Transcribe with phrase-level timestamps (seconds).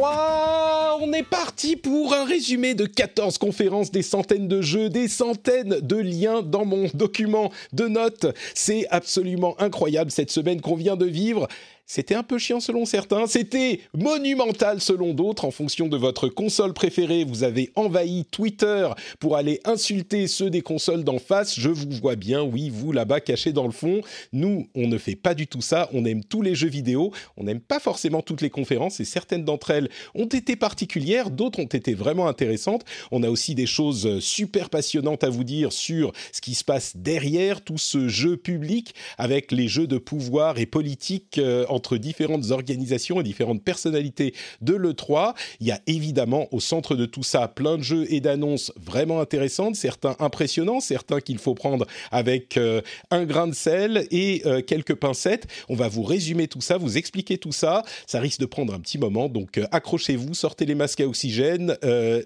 [0.00, 5.08] 3 On est parti pour un résumé de 14 conférences, des centaines de jeux, des
[5.08, 8.26] centaines de liens dans mon document de notes.
[8.54, 11.48] C'est absolument incroyable cette semaine qu'on vient de vivre.
[11.92, 15.44] C'était un peu chiant selon certains, c'était monumental selon d'autres.
[15.44, 20.60] En fonction de votre console préférée, vous avez envahi Twitter pour aller insulter ceux des
[20.60, 21.58] consoles d'en face.
[21.58, 24.02] Je vous vois bien, oui, vous là-bas cachés dans le fond.
[24.32, 25.90] Nous, on ne fait pas du tout ça.
[25.92, 27.10] On aime tous les jeux vidéo.
[27.36, 31.58] On n'aime pas forcément toutes les conférences et certaines d'entre elles ont été particulières, d'autres
[31.58, 32.84] ont été vraiment intéressantes.
[33.10, 36.96] On a aussi des choses super passionnantes à vous dire sur ce qui se passe
[36.96, 42.50] derrière tout ce jeu public avec les jeux de pouvoir et politique euh, entre différentes
[42.50, 45.34] organisations et différentes personnalités de l'E3.
[45.60, 49.18] Il y a évidemment au centre de tout ça plein de jeux et d'annonces vraiment
[49.18, 54.60] intéressantes, certains impressionnants, certains qu'il faut prendre avec euh, un grain de sel et euh,
[54.60, 55.46] quelques pincettes.
[55.70, 57.82] On va vous résumer tout ça, vous expliquer tout ça.
[58.06, 61.78] Ça risque de prendre un petit moment, donc euh, accrochez-vous, sortez les masques à oxygène,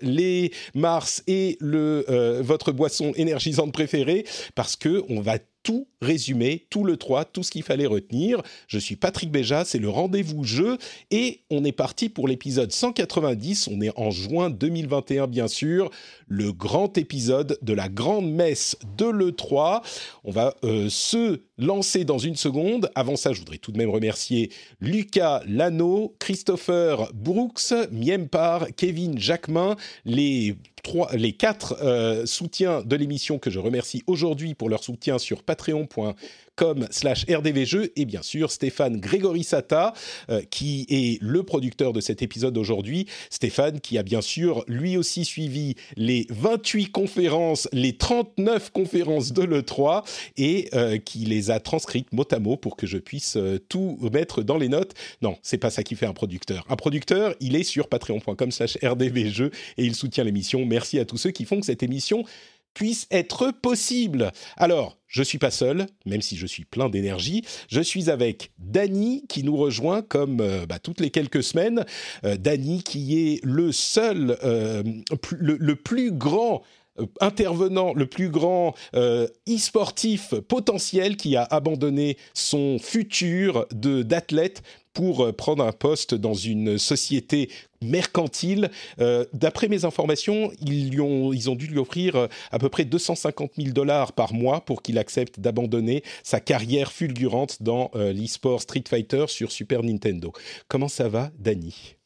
[0.03, 4.25] les Mars et le, votre boisson énergisante préférée,
[4.57, 8.41] parce que on va tout résumé, tout le 3, tout ce qu'il fallait retenir.
[8.69, 10.79] Je suis Patrick Béja, c'est le rendez-vous jeu
[11.11, 13.69] et on est parti pour l'épisode 190.
[13.73, 15.91] On est en juin 2021 bien sûr,
[16.29, 19.83] le grand épisode de la grande messe de l'E3.
[20.25, 22.91] On va euh, se lancer dans une seconde.
[22.95, 29.77] Avant ça, je voudrais tout de même remercier Lucas Lano, Christopher Brooks, Miempar, Kevin Jacquemin,
[30.05, 30.57] les
[31.13, 36.15] les quatre euh, soutiens de l'émission que je remercie aujourd'hui pour leur soutien sur patreon.com
[36.91, 39.93] slash rdvjeux et bien sûr Stéphane Grégorissata
[40.31, 43.07] euh, qui est le producteur de cet épisode aujourd'hui.
[43.31, 49.43] Stéphane qui a bien sûr lui aussi suivi les 28 conférences, les 39 conférences de
[49.43, 50.05] l'E3
[50.37, 53.99] et euh, qui les a transcrites mot à mot pour que je puisse euh, tout
[54.13, 54.95] mettre dans les notes.
[55.23, 56.65] Non, c'est pas ça qui fait un producteur.
[56.69, 60.65] Un producteur, il est sur patreon.com slash rdvjeux et il soutient l'émission.
[60.65, 62.25] Merci à tous ceux qui font que cette émission
[62.75, 64.33] puisse être possible.
[64.57, 67.45] Alors, je suis pas seul, même si je suis plein d'énergie.
[67.69, 71.85] Je suis avec Dany qui nous rejoint comme euh, bah, toutes les quelques semaines.
[72.25, 74.83] Euh, Dany qui est le seul, euh,
[75.39, 76.63] le, plus grand
[77.21, 84.63] intervenant, le plus grand euh, e-sportif potentiel qui a abandonné son futur d'athlète
[84.93, 87.51] pour euh, prendre un poste dans une société
[87.85, 88.71] mercantile.
[89.01, 92.69] Euh, D'après mes informations, ils, lui ont, ils ont dû lui offrir euh, à peu
[92.69, 98.13] près 250 000 dollars par mois pour qu'il accepte d'abandonner sa carrière fulgurante dans euh,
[98.13, 100.33] l'e-sport Street Fighter sur Super Nintendo.
[100.69, 101.97] Comment ça va, Dany?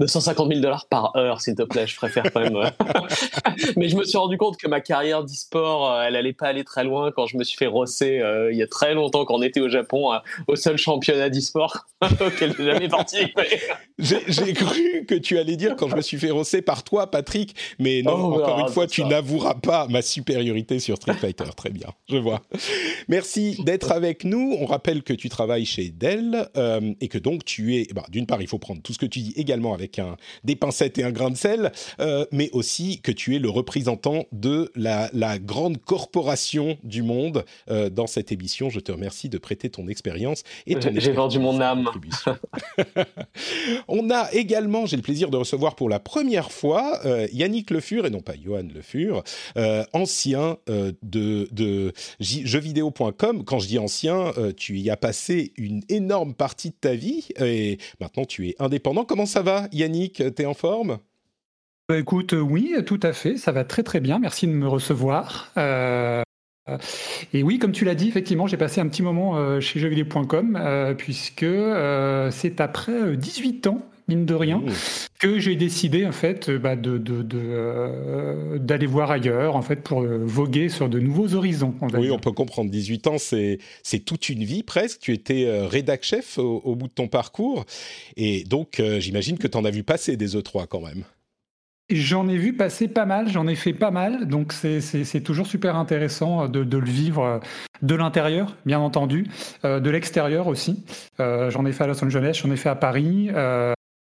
[0.00, 2.56] 250 000 dollars par heure, s'il te plaît, je préfère quand même.
[2.56, 2.70] euh.
[3.76, 6.64] Mais je me suis rendu compte que ma carrière d'e-sport, euh, elle allait pas aller
[6.64, 9.34] très loin quand je me suis fait rosser euh, il y a très longtemps, quand
[9.34, 11.86] on était au Japon, euh, au seul championnat d'e-sport
[12.26, 13.42] auquel j'ai jamais participé.
[13.98, 17.54] J'ai cru que tu allais dire quand je me suis fait rosser par toi, Patrick,
[17.78, 21.44] mais non, Oh, encore une fois, tu n'avoueras pas ma supériorité sur Street Fighter.
[21.56, 22.42] Très bien, je vois.
[23.08, 24.56] Merci d'être avec nous.
[24.60, 28.26] On rappelle que tu travailles chez Dell euh, et que donc tu es, bah, d'une
[28.26, 31.04] part, il faut prendre tout ce que tu dis également avec un, des pincettes et
[31.04, 35.38] un grain de sel, euh, mais aussi que tu es le représentant de la, la
[35.38, 38.70] grande corporation du monde euh, dans cette émission.
[38.70, 41.88] Je te remercie de prêter ton expérience et ton J'ai j'ai vendu mon âme.
[43.88, 47.80] On a également, j'ai le plaisir de recevoir pour la première fois euh, Yannick Le
[47.80, 49.22] Fur, et non pas Johan Le Fur,
[49.92, 53.44] ancien de, de jeuxvideo.com.
[53.44, 57.78] Quand je dis ancien, tu y as passé une énorme partie de ta vie et
[58.00, 59.04] maintenant tu es indépendant.
[59.04, 60.98] Comment ça va, Yannick T'es en forme?
[61.88, 64.18] Bah, écoute, euh, oui, tout à fait, ça va très très bien.
[64.18, 65.52] Merci de me recevoir.
[65.58, 66.22] Euh,
[67.34, 70.94] et oui, comme tu l'as dit, effectivement, j'ai passé un petit moment euh, chez jeuxvideo.com
[70.96, 71.44] puisque
[72.30, 74.72] c'est après euh, 18 ans, mine de rien, Mmh.
[75.18, 79.76] que j'ai décidé en fait bah, de de- de, euh, d'aller voir ailleurs en fait
[79.76, 81.74] pour euh, voguer sur de nouveaux horizons.
[81.80, 82.70] on Oui, on peut comprendre.
[82.70, 85.00] 18 ans, c'est c'est toute une vie presque.
[85.00, 87.64] Tu étais euh, rédac chef au, au bout de ton parcours.
[88.16, 91.04] Et donc, euh, j'imagine que tu en as vu passer des E3 quand même.
[91.90, 95.76] J'en ai vu passer pas mal, j'en ai fait pas mal, donc c'est toujours super
[95.76, 97.40] intéressant de, le vivre
[97.82, 99.26] de l'intérieur, bien entendu,
[99.64, 100.82] de l'extérieur aussi.
[101.18, 103.28] j'en ai fait à Los Angeles, j'en ai fait à Paris,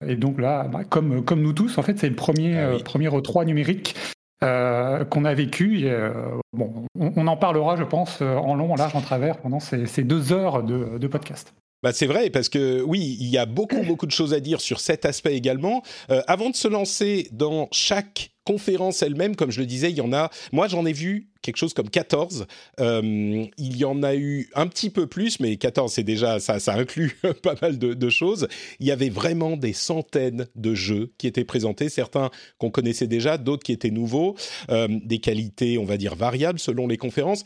[0.07, 3.09] et donc là, bah, comme, comme nous tous, en fait, c'est le premier, ah premier
[3.09, 3.97] E3 numérique
[4.41, 5.81] qu'on a vécu.
[5.81, 6.11] Et,
[6.55, 10.33] bon, on, en parlera, je pense, en long, en large, en travers pendant ces, deux
[10.33, 11.53] heures de, de podcast.
[11.83, 14.61] Bah c'est vrai parce que oui, il y a beaucoup beaucoup de choses à dire
[14.61, 15.83] sur cet aspect également.
[16.11, 20.01] Euh, avant de se lancer dans chaque conférence elle-même, comme je le disais, il y
[20.01, 20.31] en a.
[20.53, 22.47] Moi, j'en ai vu quelque chose comme 14.
[22.81, 26.59] Euh, il y en a eu un petit peu plus, mais 14, c'est déjà ça,
[26.59, 28.49] ça inclut pas mal de, choses.
[28.81, 33.39] Il y avait vraiment des centaines de jeux qui étaient présentés, certains qu'on connaissait déjà,
[33.39, 34.37] d'autres qui étaient nouveaux,
[34.71, 37.45] euh, des qualités, on va dire variables selon les conférences.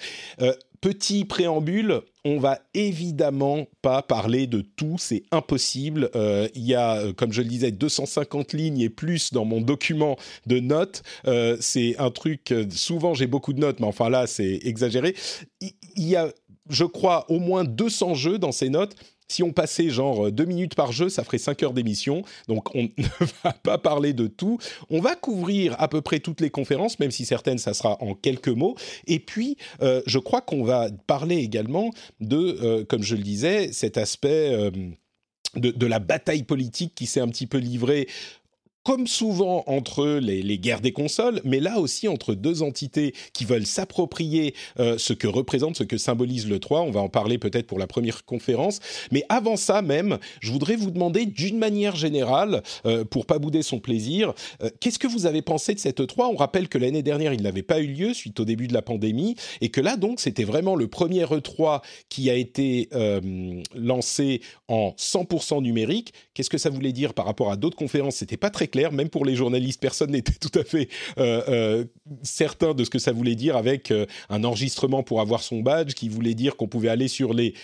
[0.85, 6.11] Petit préambule, on va évidemment pas parler de tout, c'est impossible.
[6.15, 9.63] Euh, il y a, euh, comme je le disais, 250 lignes et plus dans mon
[9.63, 11.03] document de notes.
[11.27, 15.17] Euh, c'est un truc, souvent j'ai beaucoup de notes, mais enfin là c'est exagéré.
[15.63, 16.31] Il y a,
[16.69, 18.95] je crois, au moins 200 jeux dans ces notes
[19.29, 22.23] si on passait genre deux minutes par jeu, ça ferait cinq heures d'émission.
[22.49, 24.59] Donc on ne va pas parler de tout.
[24.91, 28.15] On va couvrir à peu près toutes les conférences, même si certaines, ça sera en
[28.15, 28.77] quelques mots.
[29.07, 31.91] Et puis, euh, je crois qu'on va parler également
[32.21, 34.53] de, euh, comme je le disais, cet aspect...
[34.53, 34.71] Euh,
[35.57, 38.09] de, de, la bataille politique qui s'est un petit peu livrée
[38.85, 43.67] comme souvent entre les, guerres des consoles, mais là aussi entre deux entités qui veulent
[43.67, 46.83] s'approprier euh, ce que représente, ce que symbolise le 3.
[46.83, 48.81] On va en parler peut-être pour la première conférence.
[49.11, 53.63] Mais avant ça même, je voudrais vous demander d'une manière générale, euh, pour pas bouder
[53.63, 57.03] son plaisir, euh, qu'est-ce que vous avez pensé de cette 3 On rappelle que l'année
[57.03, 59.97] dernière, il n'avait pas eu lieu suite au début de la pandémie, et que là
[59.97, 62.89] donc, c'était vraiment le premier E3 qui a été
[63.75, 66.13] lancé en 100% numérique.
[66.35, 68.17] Qu'est-ce que ça voulait dire par rapport à d'autres conférences?
[68.17, 70.89] C'était pas très même pour les journalistes, personne n'était tout à fait
[71.19, 71.85] euh, euh,
[72.23, 75.95] certain de ce que ça voulait dire avec euh, un enregistrement pour avoir son badge
[75.95, 77.55] qui voulait dire qu'on pouvait aller sur les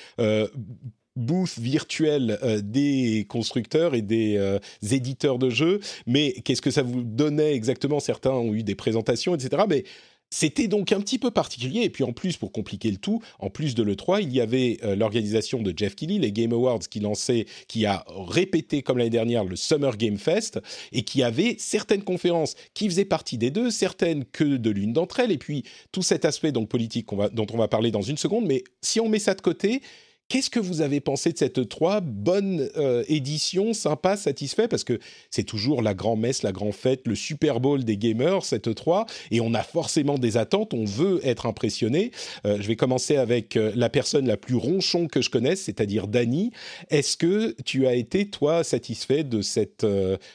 [1.17, 4.59] booths virtuels des constructeurs et des
[4.91, 8.01] éditeurs de jeux, mais qu'est-ce que ça vous donnait exactement?
[8.01, 9.65] Certains ont eu des présentations, etc.
[9.69, 9.85] Mais
[10.31, 13.51] c'était donc un petit peu particulier, et puis en plus, pour compliquer le tout, en
[13.51, 17.01] plus de l'E3, il y avait euh, l'organisation de Jeff Keighley, les Game Awards, qui
[17.01, 20.61] lançait, qui a répété comme l'année dernière le Summer Game Fest,
[20.93, 25.21] et qui avait certaines conférences qui faisaient partie des deux, certaines que de l'une d'entre
[25.21, 28.47] elles, et puis tout cet aspect donc politique dont on va parler dans une seconde,
[28.47, 29.83] mais si on met ça de côté,
[30.31, 35.01] Qu'est-ce que vous avez pensé de cette E3 Bonne euh, édition, sympa, satisfait Parce que
[35.29, 39.09] c'est toujours la grand-messe, la grand-fête, le Super Bowl des gamers, cette E3.
[39.33, 42.13] Et on a forcément des attentes, on veut être impressionné.
[42.47, 46.07] Euh, je vais commencer avec euh, la personne la plus ronchon que je connaisse, c'est-à-dire
[46.07, 46.53] Dany.
[46.91, 49.85] Est-ce que tu as été, toi, satisfait de cette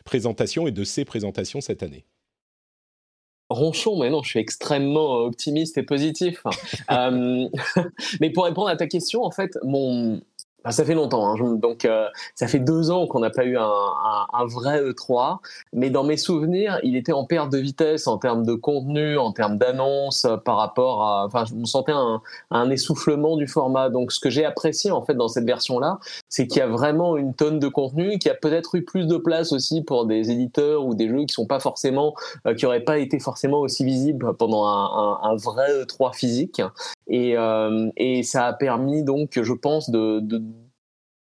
[0.03, 2.03] présentation et de ces présentations cette année?
[3.49, 6.43] Ronchon, mais non, je suis extrêmement optimiste et positif.
[6.91, 7.47] euh,
[8.21, 10.21] mais pour répondre à ta question, en fait, mon,
[10.71, 11.57] ça fait longtemps, hein.
[11.57, 15.37] donc euh, ça fait deux ans qu'on n'a pas eu un, un, un, vrai E3,
[15.73, 19.31] mais dans mes souvenirs, il était en perte de vitesse en termes de contenu, en
[19.31, 22.21] termes d'annonces, euh, par rapport à, enfin, je me sentais un,
[22.51, 23.89] un essoufflement du format.
[23.89, 27.17] Donc, ce que j'ai apprécié en fait dans cette version-là, c'est qu'il y a vraiment
[27.17, 30.31] une tonne de contenu, qu'il y a peut-être eu plus de place aussi pour des
[30.31, 32.15] éditeurs ou des jeux qui sont pas forcément,
[32.47, 36.61] euh, qui auraient pas été forcément aussi visibles pendant un, un vrai E3 physique.
[37.07, 40.41] Et, euh, et ça a permis donc, je pense, de, de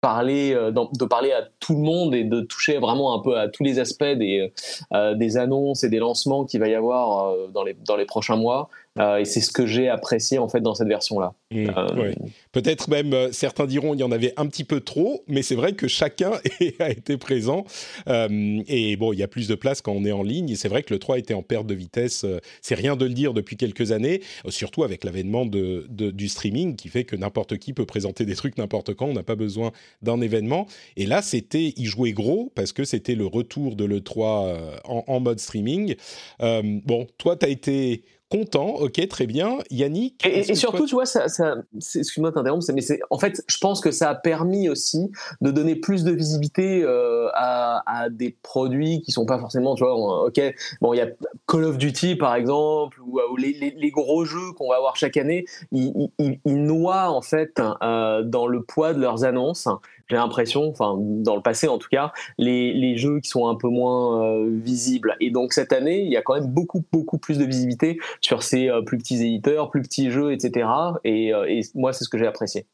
[0.04, 3.48] parler, euh, de parler à tout le monde et de toucher vraiment un peu à
[3.48, 4.52] tous les aspects des,
[4.92, 8.70] euh, des annonces et des lancements qu'il va y avoir euh, dans les prochains mois.
[9.00, 11.34] Euh, et c'est ce que j'ai apprécié en fait dans cette version-là.
[11.52, 12.14] Mmh, euh,
[12.52, 15.56] Peut-être même euh, certains diront il y en avait un petit peu trop, mais c'est
[15.56, 16.34] vrai que chacun
[16.80, 17.66] a été présent.
[18.08, 20.50] et bon, il y a plus de place quand on est en ligne.
[20.50, 22.26] Et c'est vrai que le 3 était en perte de vitesse.
[22.62, 26.90] c'est rien de le dire depuis quelques années, surtout avec l'avènement de, du streaming qui
[26.90, 29.08] fait que n'importe qui peut présenter des trucs n'importe quand.
[29.08, 29.72] On n'a pas besoin
[30.04, 30.68] d'un événement.
[30.98, 35.20] Et là, c'était y jouer gros parce que c'était le retour de l'E3 en, en,
[35.20, 35.96] mode streaming.
[36.40, 38.04] bon, toi, tu as été
[38.34, 39.60] content, ok, très bien.
[39.70, 43.58] Yannick Et, surtout, tu vois, ça, ça excuse-moi de t'interrompre, mais c'est, en fait, je
[43.60, 45.12] pense que ça a permis aussi
[45.42, 49.84] de donner plus de visibilité euh, à, à, des produits qui sont pas forcément, tu
[49.84, 50.42] vois, ok,
[50.82, 51.08] bon, il y a
[51.48, 54.96] Call of Duty par exemple, ou, ou les, les, les, gros jeux qu'on va avoir
[54.96, 59.68] chaque année, ils, ils, ils noient en fait euh, dans le poids de leurs annonces
[60.14, 63.68] j'ai l'impression, enfin dans le passé en tout cas, les, jeux qui sont un peu
[63.68, 65.16] moins euh, visibles.
[65.20, 68.44] Et donc cette année, il y a quand même beaucoup beaucoup plus de visibilité sur
[68.44, 70.68] ces euh, plus petits éditeurs, plus petits jeux, etc.
[71.04, 72.68] Et, euh, et moi, c'est ce que j'ai apprécié.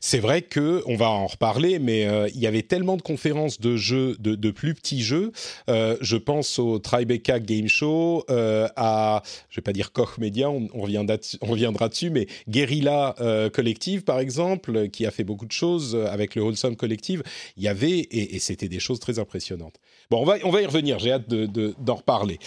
[0.00, 3.60] C'est vrai que on va en reparler, mais euh, il y avait tellement de conférences
[3.60, 5.32] de jeux, de, plus petits jeux.
[5.68, 10.50] Euh, je pense au Tribeca Game Show, euh, à, je vais pas dire Koch Media,
[10.50, 13.14] on, reviendra, on reviendra dessus, mais Guerrilla
[13.52, 17.22] Collective par exemple, qui a fait beaucoup de choses avec le Wholesome Collective.
[17.56, 19.76] Il y avait et, c'était des choses très impressionnantes.
[20.10, 20.98] Bon, on va on va y revenir.
[20.98, 22.38] J'ai hâte d'en de, d'en reparler.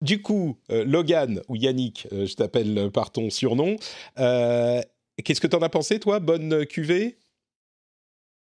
[0.00, 3.76] du coup, Logan ou Yannick, je t'appelle par ton surnom.
[5.22, 6.20] Qu'est-ce que tu en as pensé, toi?
[6.20, 7.18] Bonne cuvée?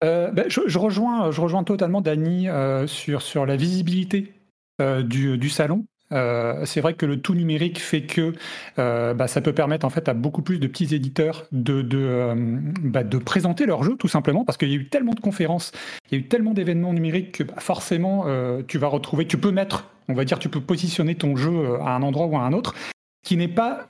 [0.04, 4.33] Euh, ben, je, rejoins, je rejoins totalement Dany euh, sur, sur la visibilité
[4.80, 5.87] euh, du, du, salon.
[6.11, 8.33] c'est vrai que le tout numérique fait que
[8.76, 12.35] bah, ça peut permettre en fait à beaucoup plus de petits éditeurs de, de,
[12.83, 15.73] bah, de présenter leur jeu tout simplement parce qu'il y a eu tellement de conférences,
[16.11, 18.26] il y a eu tellement d'événements numériques que forcément
[18.66, 21.94] tu vas retrouver, tu peux mettre, on va dire, tu peux positionner ton jeu à
[21.94, 22.75] un endroit ou à un autre
[23.23, 23.88] qui n'est pas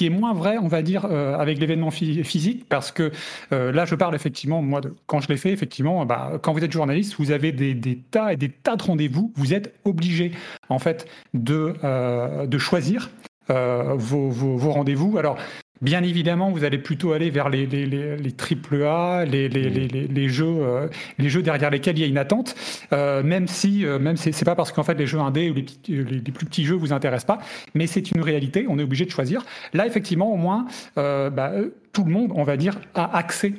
[0.00, 3.12] qui est moins vrai, on va dire, euh, avec l'événement physique, parce que
[3.52, 6.64] euh, là, je parle effectivement, moi, de, quand je l'ai fait, effectivement, bah, quand vous
[6.64, 10.32] êtes journaliste, vous avez des, tas et des tas de rendez-vous, vous êtes obligé,
[10.70, 13.10] en fait, de, euh, de choisir
[13.50, 15.18] vos, vos, vos rendez-vous.
[15.18, 15.36] Alors,
[15.80, 20.28] Bien évidemment, vous allez plutôt aller vers les, les, les, les triple A, les, les,
[20.28, 22.54] jeux, euh, les jeux derrière lesquels il y a une attente,
[22.92, 25.64] euh, même si, euh, même c'est pas parce qu'en fait les jeux indés ou les,
[25.88, 28.66] les, plus petits jeux vous intéressent pas, mais c'est une réalité.
[28.68, 29.42] On est obligé de choisir.
[29.72, 31.52] Là, effectivement, au moins, bah,
[31.94, 33.54] tout le monde, on va dire, a accès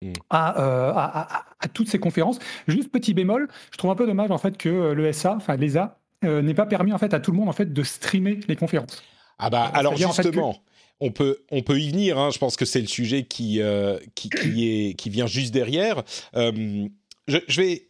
[0.00, 0.12] mm.
[0.30, 2.38] à, à, à, toutes ces conférences.
[2.68, 5.98] Juste petit bémol, je trouve un peu dommage en fait que le SA, enfin l'ESA,
[6.22, 9.02] n'ait pas permis en fait à tout le monde en fait de streamer les conférences.
[9.40, 10.62] Ah bah alors justement
[11.00, 12.18] on peut, on peut y venir.
[12.18, 12.30] Hein.
[12.30, 14.30] Je pense que c'est le sujet qui, euh, qui,
[14.64, 16.02] est, qui vient juste derrière.
[16.34, 16.86] Euh,
[17.26, 17.88] je, vais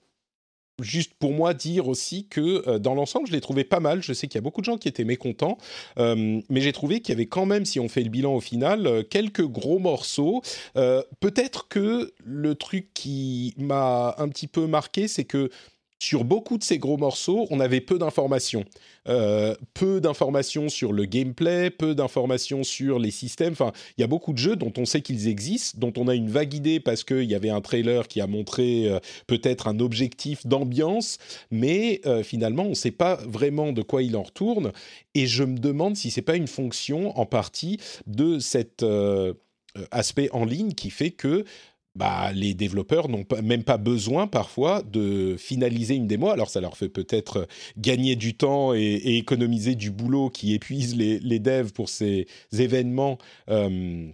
[0.80, 4.02] juste pour moi dire aussi que euh, dans l'ensemble, je l'ai trouvé pas mal.
[4.02, 5.58] Je sais qu'il y a beaucoup de gens qui étaient mécontents,
[5.96, 9.04] mais j'ai trouvé qu'il y avait quand même, si on fait le bilan au final,
[9.10, 10.42] quelques gros morceaux.
[10.74, 15.50] Peut-être que le truc qui m'a un petit peu marqué, c'est que
[16.04, 18.64] sur beaucoup de ces gros morceaux, on avait peu d'informations.
[19.08, 23.52] Euh, peu d'informations sur le gameplay, peu d'informations sur les systèmes.
[23.52, 26.14] Enfin, il y a beaucoup de jeux dont on sait qu'ils existent, dont on a
[26.14, 29.80] une vague idée parce qu'il y avait un trailer qui a montré euh, peut-être un
[29.80, 31.18] objectif d'ambiance,
[31.50, 34.72] mais euh, finalement, on ne sait pas vraiment de quoi il en retourne.
[35.14, 38.84] Et je me demande si c'est pas une fonction en partie de cet
[39.90, 41.44] aspect en ligne qui fait que
[41.94, 46.30] bah, les développeurs n'ont même pas besoin parfois de finaliser une démo.
[46.30, 47.46] Alors ça leur fait peut-être
[47.78, 53.18] gagner du temps et, économiser du boulot qui épuise les, devs pour ces événements.
[53.48, 54.08] Euh,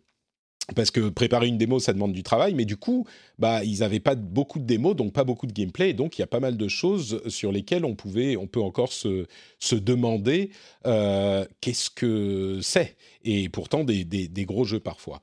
[0.75, 3.07] parce que préparer une démo, ça demande du travail, mais du coup,
[3.39, 6.21] bah, ils n'avaient pas beaucoup de démos, donc pas beaucoup de gameplay, et donc il
[6.21, 9.27] y a pas mal de choses sur lesquelles on pouvait, on peut encore se,
[9.59, 10.51] se demander
[10.87, 15.21] euh, qu'est-ce que c'est, et pourtant des, des, gros jeux parfois.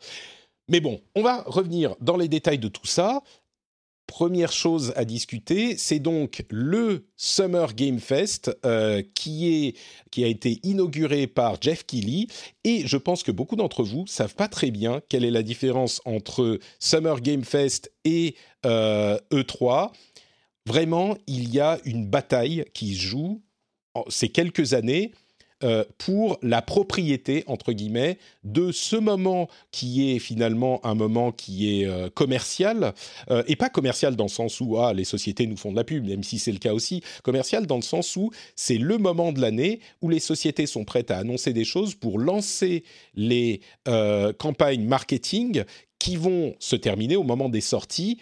[0.69, 3.21] Mais bon, on va revenir dans les détails de tout ça.
[4.05, 9.77] Première chose à discuter, c'est donc le Summer Game Fest euh, qui, est,
[10.11, 12.27] qui a été inauguré par Jeff Keighley.
[12.63, 16.01] Et je pense que beaucoup d'entre vous savent pas très bien quelle est la différence
[16.05, 19.91] entre Summer Game Fest et euh, E3.
[20.65, 23.41] Vraiment, il y a une bataille qui se joue
[24.07, 25.11] ces quelques années
[25.63, 31.81] euh, pour la propriété, entre guillemets, de ce moment qui est finalement un moment qui
[31.81, 32.93] est euh, commercial,
[33.31, 35.83] euh, et pas commercial dans le sens où ah, les sociétés nous font de la
[35.83, 39.31] pub, même si c'est le cas aussi, commercial dans le sens où c'est le moment
[39.31, 42.83] de l'année où les sociétés sont prêtes à annoncer des choses pour lancer
[43.15, 43.61] les
[44.37, 45.63] campagnes marketing
[45.97, 48.19] qui vont se terminer au moment des sorties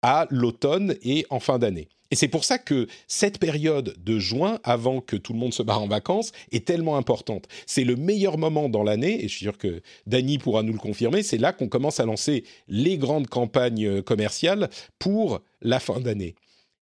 [0.00, 1.88] à l'automne et en fin d'année.
[2.10, 5.62] Et c'est pour ça que cette période de juin, avant que tout le monde se
[5.62, 7.46] barre en vacances, est tellement importante.
[7.66, 10.78] C'est le meilleur moment dans l'année, et je suis sûr que Dany pourra nous le
[10.78, 16.00] confirmer, c'est là qu'on commence à lancer les grandes campagnes euh, commerciales pour la fin
[16.00, 16.34] d'année.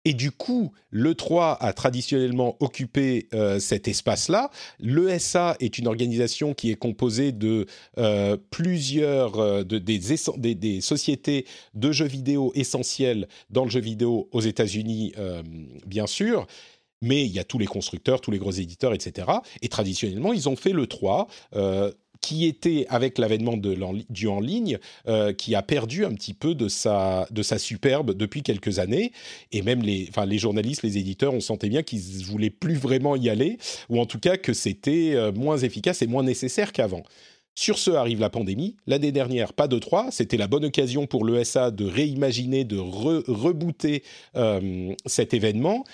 [0.06, 4.50] Et du coup, l'E3 a traditionnellement occupé euh, cet espace-là.
[4.78, 7.66] L'ESA est une organisation qui est composée de
[7.98, 14.28] euh, plusieurs euh, de, des, des, sociétés de jeux vidéo essentielles dans le jeu vidéo
[14.32, 15.12] aux États-Unis,
[15.86, 16.46] bien sûr.
[17.02, 19.28] Mais il y a tous les constructeurs, tous les gros éditeurs, etc.
[19.62, 21.26] Et traditionnellement, ils ont fait l'E3
[22.20, 26.68] qui était, avec l'avènement du en ligne, euh, qui a perdu un petit peu de
[26.68, 29.12] sa, de sa superbe depuis quelques années.
[29.52, 32.74] Et même les, enfin, les journalistes, les éditeurs, on sentait bien qu'ils ne voulaient plus
[32.74, 33.58] vraiment y aller,
[33.88, 37.02] ou en tout cas que c'était euh, moins efficace et moins nécessaire qu'avant.
[37.54, 38.76] Sur ce arrive la pandémie.
[38.86, 40.10] L'année dernière, pas de 3.
[40.12, 44.02] C'était la bonne occasion pour l'ESA de réimaginer, de rebooter
[44.36, 45.84] euh, cet événement.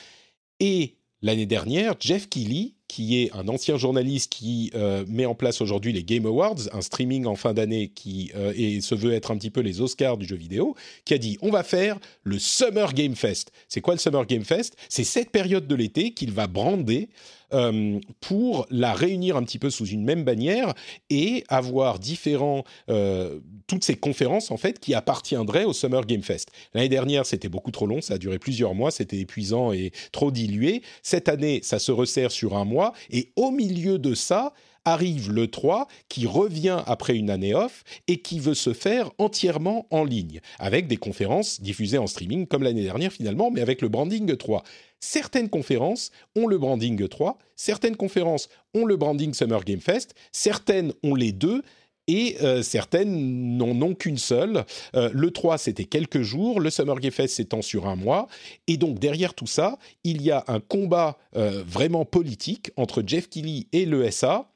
[0.61, 5.61] Et l'année dernière, Jeff Keighley qui est un ancien journaliste qui euh, met en place
[5.61, 9.31] aujourd'hui les Game Awards, un streaming en fin d'année qui euh, et se veut être
[9.31, 10.75] un petit peu les Oscars du jeu vidéo,
[11.05, 13.53] qui a dit on va faire le Summer Game Fest.
[13.69, 14.77] C'est quoi le Summer Game Fest?
[14.89, 17.09] C'est cette période de l'été qu'il va brander
[17.53, 20.75] euh, pour la réunir un petit peu sous une même bannière
[21.11, 26.51] et avoir différents euh, toutes ces conférences en fait qui appartiendraient au Summer Game Fest.
[26.75, 30.31] L'année dernière, c'était beaucoup trop long, ça a duré plusieurs mois, c'était épuisant et trop
[30.31, 30.83] dilué.
[31.03, 34.53] Cette année, ça se resserre sur un mois et au milieu de ça,
[34.87, 39.87] arrive le 3 qui revient après une année off et qui veut se faire entièrement
[39.91, 43.89] en ligne avec des conférences diffusées en streaming comme l'année dernière finalement mais avec le
[43.89, 44.63] branding 3.
[45.01, 50.93] Certaines conférences ont le branding 3, certaines conférences ont le branding Summer Game Fest, certaines
[51.03, 51.63] ont les deux
[52.09, 54.65] et euh, certaines n'en ont qu'une seule.
[54.95, 58.29] Euh, le 3, c'était quelques jours, le Summer Game Fest s'étend sur un mois,
[58.67, 63.29] et donc derrière tout ça, il y a un combat euh, vraiment politique entre Jeff
[63.29, 64.51] Keighley et l'ESA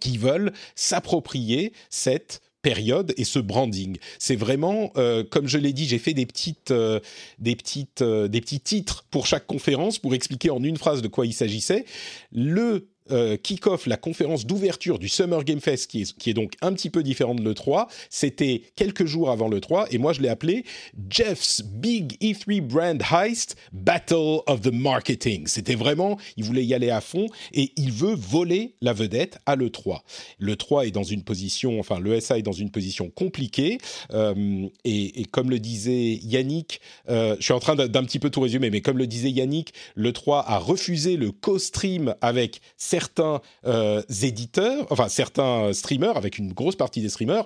[0.00, 3.98] qui veulent s'approprier cette période et ce branding.
[4.18, 6.98] C'est vraiment, euh, comme je l'ai dit, j'ai fait des petites, euh,
[7.38, 11.08] des petites, euh, des petits titres pour chaque conférence pour expliquer en une phrase de
[11.08, 11.84] quoi il s'agissait.
[12.32, 16.90] Le euh, kick-off, la conférence d'ouverture du Summer Game Fest, qui est, donc un petit
[16.90, 17.86] peu différent de l'E3.
[18.10, 20.64] C'était quelques jours avant l'E3, et moi je l'ai appelé
[21.10, 25.46] Jeff's Big E3 Brand Heist Battle of the Marketing.
[25.46, 29.56] C'était vraiment, il voulait y aller à fond, et il veut voler la vedette à
[29.56, 30.00] l'E3.
[30.40, 33.78] L'E3 est dans une position, enfin l'ESA est dans une position compliquée,
[34.12, 38.30] euh, et, et, comme le disait Yannick, euh, je suis en train d'un petit peu
[38.30, 42.60] tout résumer, mais comme le disait Yannick, l'E3 a refusé le co-stream avec
[42.94, 47.44] certains euh, éditeurs, enfin certains streamers, avec une grosse partie des streamers,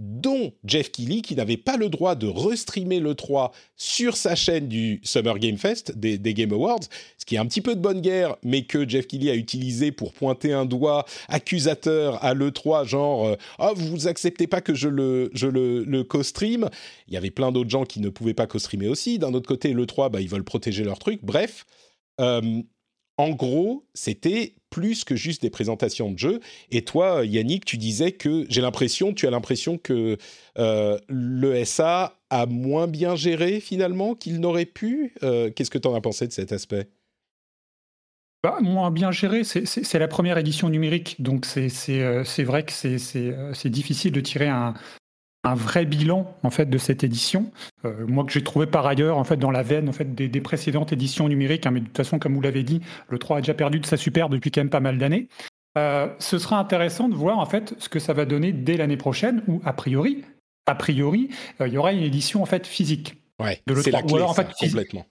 [0.00, 4.66] dont Jeff Keighley, qui n'avait pas le droit de restreamer le 3 sur sa chaîne
[4.66, 6.80] du Summer Game Fest, des, Game Awards,
[7.16, 9.92] ce qui est un petit peu de bonne guerre, mais que Jeff Keighley a utilisé
[9.92, 14.74] pour pointer un doigt accusateur à l'E3, genre euh, «Ah, oh, vous acceptez pas que
[14.74, 16.68] je le, je le, le co-stream?»
[17.06, 19.20] Il y avait plein d'autres gens qui ne pouvaient pas co-streamer aussi.
[19.20, 21.20] D'un autre côté, l'E3, bah, ils veulent protéger leur truc.
[21.22, 21.66] Bref,
[22.20, 22.62] euh,
[23.18, 26.40] en gros, c'était plus que juste des présentations de jeux.
[26.70, 30.16] Et toi, Yannick, tu disais que j'ai l'impression, tu as l'impression que
[30.58, 35.14] euh, l'ESA a moins bien géré finalement qu'il n'aurait pu.
[35.22, 36.88] Euh, Qu'est-ce que tu en as pensé de cet aspect?
[38.44, 43.00] Bah, moins bien géré, c'est la première édition numérique, donc c'est euh, vrai que c'est
[43.16, 44.74] euh, difficile de tirer un,
[45.44, 47.50] un vrai bilan en fait de cette édition.
[47.84, 50.28] Euh, moi que j'ai trouvé par ailleurs en fait dans la veine en fait des,
[50.28, 53.38] des précédentes éditions numériques, hein, mais de toute façon comme vous l'avez dit, le 3
[53.38, 55.28] a déjà perdu de sa super depuis quand même pas mal d'années.
[55.76, 58.96] Euh, ce sera intéressant de voir en fait ce que ça va donner dès l'année
[58.96, 60.24] prochaine, où a priori,
[60.66, 63.16] a priori, euh, il y aura une édition en fait physique.
[63.40, 65.06] Ouais, c'est la clé, alors, en fait, complètement.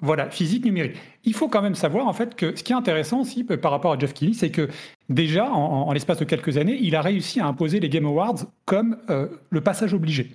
[0.00, 0.96] Voilà, physique numérique.
[1.24, 3.92] Il faut quand même savoir en fait que ce qui est intéressant aussi par rapport
[3.92, 4.68] à Jeff Keighley, c'est que
[5.08, 8.96] déjà en, l'espace de quelques années, il a réussi à imposer les Game Awards comme
[9.10, 10.30] euh, le passage obligé.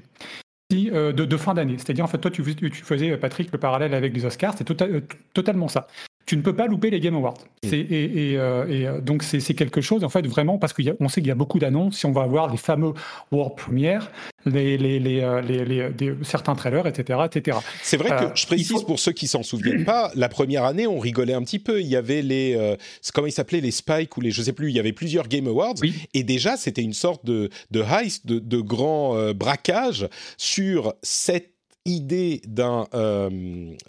[0.71, 1.78] De, de, fin d'année.
[1.78, 5.00] C'est-à-dire, en fait, toi, tu, faisais, Patrick, le parallèle avec les Oscars, c'est tota, euh,
[5.34, 5.88] totalement ça
[6.25, 7.38] tu ne peux pas louper les Game Awards.
[7.63, 11.27] Et, et, euh, et, donc c'est quelque chose en fait vraiment parce qu'on sait qu'il
[11.27, 11.97] y a beaucoup d'annonces.
[11.97, 12.93] Si on va avoir les fameux
[13.31, 14.11] World Premiere,
[14.45, 17.57] les, les, les, euh, certains trailers, etc., etc.
[17.81, 18.83] C'est vrai que euh, je précise faut...
[18.83, 21.81] pour ceux qui s'en souviennent pas, la première année on rigolait un petit peu.
[21.81, 22.75] Il y avait les euh,
[23.13, 24.69] comment ils s'appelaient les Spike ou les je sais plus.
[24.69, 25.95] Il y avait plusieurs Game Awards oui.
[26.13, 30.07] et déjà c'était une sorte de de heist, de, de grand euh, braquage
[30.38, 31.51] sur cette
[31.85, 32.88] idée d'un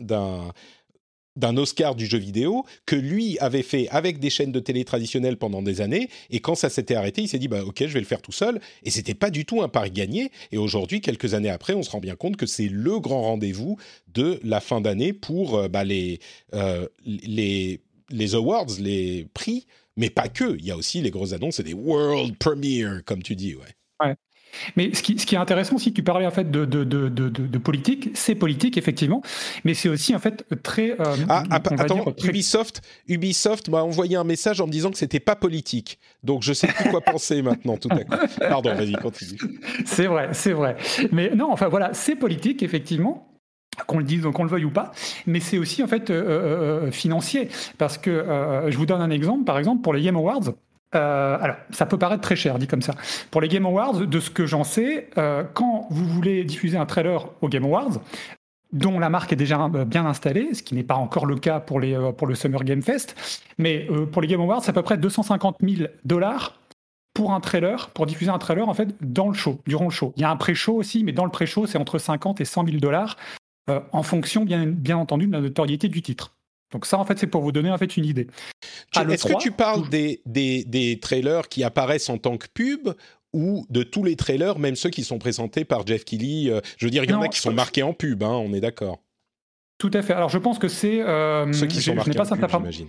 [0.00, 0.52] d'un
[1.36, 5.36] d'un Oscar du jeu vidéo que lui avait fait avec des chaînes de télé traditionnelles
[5.36, 6.08] pendant des années.
[6.30, 8.32] Et quand ça s'était arrêté il s'est dit bah ok je vais le faire tout
[8.32, 8.60] seul.
[8.82, 10.30] Et c'était pas du tout un pari gagné.
[10.52, 13.78] Et aujourd'hui quelques années après on se rend bien compte que c'est le grand rendez-vous
[14.12, 16.20] de la fin d'année pour euh, bah, les,
[16.54, 19.66] euh, les les awards les prix.
[19.96, 20.56] Mais pas que.
[20.58, 23.64] Il y a aussi les grosses annonces et des world premiere comme tu dis ouais.
[24.00, 24.14] Ouais.
[24.76, 27.08] Mais ce qui, ce qui, est intéressant aussi, tu parlais en fait de, de, de,
[27.08, 29.22] de politique, c'est politique effectivement,
[29.64, 30.92] mais c'est aussi en fait très.
[31.00, 32.28] Euh, ah, attends, dire, très...
[32.28, 36.52] Ubisoft, Ubisoft m'a envoyé un message en me disant que c'était pas politique, donc je
[36.52, 38.16] sais plus quoi penser maintenant tout à coup.
[38.40, 39.38] Pardon, vas-y, continue.
[39.84, 40.76] C'est vrai, c'est vrai.
[41.12, 43.32] Mais non, enfin voilà, c'est politique effectivement
[43.86, 44.92] qu'on le dise, qu'on le veuille ou pas,
[45.26, 48.24] mais c'est aussi en fait euh, euh, financier, parce que
[48.68, 50.54] je vous donne un exemple, par exemple pour les Game Awards.
[50.96, 52.94] Euh, alors, ça peut paraître très cher, dit comme ça.
[53.30, 56.86] Pour les Game Awards, de ce que j'en sais, euh, quand vous voulez diffuser un
[56.86, 58.00] trailer aux Game Awards,
[58.72, 61.60] dont la marque est déjà euh, bien installée, ce qui n'est pas encore le cas
[61.60, 63.14] pour, le Summer Game Fest,
[63.58, 66.58] mais pour les Game Awards, c'est à peu près 250 000 dollars
[67.14, 70.12] pour un trailer, pour diffuser un trailer en fait dans le show, durant le show.
[70.16, 72.66] Il y a un pré-show aussi, mais dans le pré-show, c'est entre 50 et 100
[72.66, 73.16] 000 dollars,
[73.92, 76.35] en fonction, bien entendu, de la notoriété du titre.
[76.76, 78.26] Donc ça, en fait, c'est pour vous donner en fait une idée.
[78.94, 82.90] Est-ce que tu parles des, des, des, trailers qui apparaissent en tant que pub
[83.32, 86.84] ou de tous les trailers, même ceux qui sont présentés par Jeff Keighley euh, Je
[86.84, 89.02] veux dire, il y en a qui sont marqués en pub, hein, on est d'accord.
[89.78, 90.12] Tout à fait.
[90.12, 91.00] Alors je pense que c'est...
[91.00, 92.88] Euh, ceux qui sont marqués en pub, j'imagine.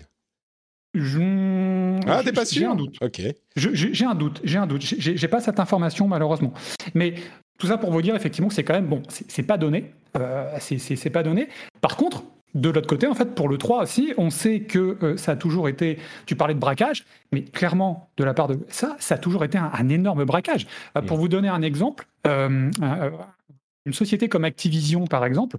[0.93, 2.00] Je...
[2.08, 2.97] Ah, t'es pas sûr J'ai un doute.
[3.02, 3.21] Ok.
[3.56, 4.41] J'ai un doute.
[4.43, 4.82] J'ai un doute.
[4.82, 6.54] J'ai pas cette information malheureusement.
[6.93, 7.13] Mais
[7.58, 9.02] tout ça pour vous dire effectivement que c'est quand même bon.
[9.08, 9.93] C'est pas donné.
[10.17, 11.47] Euh, c'est pas donné.
[11.80, 12.23] Par contre,
[12.58, 15.36] de l'autre côté, en fait, pour le 3 aussi, on sait que euh, ça a
[15.36, 16.00] toujours été.
[16.26, 19.58] Tu parlais de braquage, mais clairement, de la part de ça, ça a toujours été
[19.58, 20.65] un, énorme braquage.
[20.98, 22.72] Euh, pour vous donner un exemple, euh,
[23.86, 25.58] une société comme Activision, par exemple,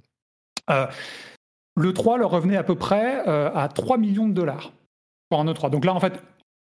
[1.77, 4.73] le 3 leur revenait à peu près à 3 millions de dollars
[5.31, 5.71] pour un E3.
[5.71, 6.21] Donc là, en fait,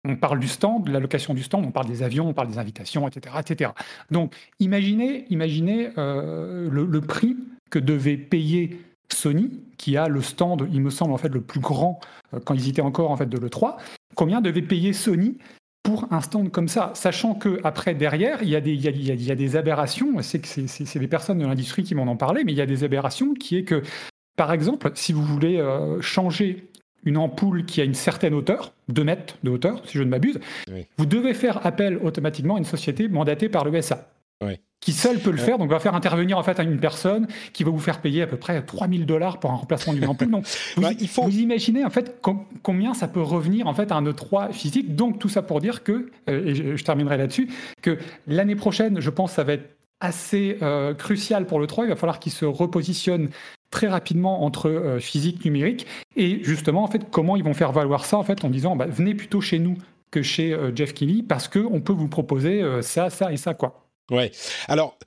[0.08, 2.48] on parle du stand, de la location du stand, on parle des avions, on parle
[2.48, 3.36] des invitations, etc.
[3.39, 3.72] etc.
[4.10, 7.38] Donc imaginez, imaginez le, prix
[7.70, 8.80] que devait payer
[9.13, 12.00] Sony, qui a le stand, il me semble, en fait, le plus grand
[12.34, 13.78] euh, quand ils étaient encore en fait de l'E3,
[14.15, 15.38] combien devait payer Sony
[15.84, 19.32] pour un stand comme ça, sachant que après derrière il y a des, il y
[19.32, 20.21] a, des aberrations.
[20.21, 22.67] C'est que c'est des personnes de l'industrie qui m'en ont parlé, mais il y a
[22.67, 23.82] des aberrations qui est que,
[24.38, 26.67] par exemple, si vous voulez euh, changer
[27.04, 30.39] une ampoule qui a une certaine hauteur, 2 mètres de hauteur, si je ne m'abuse,
[30.97, 34.08] vous devez faire appel automatiquement à une société mandatée par l'ESA.
[34.82, 35.60] Qui seul peut le faire.
[35.60, 38.38] Donc, va faire intervenir en fait une personne qui va vous faire payer à peu
[38.38, 40.32] près 3000 dollars pour un remplacement d'une ampoule.
[40.32, 41.21] Donc, vous, bah, il faut...
[41.21, 42.19] vous imaginez en fait
[42.63, 44.95] combien ça peut revenir en fait à un E3 physique.
[44.95, 47.47] Donc, tout ça pour dire que, euh, et je, terminerai là-dessus,
[47.84, 51.86] que l'année prochaine, je pense, ça va être assez euh, crucial pour le 3.
[51.86, 53.30] Il va falloir qu'il se repositionne
[53.69, 58.04] très rapidement entre euh, physique numérique et justement en fait comment ils vont faire valoir
[58.04, 59.77] ça en fait en disant bah, venez plutôt chez nous
[60.10, 63.90] que chez Jeff Kelly parce qu'on peut vous proposer ça, ça et ça quoi.
[64.12, 64.32] Ouais.
[64.67, 64.97] Alors,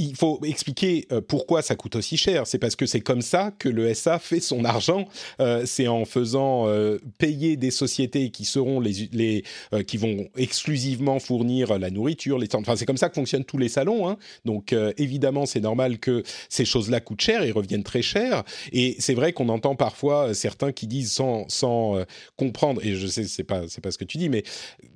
[0.00, 2.46] il faut expliquer euh, pourquoi ça coûte aussi cher.
[2.46, 5.06] C'est parce que c'est comme ça que le SA fait son argent.
[5.40, 9.44] Euh, c'est en faisant euh, payer des sociétés qui seront les,
[9.86, 13.68] qui vont exclusivement fournir la nourriture, les Enfin, c'est comme ça que fonctionnent tous les
[13.68, 14.08] salons.
[14.08, 14.16] Hein.
[14.44, 18.42] Donc, évidemment, c'est normal que ces choses-là coûtent cher et reviennent très cher.
[18.72, 22.04] Et c'est vrai qu'on entend parfois certains qui disent sans, sans
[22.36, 24.42] comprendre, et je sais c'est pas c'est pas ce que tu dis, mais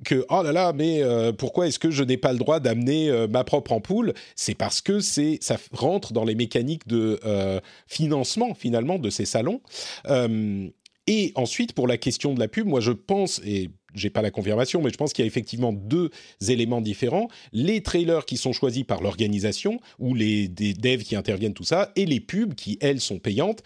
[0.04, 1.02] que oh là là, mais
[1.38, 4.14] pourquoi est-ce que je n'ai pas le droit d'amener ma propre ampoule?
[4.34, 9.24] C'est parce que c'est ça rentre dans les mécaniques de euh, financement finalement de ces
[9.24, 9.60] salons.
[10.06, 10.68] Euh,
[11.06, 14.30] et ensuite, pour la question de la pub, moi je pense, et j'ai pas la
[14.30, 16.10] confirmation, mais je pense qu'il y a effectivement deux
[16.48, 17.28] éléments différents.
[17.52, 22.06] Les trailers qui sont choisis par l'organisation, ou les devs qui interviennent, tout ça, et
[22.06, 23.62] les pubs qui, elles, sont payantes.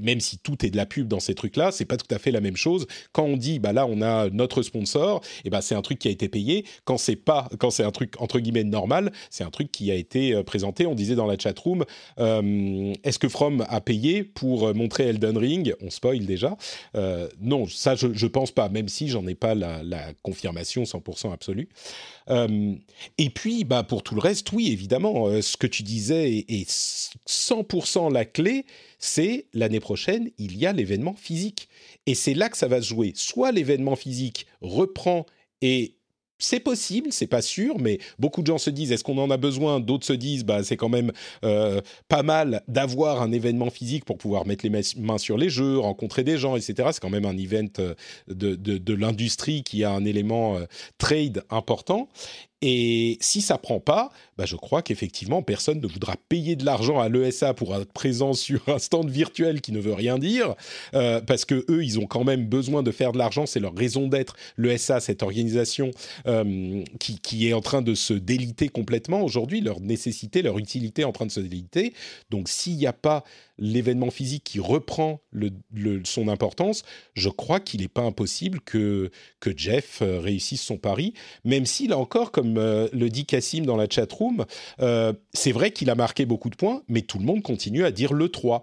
[0.00, 2.30] même si tout est de la pub dans ces trucs-là, c'est pas tout à fait
[2.30, 2.86] la même chose.
[3.12, 6.08] Quand on dit, bah là, on a notre sponsor, et bah c'est un truc qui
[6.08, 6.64] a été payé.
[6.84, 9.94] Quand c'est pas, quand c'est un truc entre guillemets normal, c'est un truc qui a
[9.94, 10.86] été euh, présenté.
[10.86, 11.84] On disait dans la chat room,
[12.18, 15.74] euh, est-ce que From a payé pour euh, montrer Elden Ring?
[15.80, 16.56] On spoil déjà.
[17.40, 21.68] non, ça je, je pense pas, même si j'en ai pas la, confirmation 100% absolue.
[22.28, 22.74] Euh,
[23.18, 26.70] et puis, bah, pour tout le reste, oui, évidemment, euh, ce que tu disais est,
[27.28, 28.66] 100% la clé,
[28.98, 31.68] c'est l'année prochaine, il y a l'événement physique.
[32.06, 33.12] Et c'est là que ça va se jouer.
[33.14, 35.26] Soit l'événement physique reprend
[35.60, 35.96] et
[36.42, 39.36] c'est possible, c'est pas sûr, mais beaucoup de gens se disent est-ce qu'on en a
[39.36, 39.80] besoin?
[39.80, 41.12] D'autres se disent bah c'est quand même
[41.44, 45.78] euh, pas mal d'avoir un événement physique pour pouvoir mettre les mains sur les jeux,
[45.78, 46.90] rencontrer des gens, etc.
[46.92, 47.94] C'est quand même un event euh,
[48.28, 50.64] de, de, l'industrie qui a un élément euh,
[50.98, 52.08] trade important.
[52.62, 57.00] Et si ça prend pas, bah je crois qu'effectivement personne ne voudra payer de l'argent
[57.00, 60.54] à l'ESA pour être présent sur un stand virtuel qui ne veut rien dire,
[60.94, 63.74] euh, parce que eux ils ont quand même besoin de faire de l'argent, c'est leur
[63.74, 64.36] raison d'être.
[64.56, 65.90] L'ESA, cette organisation
[66.26, 71.04] euh, qui, qui, est en train de se déliter complètement aujourd'hui, leur nécessité, leur utilité
[71.04, 71.92] en train de se déliter.
[72.30, 73.24] Donc s'il n'y a pas
[73.58, 75.20] l'événement physique qui reprend
[76.04, 76.82] son importance,
[77.14, 81.14] je crois qu'il n'est pas impossible que, que Jeff euh, réussisse son pari,
[81.44, 84.31] même si, là encore, comme le dit Cassim dans la chatroom,
[84.80, 87.90] euh, c'est vrai qu'il a marqué beaucoup de points, mais tout le monde continue à
[87.90, 88.62] dire le 3.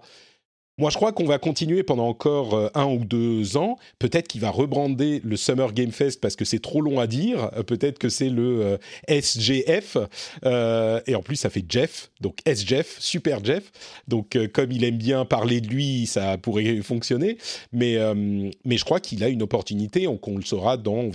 [0.78, 3.76] Moi, je crois qu'on va continuer pendant encore euh, un ou deux ans.
[3.98, 7.50] Peut-être qu'il va rebrander le Summer Game Fest parce que c'est trop long à dire.
[7.54, 9.98] Euh, peut-être que c'est le SGF.
[10.42, 12.10] et en plus, ça fait Jeff.
[12.22, 13.70] Donc SGF, Super Jeff.
[14.08, 17.36] Donc, comme il aime bien parler de lui, ça pourrait fonctionner.
[17.72, 20.06] Mais, je crois qu'il a une opportunité.
[20.06, 21.10] On, le saura dans,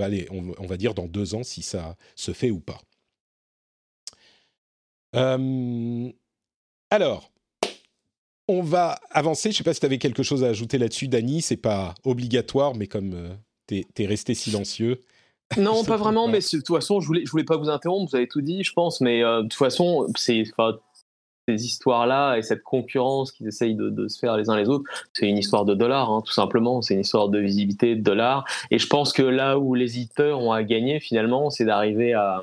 [0.60, 2.82] on va dire, dans deux ans si ça se fait ou pas.
[6.90, 7.32] Alors,
[8.48, 9.52] on va avancer.
[9.52, 11.42] Je ne sais pas si tu avais quelque chose à ajouter là-dessus, Dany.
[11.42, 13.34] C'est pas obligatoire, mais comme euh,
[13.68, 15.02] tu es, resté silencieux.
[15.58, 18.16] Non, pas vraiment, mais de toute façon, je voulais, je voulais pas vous interrompre, vous
[18.16, 20.44] avez tout dit, je pense, mais euh, de toute façon, c'est,
[21.48, 25.28] ces histoires-là et cette concurrence qu'ils essayent de, se faire les uns les autres, c'est
[25.28, 26.82] une histoire de dollars, hein, tout simplement.
[26.82, 28.46] C'est une histoire de visibilité, de dollars.
[28.72, 32.42] Et je pense que là où les éditeurs ont à gagner, finalement, c'est d'arriver à,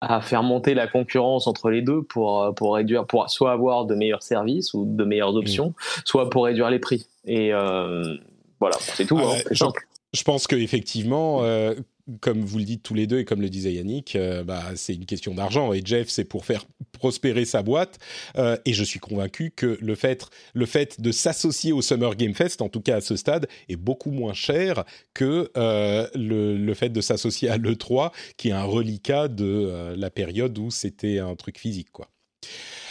[0.00, 3.94] à faire monter la concurrence entre les deux pour, pour réduire, pour soit avoir de
[3.94, 7.06] meilleurs services ou de meilleures options, soit pour réduire les prix.
[7.24, 8.16] Et euh,
[8.60, 9.18] voilà, c'est tout.
[9.20, 9.72] Ah hein,
[10.12, 11.74] je, pense qu'effectivement, euh,
[12.20, 14.94] comme vous le dites tous les deux et comme le disait Yannick, euh, bah, c'est
[14.94, 15.72] une question d'argent.
[15.72, 17.98] Et Jeff, c'est pour faire prospérer sa boîte.
[18.36, 22.34] Euh, et je suis convaincu que le fait, le fait de s'associer au Summer Game
[22.34, 26.74] Fest, en tout cas à ce stade, est beaucoup moins cher que euh, le, le,
[26.74, 31.34] fait de s'associer à l'E3, qui est un reliquat de la période où c'était un
[31.34, 31.90] truc physique.
[31.92, 32.08] quoi.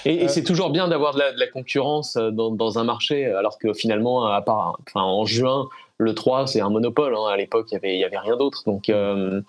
[0.05, 4.25] Et, c'est toujours bien d'avoir de, la concurrence dans, dans, un marché, alors que finalement,
[4.25, 7.15] à part, enfin, en juin, le 3, c'est un monopole.
[7.15, 7.27] Hein.
[7.31, 8.63] À l'époque, il n'y avait, y avait rien d'autre.
[8.65, 9.41] Donc, euh,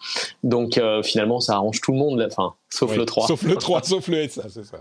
[0.43, 3.27] donc euh, finalement, ça arrange tout le monde, enfin, sauf le 3.
[3.27, 4.79] Sauf le 3, sauf le SA, c'est ça.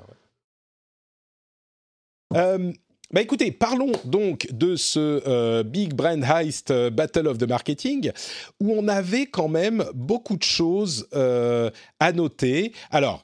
[2.36, 2.73] Euh,
[3.12, 8.12] bah écoutez, parlons donc de ce Big Brand Heist Battle of the Marketing,
[8.60, 12.73] où on avait quand même beaucoup de choses à noter.
[12.91, 13.23] Alors,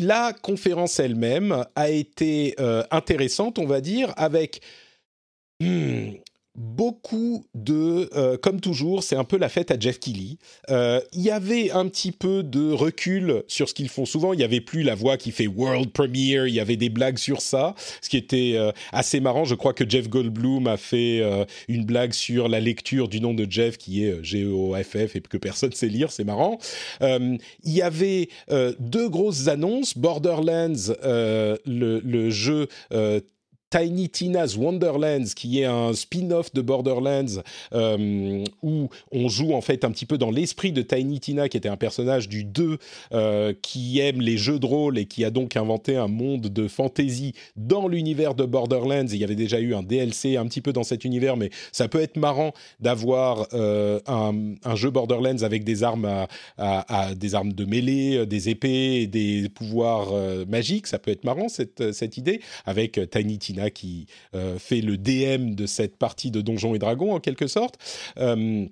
[0.00, 2.54] la conférence elle-même a été
[2.92, 4.60] intéressante, on va dire, avec
[5.58, 6.10] hmm,
[6.58, 10.38] beaucoup de, euh, comme toujours, c'est un peu la fête à Jeff Keighley.
[10.70, 14.32] Euh, il y avait un petit peu de recul sur ce qu'ils font souvent.
[14.32, 16.48] Il y avait plus la voix qui fait world premiere.
[16.48, 19.44] Il y avait des blagues sur ça, ce qui était euh, assez marrant.
[19.44, 21.22] Je crois que Jeff Goldblum a fait
[21.68, 25.72] une blague sur la lecture du nom de Jeff qui est G-O-F-F et que personne
[25.72, 26.10] sait lire.
[26.10, 26.58] C'est marrant.
[27.00, 28.28] il y avait
[28.80, 29.96] deux grosses annonces.
[29.96, 32.68] Borderlands, le, le, jeu
[33.70, 37.42] Tiny Tina's Wonderlands, qui est un spin-off de Borderlands,
[37.74, 41.58] euh, où on joue en fait un petit peu dans l'esprit de Tiny Tina, qui
[41.58, 42.78] était un personnage du 2,
[43.12, 46.66] euh, qui aime les jeux de rôle et qui a donc inventé un monde de
[46.66, 49.06] fantasy dans l'univers de Borderlands.
[49.06, 51.88] il y avait déjà eu un DLC un petit peu dans cet univers, mais ça
[51.88, 56.26] peut être marrant d'avoir euh, un, jeu Borderlands avec des armes,
[56.56, 60.12] à, des armes de mêlée, des épées, des pouvoirs
[60.46, 60.86] magiques.
[60.86, 65.66] Ça peut être marrant cette idée avec Tiny Tina qui euh, fait le DM de
[65.66, 67.78] cette partie de Donjons et Dragons en quelque sorte.
[68.18, 68.66] Euh,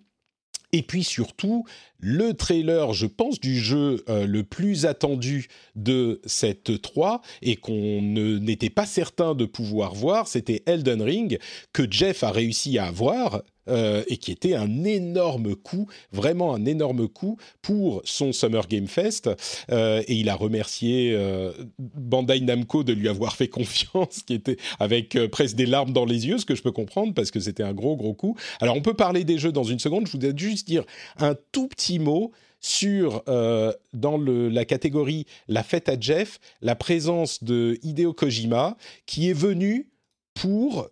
[0.73, 1.65] et puis surtout,
[1.99, 8.03] le trailer, je pense, du jeu euh, le plus attendu de cette 3 et qu'on
[8.03, 11.39] n'était pas certain de pouvoir voir, c'était Elden Ring,
[11.73, 16.65] que Jeff a réussi à avoir euh, et qui était un énorme coup, vraiment un
[16.65, 19.31] énorme coup pour son Summer Game Fest.
[19.71, 24.57] Euh, et il a remercié euh, Bandai Namco de lui avoir fait confiance, qui était
[24.79, 27.63] avec presque des larmes dans les yeux, ce que je peux comprendre parce que c'était
[27.63, 28.37] un gros gros coup.
[28.61, 30.07] Alors on peut parler des jeux dans une seconde.
[30.07, 30.85] Je voudrais juste dire
[31.19, 37.79] un tout petit mot sur, dans la catégorie La fête à Jeff, la présence de
[37.83, 38.77] Hideo Kojima,
[39.07, 39.91] qui est venu
[40.35, 40.89] pour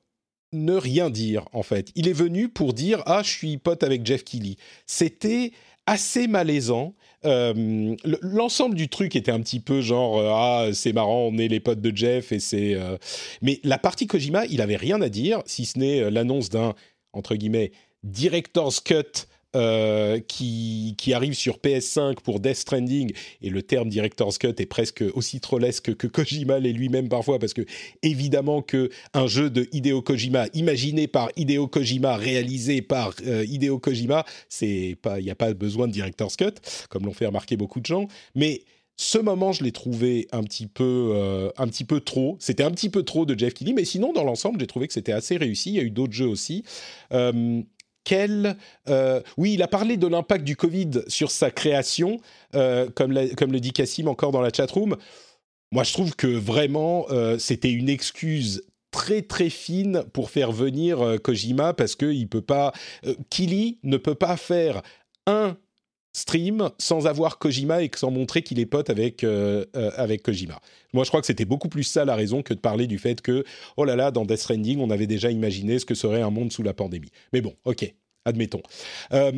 [0.55, 1.91] ne rien dire en fait.
[1.95, 4.57] Il est venu pour dire ah je suis pote avec Jeff Keighley.
[4.87, 5.53] C'était
[5.87, 6.95] assez malaisant.
[7.25, 11.49] Euh, l'ensemble du truc était un petit peu genre euh, ah c'est marrant on est
[11.49, 12.99] les potes de Jeff et c'est euh,
[13.41, 16.75] mais la partie Kojima il avait rien à dire si ce n'est l'annonce d'un
[17.15, 23.13] entre guillemets director's cut euh, qui, arrive sur PS5 pour Death Stranding,
[23.43, 27.55] et le terme Director's Cut est presque aussi trollesque que Kojima l'est lui-même parfois, parce
[27.55, 27.63] que
[28.03, 33.79] évidemment que un jeu de Hideo Kojima, imaginé par Hideo Kojima, réalisé par euh, Hideo
[33.79, 34.25] Kojima,
[34.61, 36.55] il n'y a pas besoin de Director's Cut,
[36.89, 38.63] comme l'ont fait remarquer beaucoup de gens, mais
[38.97, 42.37] ce moment, je l'ai trouvé un petit peu, euh, un petit peu trop.
[42.39, 44.93] C'était un petit peu trop de Jeff Keighley, mais sinon, dans l'ensemble, j'ai trouvé que
[44.93, 45.71] c'était assez réussi.
[45.71, 46.63] Il y a eu d'autres jeux aussi.
[47.13, 47.61] Euh,
[48.05, 48.57] quel...
[48.89, 52.19] Euh, oui, il a parlé de l'impact du Covid sur sa création,
[52.55, 54.97] euh, comme, comme, le dit Cassim encore dans la chatroom.
[55.73, 61.19] Moi, je trouve que vraiment, euh, c'était une excuse très très fine pour faire venir
[61.25, 62.73] Kojima parce que il peut pas,
[63.29, 64.83] Kili ne peut pas faire
[65.27, 65.57] un
[66.15, 69.25] stream sans avoir Kojima et sans montrer qu'il est pote avec,
[69.75, 70.61] avec Kojima.
[70.95, 73.21] Moi, je crois que c'était beaucoup plus ça la raison que de parler du fait
[73.21, 73.45] que,
[73.77, 76.53] oh là là, dans Death Stranding, on avait déjà imaginé ce que serait un monde
[76.53, 77.11] sous la pandémie.
[77.33, 77.93] Mais bon, ok,
[78.25, 78.63] admettons.
[79.13, 79.33] Euh,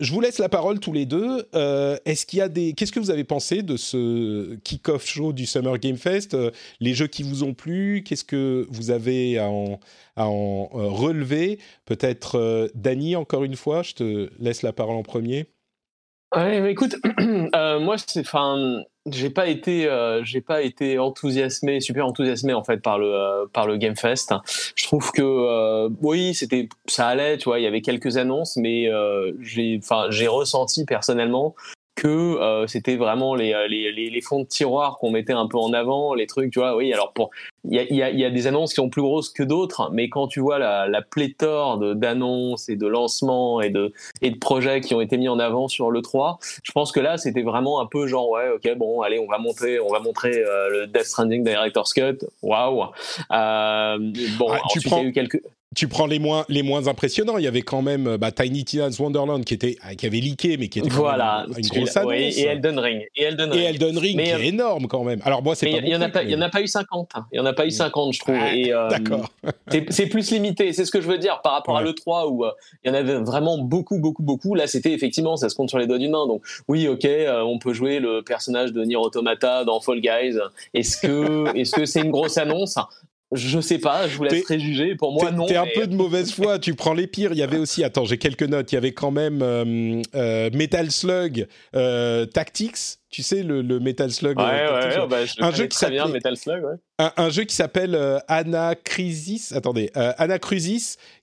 [0.00, 1.46] je vous laisse la parole tous les deux.
[1.54, 5.32] Euh, est-ce qu'il y a des Qu'est-ce que vous avez pensé de ce kick-off show
[5.32, 6.34] du Summer Game Fest?
[6.34, 9.78] Euh, Les jeux qui vous ont plu Qu'est-ce que vous avez à en,
[10.16, 11.58] à en relever?
[11.84, 15.46] Peut-être Dany, encore une fois, je te laisse la parole en premier.
[16.34, 16.96] Ouais, mais écoute,
[17.52, 22.78] moi, c'est, enfin, j'ai pas été euh, j'ai pas été enthousiasmé super enthousiasmé en fait
[22.78, 24.32] par le euh, par le Game Fest
[24.76, 28.56] je trouve que euh, oui c'était ça allait tu vois il y avait quelques annonces
[28.56, 28.88] mais
[29.40, 31.54] j'ai enfin j'ai ressenti personnellement
[31.94, 35.72] que euh, c'était vraiment les, les, les, fonds de tiroir qu'on mettait un peu en
[35.72, 36.74] avant, les trucs, tu vois.
[36.76, 37.30] Oui, alors pour
[37.64, 39.90] il y a, y, a, y a, des annonces qui sont plus grosses que d'autres,
[39.92, 44.38] mais quand tu vois la, la pléthore d'annonces et de lancements et de, et de
[44.38, 47.42] projets qui ont été mis en avant sur le 3, je pense que là c'était
[47.42, 50.70] vraiment un peu genre ouais, ok, bon, allez, on va montrer, on va montrer euh,
[50.70, 52.82] le Death Stranding Director's Cut, waouh.
[52.82, 53.98] Euh,
[54.38, 55.40] bon, Ah, tu ensuite prends- il y a eu quelques.
[55.74, 57.38] Tu prends les moins, les moins impressionnants.
[57.38, 60.56] Il y avait quand même euh, bah, Tiny Tina's Wonderland qui, était, qui avait leaké,
[60.58, 62.08] mais qui était Voilà, une grosse annonce.
[62.10, 63.02] ouais, et Elden Ring.
[63.16, 63.64] Et Elden Et Ring.
[63.68, 65.20] Elden Ring, Mais, qui euh, est énorme quand même.
[65.24, 67.10] Alors moi, c'est pas il y, en en a pas eu 50.
[67.14, 67.26] hein.
[67.32, 68.34] Il y en a pas eu 50, je trouve.
[68.38, 69.30] Ah, Et, euh, D'accord.
[69.68, 70.72] c'est- c'est plus limité.
[70.72, 71.88] C'est ce que je veux dire par rapport à Ouais.
[71.88, 72.50] l'E3 où euh,
[72.84, 74.54] il y en avait vraiment beaucoup, beaucoup, beaucoup.
[74.54, 76.26] Là, c'était effectivement, ça se compte sur les doigts d'une main.
[76.26, 80.36] Donc, oui, ok, euh, on peut jouer le personnage de Nier Automata dans Fall Guys.
[80.74, 82.76] Est-ce que est-ce que c'est une grosse annonce?
[83.32, 84.08] Je sais pas.
[84.08, 84.94] Je vous laisserai juger.
[84.94, 85.46] Pour moi, non.
[85.46, 87.32] T'es un mais- peu de mauvaise foi, tu prends les pires.
[87.32, 88.70] Il y avait aussi, attends, j'ai quelques notes.
[88.72, 92.98] Il y avait quand même euh, euh, Metal Slug euh, Tactics.
[93.12, 94.38] Tu sais, le, le Metal Slug.
[94.38, 96.64] Ouais, euh, ouais, bah, je Un jeu très bien Metal Slug.
[96.64, 96.76] Ouais.
[96.98, 99.52] un, un jeu qui s'appelle euh, Anacrysis.
[99.52, 100.12] Attendez, euh,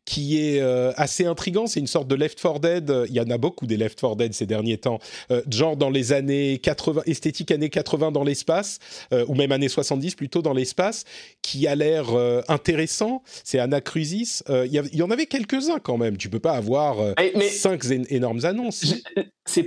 [0.05, 1.67] qui est euh, assez intrigant.
[1.67, 2.93] C'est une sorte de Left 4 Dead.
[3.09, 4.99] Il y en a beaucoup des Left 4 Dead ces derniers temps.
[5.31, 8.79] Euh, genre dans les années 80, esthétique années 80 dans l'espace,
[9.13, 11.05] euh, ou même années 70 plutôt dans l'espace,
[11.41, 13.23] qui a l'air euh, intéressant.
[13.43, 14.43] C'est Anacrysis.
[14.49, 16.17] Euh, Il y, y en avait quelques-uns quand même.
[16.17, 18.95] Tu peux pas avoir euh, Eh, cinq énormes annonces.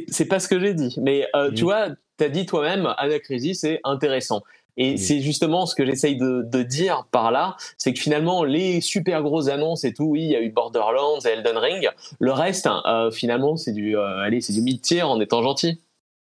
[0.08, 3.60] C'est pas ce que j'ai dit, mais euh, tu vois, tu as dit toi-même, Anacrysis,
[3.60, 4.42] c'est intéressant.
[4.78, 4.98] Et Oui.
[4.98, 9.22] c'est justement ce que j'essaye de, de dire par là, c'est que finalement, les super
[9.22, 11.88] grosses annonces et tout, oui, il y a eu Borderlands et Elden Ring.
[12.18, 15.78] Le reste, euh, finalement, c'est du, euh, allez, c'est du mid-tier en étant gentil.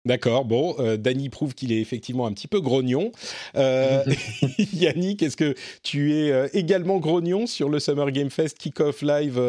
[0.05, 3.13] D'accord, bon, euh, Danny prouve qu'il est effectivement un petit peu grognon.
[3.55, 4.03] Euh,
[4.73, 9.41] Yannick, est-ce que tu es euh, également grognon sur le Summer Game Fest Kick-Off Live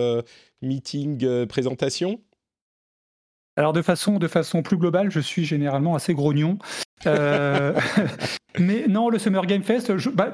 [0.62, 2.20] Meeting Présentation?
[3.56, 6.58] Alors de façon, de façon plus globale, je suis généralement assez grognon.
[7.06, 7.74] Euh,
[8.60, 10.32] mais non, le Summer Game Fest, je, bah,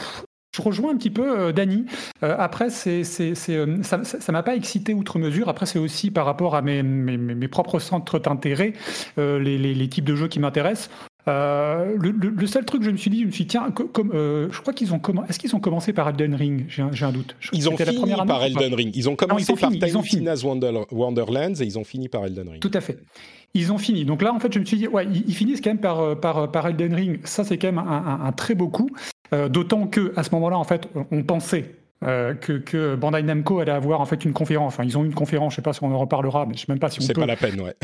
[0.60, 1.86] rejoins un petit peu euh, Dany.
[2.24, 5.50] Euh, après, euh, ça ne m'a pas excité outre mesure.
[5.50, 8.74] Après, c'est aussi par rapport à mes, propres centres d'intérêt,
[9.18, 10.90] les types de jeux qui m'intéressent.
[11.30, 13.50] Euh, le, le- le seul truc que je me suis dit, je me suis dit,
[13.50, 15.30] tiens, comme, euh, je crois qu'ils ont commencé.
[15.30, 16.66] Est-ce qu'ils ont commencé par Elden Ring?
[16.68, 17.36] J'ai un, un doute.
[17.40, 18.92] Je- Ils ont la fini première par Elden Ring.
[18.96, 20.08] Ils ont commencé ils ont par fini.
[20.08, 22.60] Tina's Wonder- Wonderlands et ils ont fini par Elden Ring.
[22.62, 22.98] Tout à fait.
[23.54, 24.06] Ils ont fini.
[24.06, 26.00] Donc là, en fait, je me suis dit, ouais, ils, ils finissent quand même par,
[26.00, 27.20] euh, par, par Elden Ring.
[27.24, 27.82] Ça, c'est quand même un,
[28.22, 28.90] un- un très beau coup.
[29.34, 33.60] Euh, D'autant que à ce moment-là, en fait, on pensait euh, que, que Bandai Namco
[33.60, 34.74] allait avoir en fait une conférence.
[34.74, 35.54] Enfin, ils ont eu une conférence.
[35.54, 37.14] Je sais pas si on en reparlera, mais je sais même pas si on C'est
[37.14, 37.22] peut.
[37.22, 37.76] pas la peine, ouais.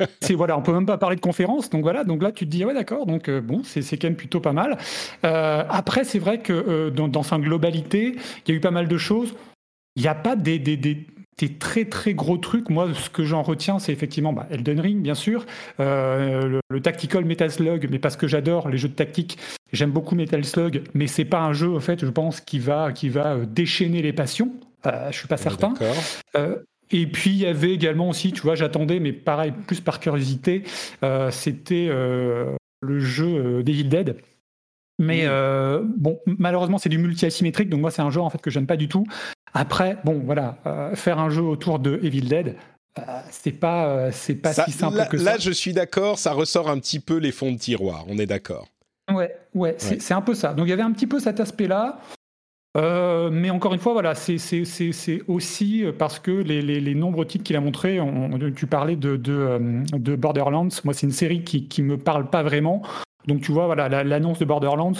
[0.20, 1.70] C'est voilà, on peut même pas parler de conférence.
[1.70, 4.16] Donc voilà, donc là tu te dis ouais d'accord, donc euh, bon c'est quand même
[4.16, 4.76] plutôt pas mal.
[5.24, 8.88] Euh, après c'est vrai que dans, dans sa globalité, il y a eu pas mal
[8.88, 9.34] de choses.
[9.96, 11.06] Il n'y a pas des, des, des,
[11.38, 12.70] des très très gros trucs.
[12.70, 15.46] Moi ce que j'en retiens c'est effectivement bah, Elden Ring bien sûr,
[15.80, 19.38] euh, le, le tactical Metal Slug, mais parce que j'adore les jeux de tactique.
[19.72, 22.92] J'aime beaucoup Metal Slug, mais c'est pas un jeu en fait je pense qui va
[22.92, 24.52] qui va euh, déchaîner les passions.
[24.86, 25.70] Euh, je suis pas certain.
[25.70, 25.96] D'accord.
[26.36, 26.56] Euh,
[26.90, 30.64] et puis il y avait également aussi, tu vois, j'attendais, mais pareil, plus par curiosité,
[31.30, 34.16] c'était le jeu Devil Dead.
[34.98, 38.50] Mais euh, bon, malheureusement, c'est du multi-asymétrique, donc moi, c'est un jeu en fait que
[38.50, 39.04] j'aime pas du tout.
[39.54, 42.56] Après, bon, voilà, euh, faire un jeu autour de Evil Dead,
[42.98, 45.38] euh, c'est pas, c'est pas Ça- si simple là, que là, ça.
[45.38, 48.68] je suis d'accord, ça ressort un petit peu les fonds de tiroir, on est d'accord.
[49.12, 50.12] Ouais, ouais, c'est Ouais.
[50.16, 50.54] un peu ça.
[50.54, 51.98] Donc il y avait un petit peu cet aspect-là.
[52.78, 54.38] Euh, mais encore une fois, voilà, c'est
[55.28, 59.16] aussi parce que les, les, les nombreux titres qu'il a montrés, on- tu parlais de,
[59.16, 59.58] de,
[59.92, 62.82] de Borderlands, moi c'est une série qui qui me parle pas vraiment.
[63.26, 64.92] Donc tu vois, voilà, la- l'annonce de Borderlands,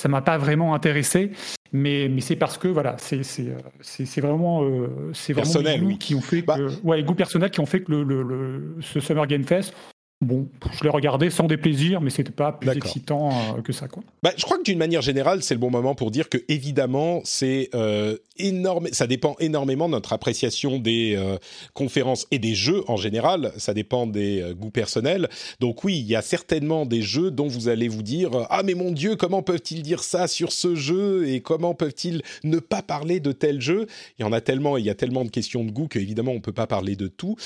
[0.00, 1.32] ça m'a pas vraiment intéressé,
[1.72, 5.80] mais, mais c'est parce que voilà, c'est c'est euh, vraiment, euh, c'est vraiment Personnel, les
[5.80, 5.98] goûts oui.
[5.98, 9.00] qui ont fait Bah- ouais, goûts personnels qui ont fait que le, le- le- ce
[9.00, 9.74] Summer Game Fest,
[10.20, 14.02] bon, je l'ai regardé sans déplaisir, mais c'était pas plus excitant euh, que ça, quoi.
[14.22, 17.20] Bah, je crois que d'une manière générale, c'est le bon moment pour dire que évidemment,
[17.24, 18.88] c'est euh, énorme.
[18.90, 21.36] Ça dépend énormément de notre appréciation des euh,
[21.72, 23.52] conférences et des jeux en général.
[23.58, 25.28] Ça dépend des goûts personnels.
[25.60, 28.74] Donc oui, il y a certainement des jeux dont vous allez vous dire ah mais
[28.74, 33.20] mon Dieu, comment peuvent-ils dire ça sur ce jeu et comment peuvent-ils ne pas parler
[33.20, 33.86] de tel jeu?
[34.18, 36.32] Il y en a tellement, et il y a tellement de questions de goût qu'évidemment
[36.32, 37.36] on peut pas parler de tout.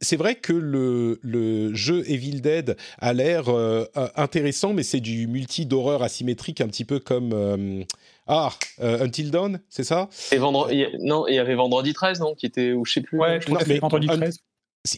[0.00, 3.84] C'est vrai que le, le jeu Evil Dead a l'air euh,
[4.16, 7.82] intéressant, mais c'est du multi d'horreur asymétrique, un petit peu comme euh,
[8.26, 8.50] ah
[8.82, 10.08] euh, Until Dawn, c'est ça?
[10.32, 12.84] Et vendredi, il y a- non, il y avait vendredi 13, non, qui était, ou
[12.84, 13.18] je sais plus.
[13.18, 14.38] Ouais, tout Non, à fait, mais vendredi un- 13.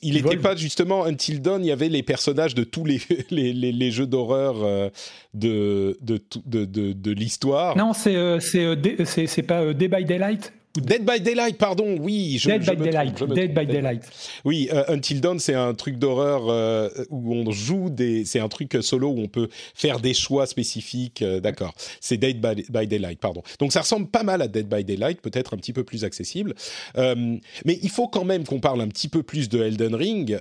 [0.02, 3.52] Il n'était pas justement Until Dawn, il y avait les personnages de tous les, les,
[3.52, 4.90] les, les jeux d'horreur
[5.34, 7.76] de, de, tout- de, de, de l'histoire.
[7.76, 10.52] Non, c'est euh, c'est euh, pas euh, Day by Daylight?
[10.76, 12.38] Dead by Daylight, pardon, oui.
[12.38, 13.24] Je, Dead by Daylight.
[13.24, 14.04] Dead by Daylight.
[14.44, 18.24] Oui, euh, Until Dawn, c'est un truc d'horreur euh, où on joue des.
[18.24, 21.22] C'est un truc solo où on peut faire des choix spécifiques.
[21.22, 21.74] Euh, d'accord.
[22.00, 23.42] C'est Dead by, Daylight, pardon.
[23.58, 26.54] Donc ça ressemble pas mal à Dead by Daylight, peut-être un petit peu plus accessible.
[26.96, 30.38] mais il faut quand même qu'on parle un petit peu plus de Elden Ring.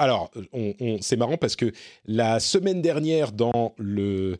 [0.00, 1.72] Alors, on, c'est marrant parce que
[2.06, 4.36] la semaine dernière, dans le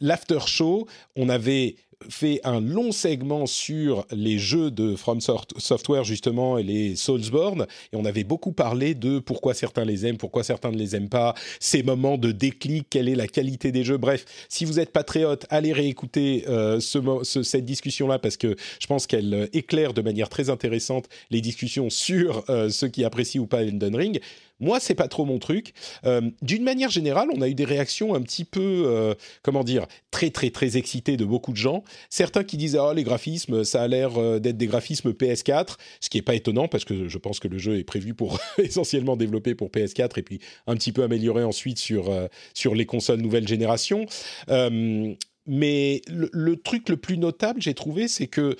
[0.00, 0.86] l'after show,
[1.16, 1.76] on avait
[2.08, 7.96] fait un long segment sur les jeux de From Software justement et les Soulsborne et
[7.96, 11.34] on avait beaucoup parlé de pourquoi certains les aiment, pourquoi certains ne les aiment pas,
[11.60, 13.96] ces moments de déclic, quelle est la qualité des jeux.
[13.96, 19.06] Bref, si vous êtes patriote, allez réécouter euh, ce, cette discussion-là parce que je pense
[19.06, 23.46] qu'elle euh, éclaire de manière très intéressante les discussions sur euh, ceux qui apprécient ou
[23.46, 24.20] pas Elden Ring.
[24.60, 25.72] Moi, c'est pas trop mon truc.
[26.04, 29.86] Euh, d'une manière générale, on a eu des réactions un petit peu, euh, comment dire,
[30.12, 31.82] très très très excitées de beaucoup de gens.
[32.08, 36.08] Certains qui disaient oh les graphismes, ça a l'air euh, d'être des graphismes PS4, ce
[36.08, 39.16] qui est pas étonnant parce que je pense que le jeu est prévu pour essentiellement
[39.16, 40.38] développer pour PS4 et puis
[40.68, 42.12] un petit peu amélioré ensuite sur
[42.54, 44.06] sur les consoles nouvelle génération.
[45.46, 48.56] mais le, truc le plus notable, j'ai trouvé, c'est que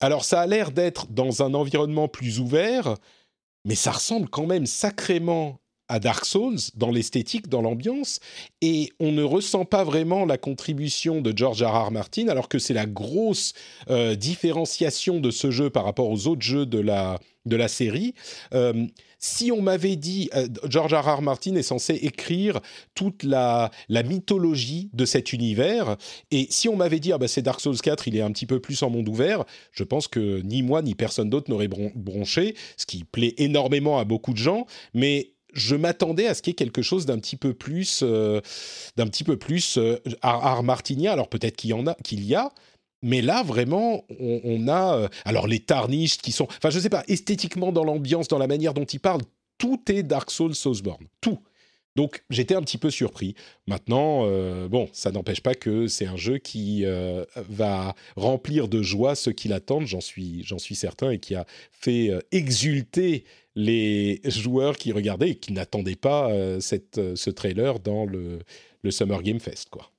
[0.00, 2.94] alors ça a l'air d'être dans un environnement plus ouvert,
[3.68, 8.18] mais ça ressemble quand même sacrément à Dark Souls dans l'esthétique, dans l'ambiance,
[8.62, 11.90] et on ne ressent pas vraiment la contribution de George R.
[11.90, 13.52] Martin, alors que c'est la grosse
[13.90, 18.14] euh, différenciation de ce jeu par rapport aux autres jeux de la, de la série.
[18.54, 18.86] Euh,
[19.18, 21.18] si on m'avait dit, euh, George R.
[21.18, 21.22] R.
[21.22, 22.60] Martin est censé écrire
[22.94, 25.96] toute la, la mythologie de cet univers,
[26.30, 28.46] et si on m'avait dit, ah bah c'est Dark Souls 4, il est un petit
[28.46, 32.54] peu plus en monde ouvert, je pense que ni moi ni personne d'autre n'aurait bronché,
[32.76, 36.52] ce qui plaît énormément à beaucoup de gens, mais je m'attendais à ce qu'il y
[36.52, 38.40] ait quelque chose d'un petit peu plus, euh,
[38.96, 39.78] d'un petit peu plus
[40.20, 41.12] art, martinien.
[41.12, 42.50] Alors peut-être qu'il y en a, qu'il y a,
[43.02, 47.04] mais là, vraiment, on, a euh, alors les tarnishes qui sont, enfin, je sais pas,
[47.08, 49.22] esthétiquement dans l'ambiance, dans la manière dont ils parlent,
[49.56, 51.38] tout est Dark Souls, Soulsborne, tout.
[51.96, 53.34] Donc j'étais un petit peu surpris.
[53.66, 58.82] Maintenant, euh, bon, ça n'empêche pas que c'est un jeu qui euh, va remplir de
[58.82, 63.24] joie ceux qui l'attendent, j'en suis, suis certain, et qui a fait exulter
[63.56, 66.30] les joueurs qui regardaient et qui n'attendaient pas
[66.60, 68.40] cette, ce trailer dans le,
[68.82, 69.90] le Summer Game Fest, quoi.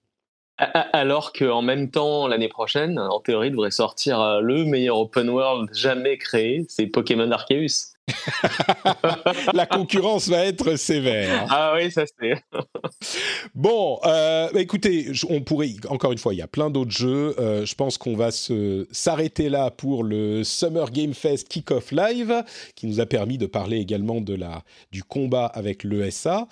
[0.94, 5.70] Alors qu'en même temps, l'année prochaine, en théorie, devrait sortir euh, le meilleur open world
[5.74, 7.96] jamais créé, c'est Pokémon Arceus.
[9.54, 11.46] la concurrence va être sévère.
[11.50, 12.44] Ah oui, ça c'est.
[13.56, 17.36] bon, euh, bah, écoutez, on pourrait encore une fois, il y a plein d'autres jeux.
[17.40, 22.44] Euh, je pense qu'on va se s'arrêter là pour le Summer Game Fest Kickoff Live,
[22.76, 26.48] qui nous a permis de parler également de la du combat avec l'ESA.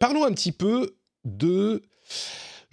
[0.00, 1.82] parlons un petit peu de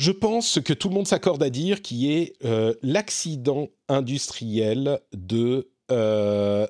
[0.03, 5.69] je pense que tout le monde s'accorde à dire qui est euh, l'accident industriel de
[5.91, 6.67] euh,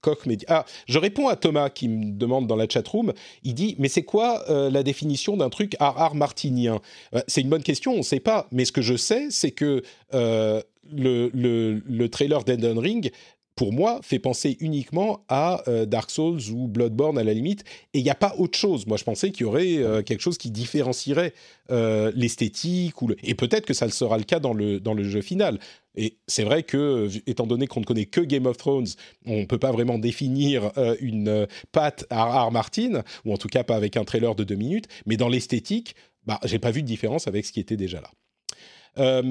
[0.00, 0.46] Koch Media.
[0.48, 3.12] Ah, je réponds à Thomas qui me demande dans la chatroom.
[3.42, 6.80] Il dit Mais c'est quoi euh, la définition d'un truc art martinien?
[7.28, 8.48] C'est une bonne question, on ne sait pas.
[8.50, 13.12] Mais ce que je sais, c'est que le, le, le, trailer d'Elden Ring
[13.54, 17.98] pour moi, fait penser uniquement à euh, Dark Souls ou Bloodborne à la limite, et
[17.98, 18.86] il n'y a pas autre chose.
[18.86, 21.34] Moi, je pensais qu'il y aurait euh, quelque chose qui différencierait
[21.70, 25.58] euh, l'esthétique, et peut-être que ça sera le cas dans le, dans le jeu final.
[25.94, 28.88] Et c'est vrai que, étant donné qu'on ne connaît que Game of Thrones,
[29.26, 32.50] on ne peut pas vraiment définir une patte à R.
[32.50, 35.94] Martin, ou en tout cas pas avec un trailer de deux minutes, mais dans l'esthétique,
[36.24, 39.22] bah, j'ai pas vu de différence avec ce qui était déjà là.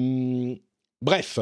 [1.00, 1.40] bref,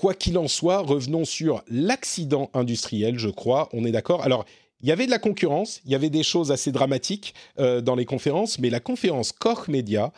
[0.00, 4.22] Quoi qu'il en soit, revenons sur l'accident industriel, je crois, on est d'accord.
[4.22, 4.46] Alors,
[4.80, 7.96] il y avait de la concurrence, il y avait des choses assez dramatiques euh, dans
[7.96, 10.10] les conférences, mais la conférence Koch Media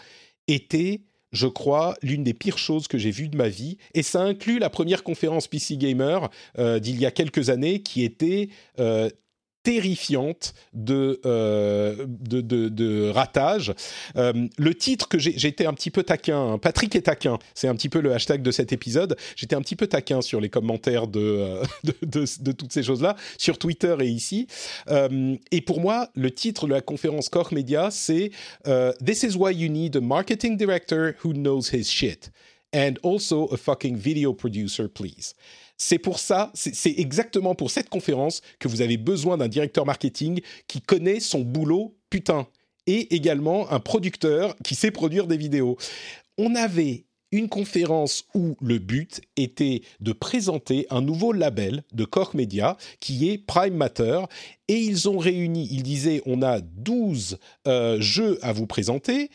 [0.47, 1.01] était,
[1.33, 3.77] je crois, l'une des pires choses que j'ai vues de ma vie.
[3.95, 6.31] Et ça inclut la première conférence PC Gamer
[6.61, 9.11] euh, d'il y a quelques années, qui était euh,
[9.63, 13.73] terrifiante de, euh, de, de, ratage.
[14.17, 16.59] Euh, le titre que j'étais un petit peu taquin, hein.
[16.59, 19.17] Patrick est taquin, c'est un petit peu le hashtag de cet épisode.
[19.37, 21.65] J'étais un petit peu taquin sur les commentaires de, euh,
[22.03, 24.47] de, de, toutes ces choses-là, sur Twitter et ici.
[25.51, 28.31] et pour moi, le titre de la conférence Core Media, c'est
[29.05, 32.31] This is why you need a marketing director who knows his shit.
[32.75, 35.35] And also a fucking video producer, please.
[35.77, 40.41] C'est pour ça, c'est exactement pour cette conférence que vous avez besoin d'un directeur marketing
[40.69, 42.47] qui connaît son boulot, putain,
[42.87, 45.77] et également un producteur qui sait produire des vidéos.
[46.39, 52.35] On avait une conférence où le but était de présenter un nouveau label de Cork
[52.35, 54.21] Media qui est Prime Matter
[54.69, 59.31] et ils ont réuni, ils disaient on a 12 euh, jeux à vous présenter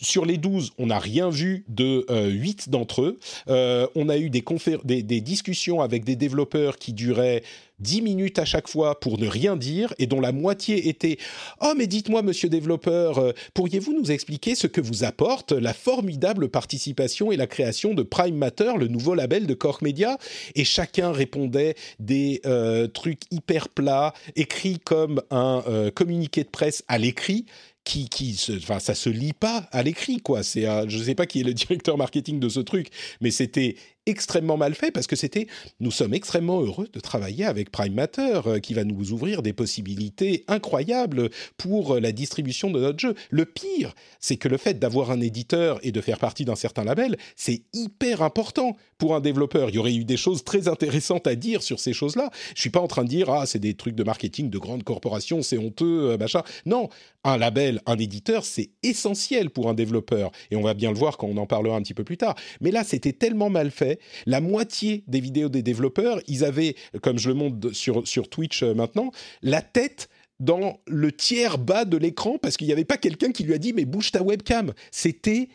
[0.00, 3.18] sur les 12, on n'a rien vu de euh, 8 d'entre eux.
[3.48, 4.44] Euh, on a eu des,
[4.84, 7.42] des, discussions avec des développeurs qui duraient
[7.80, 11.08] 10 minutes à chaque fois pour ne rien dire et dont la moitié était⁇
[11.60, 16.48] Oh mais dites-moi monsieur développeur, euh, pourriez-vous nous expliquer ce que vous apporte la formidable
[16.48, 20.14] participation et la création de Prime Matter, le nouveau label de Koch Media?⁇
[20.54, 25.62] Et chacun répondait des euh, trucs hyper plats, écrits comme un
[25.94, 27.46] communiqué de presse à l'écrit
[27.84, 30.42] qui, qui se, enfin, ça se lit pas à l'écrit, quoi.
[30.42, 32.88] C'est, je sais pas qui est le directeur marketing de ce truc,
[33.20, 33.76] mais c'était
[34.06, 35.46] extrêmement mal fait parce que c'était
[35.80, 39.52] nous sommes extrêmement heureux de travailler avec Prime Matter euh, qui va nous ouvrir des
[39.52, 43.14] possibilités incroyables pour la distribution de notre jeu.
[43.30, 46.84] Le pire, c'est que le fait d'avoir un éditeur et de faire partie d'un certain
[46.84, 49.70] label, c'est hyper important pour un développeur.
[49.70, 52.30] Il y aurait eu des choses très intéressantes à dire sur ces choses-là.
[52.54, 54.84] Je suis pas en train de dire ah c'est des trucs de marketing de grandes
[54.84, 56.42] corporations, c'est honteux, euh, machin.
[56.66, 56.88] Non,
[57.24, 61.16] un label, un éditeur, c'est essentiel pour un développeur et on va bien le voir
[61.16, 62.34] quand on en parlera un petit peu plus tard.
[62.60, 67.18] Mais là, c'était tellement mal fait la moitié des vidéos des développeurs, ils avaient, comme
[67.18, 69.10] je le montre sur, sur Twitch euh, maintenant,
[69.42, 70.08] la tête
[70.40, 73.58] dans le tiers bas de l'écran parce qu'il n'y avait pas quelqu'un qui lui a
[73.58, 74.72] dit mais bouge ta webcam.
[74.90, 75.48] C'était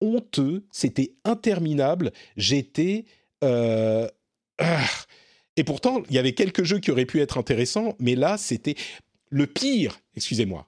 [0.00, 2.12] honteux, c'était interminable.
[2.36, 3.04] J'étais...
[3.44, 4.08] Euh,
[4.58, 4.88] ah.
[5.56, 8.74] Et pourtant, il y avait quelques jeux qui auraient pu être intéressants, mais là, c'était
[9.28, 10.66] le pire, excusez-moi,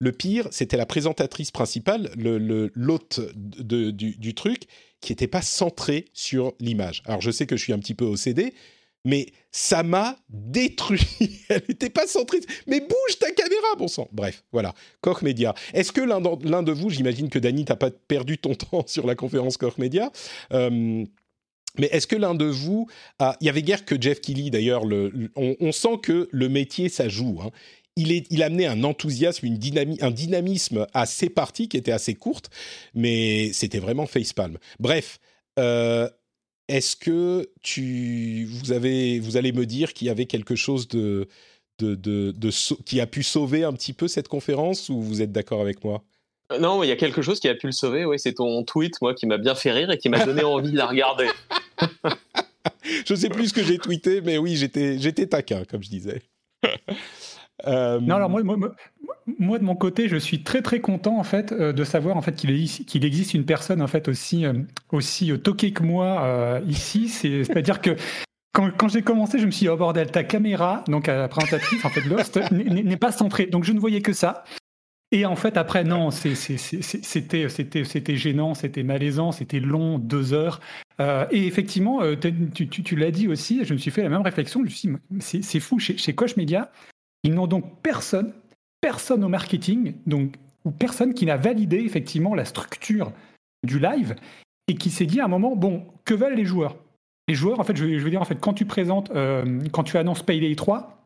[0.00, 3.20] le pire, c'était la présentatrice principale, l'hôte
[3.58, 4.62] le, du, truc,
[5.00, 7.02] qui n'était pas centré sur l'image.
[7.04, 8.54] Alors je sais que je suis un petit peu OCD,
[9.04, 11.00] mais ça m'a détruit.
[11.50, 12.40] Elle n'était pas centrée.
[12.66, 14.08] Mais bouge ta caméra, bon sang.
[14.12, 14.74] Bref, voilà.
[15.02, 15.54] Koch Media.
[15.74, 19.14] Est-ce que l'un de vous, j'imagine que Dany, t'as pas perdu ton temps sur la
[19.14, 20.10] conférence Koch Media
[20.52, 21.04] euh,
[21.78, 22.88] mais est-ce que l'un de vous.
[23.20, 24.82] Il y avait guère que Jeff Kelly, d'ailleurs.
[25.36, 27.38] On, on, sent que le métier, ça joue.
[27.42, 27.50] Hein
[27.96, 29.58] il, est, il amenait un enthousiasme, une
[30.00, 32.50] un dynamisme à ses parties qui était assez courte,
[32.94, 34.58] mais c'était vraiment facepalm.
[34.78, 35.18] Bref,
[35.58, 36.08] euh,
[36.68, 41.28] est-ce que tu, vous, avez, vous allez me dire qu'il y avait quelque chose de,
[41.80, 42.50] de, de,
[42.84, 46.04] qui a pu sauver un petit peu cette conférence ou vous êtes d'accord avec moi?
[46.52, 48.62] Euh, non, il y a quelque chose qui a pu le sauver, oui, c'est ton
[48.64, 51.28] tweet, moi, qui m'a bien fait rire et qui m'a donné envie de la regarder.
[53.06, 56.22] je sais plus ce que j'ai tweeté, mais oui, j'étais, j'étais taquin, comme je disais.
[57.66, 58.42] Euh, non, alors moi,
[59.38, 62.22] moi, de mon côté, je suis très très content en fait euh, de savoir en
[62.22, 64.54] fait qu'il existe une personne en fait aussi euh,
[64.92, 67.08] aussi toquée que moi ici.
[67.08, 67.96] C'est-à-dire que
[68.52, 71.88] quand, j'ai commencé, je me suis dit, oh bordel, ta caméra, donc la présentatrice, en
[71.88, 73.46] fait, Lost, n'est pas centrée.
[73.46, 74.44] Donc je ne voyais que ça.
[75.12, 80.60] Et en fait, après, non, c'était gênant, c'était malaisant, c'était long, deux heures.
[80.98, 84.60] et effectivement, tu, l'as dit aussi, je me suis fait la même réflexion.
[84.60, 86.70] Je me suis dit, c'est fou, chez, chez Coche Media,
[87.22, 88.32] ils n'ont donc personne,
[88.80, 93.12] personne au marketing, donc, ou personne qui n'a validé effectivement la structure
[93.66, 94.14] du live
[94.68, 96.76] et qui s'est dit à un moment, bon, que veulent les joueurs?
[97.28, 99.96] Les joueurs, en fait, je, veux dire, en fait, quand tu présentes, euh, quand tu
[99.96, 101.04] annonces Payday 3,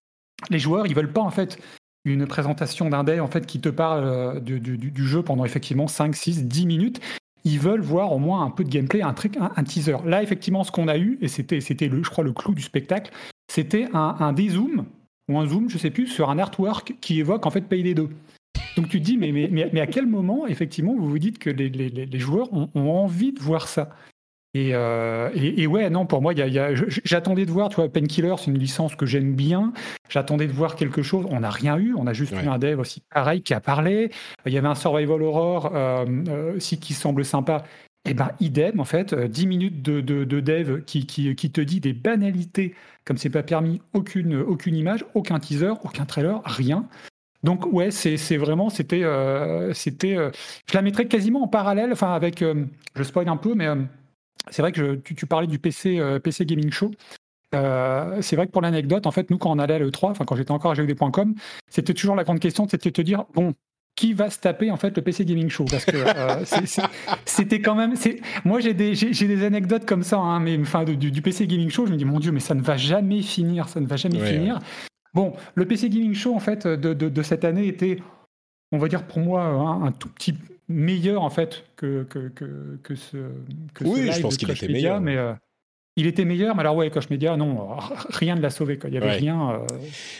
[0.50, 1.58] les joueurs, ils veulent pas, en fait,
[2.04, 6.14] une présentation d'un day, en fait, qui te parle euh, du, jeu pendant effectivement 5,
[6.14, 7.00] 6, 10 minutes.
[7.44, 9.96] Ils veulent voir au moins un peu de gameplay, un, truc, un, teaser.
[10.06, 13.12] Là, effectivement, ce qu'on a eu, et c'était, c'était je crois, le clou du spectacle,
[13.48, 14.86] c'était un dézoom
[15.28, 18.08] ou un zoom, je sais plus, sur un artwork qui évoque en fait Payday 2.
[18.76, 21.50] Donc tu te dis, mais, mais, mais, à quel moment, effectivement, vous vous dites que
[21.50, 23.90] les, les, les joueurs ont, envie de voir ça?
[24.56, 27.76] Euh, et, et, ouais, non, pour moi, y a, y a, j'attendais de voir, tu
[27.76, 29.72] vois, Painkiller, c'est une licence que j'aime bien.
[30.08, 31.26] J'attendais de voir quelque chose.
[31.30, 31.94] On n'a rien eu.
[31.96, 34.10] On a juste eu un dev aussi pareil qui a parlé.
[34.46, 37.64] Il y avait un Survival Horror euh, euh, aussi qui semble sympa.
[38.06, 41.94] Eh ben, idem, en fait, 10 minutes de, de, de dev qui, te dit des
[41.94, 42.74] banalités
[43.04, 46.88] comme c'est pas permis, aucune, image, aucun teaser, aucun trailer, rien.
[47.42, 50.30] Donc ouais, c'est vraiment, c'était, euh, c'était, euh,
[50.66, 52.64] je la mettrais quasiment en parallèle, enfin avec, euh,
[52.96, 53.68] je spoil un peu, mais
[54.50, 56.90] c'est vrai que tu, parlais du PC, PC Gaming Show.
[57.52, 60.36] c'est vrai que pour l'anecdote, en fait, nous quand on allait à l'E3, enfin quand
[60.36, 61.34] j'étais encore à GOD.com,
[61.68, 63.52] c'était toujours la grande question, c'était de te dire, bon,
[63.96, 66.44] qui va se taper en fait le PC Gaming Show parce que euh,
[67.24, 67.94] c'était quand même
[68.44, 71.86] moi j'ai des j'ai des anecdotes comme ça hein, mais enfin du, PC Gaming Show
[71.86, 74.18] je me dis mon dieu mais ça ne va jamais finir ça ne va jamais
[74.20, 74.58] finir.
[75.14, 77.98] bon le PC Gaming Show en fait de, de, cette année était
[78.72, 80.34] on va dire pour moi un, tout petit
[80.68, 83.16] meilleur en fait que que, que, que ce
[83.74, 85.00] que oui je pense qu'il était meilleur.
[85.00, 85.34] mais euh,
[85.94, 87.76] il était meilleur mais alors ouais Coach Media non
[88.08, 88.90] rien ne l'a sauvé quoi.
[88.90, 89.66] Il y avait rien euh,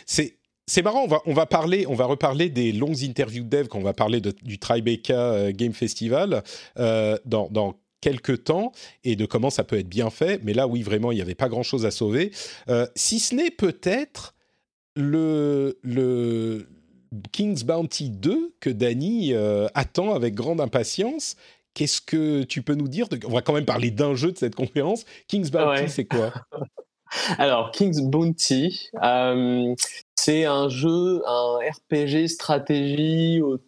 [0.06, 3.48] c'est c'est marrant, on va, on va parler, on va reparler des longues interviews de
[3.48, 6.42] dev quand on va parler du Tribeca euh, Game Festival
[6.78, 10.42] euh, dans, dans quelques temps et de comment ça peut être bien fait.
[10.42, 12.30] Mais là, oui, vraiment, il n'y avait pas grand-chose à sauver.
[12.68, 14.34] Euh, si ce n'est peut-être
[14.96, 16.66] le, le,
[17.32, 19.34] King's Bounty 2 que Danny
[19.74, 21.36] attend avec grande impatience.
[21.74, 24.54] Qu'est-ce que tu peux nous dire On va quand même parler d'un jeu de cette
[24.54, 25.04] conférence.
[25.26, 26.32] King's Bounty, c'est quoi?
[27.38, 28.90] Alors, King's Bounty,
[30.16, 33.58] c'est un jeu, un RPG stratégie au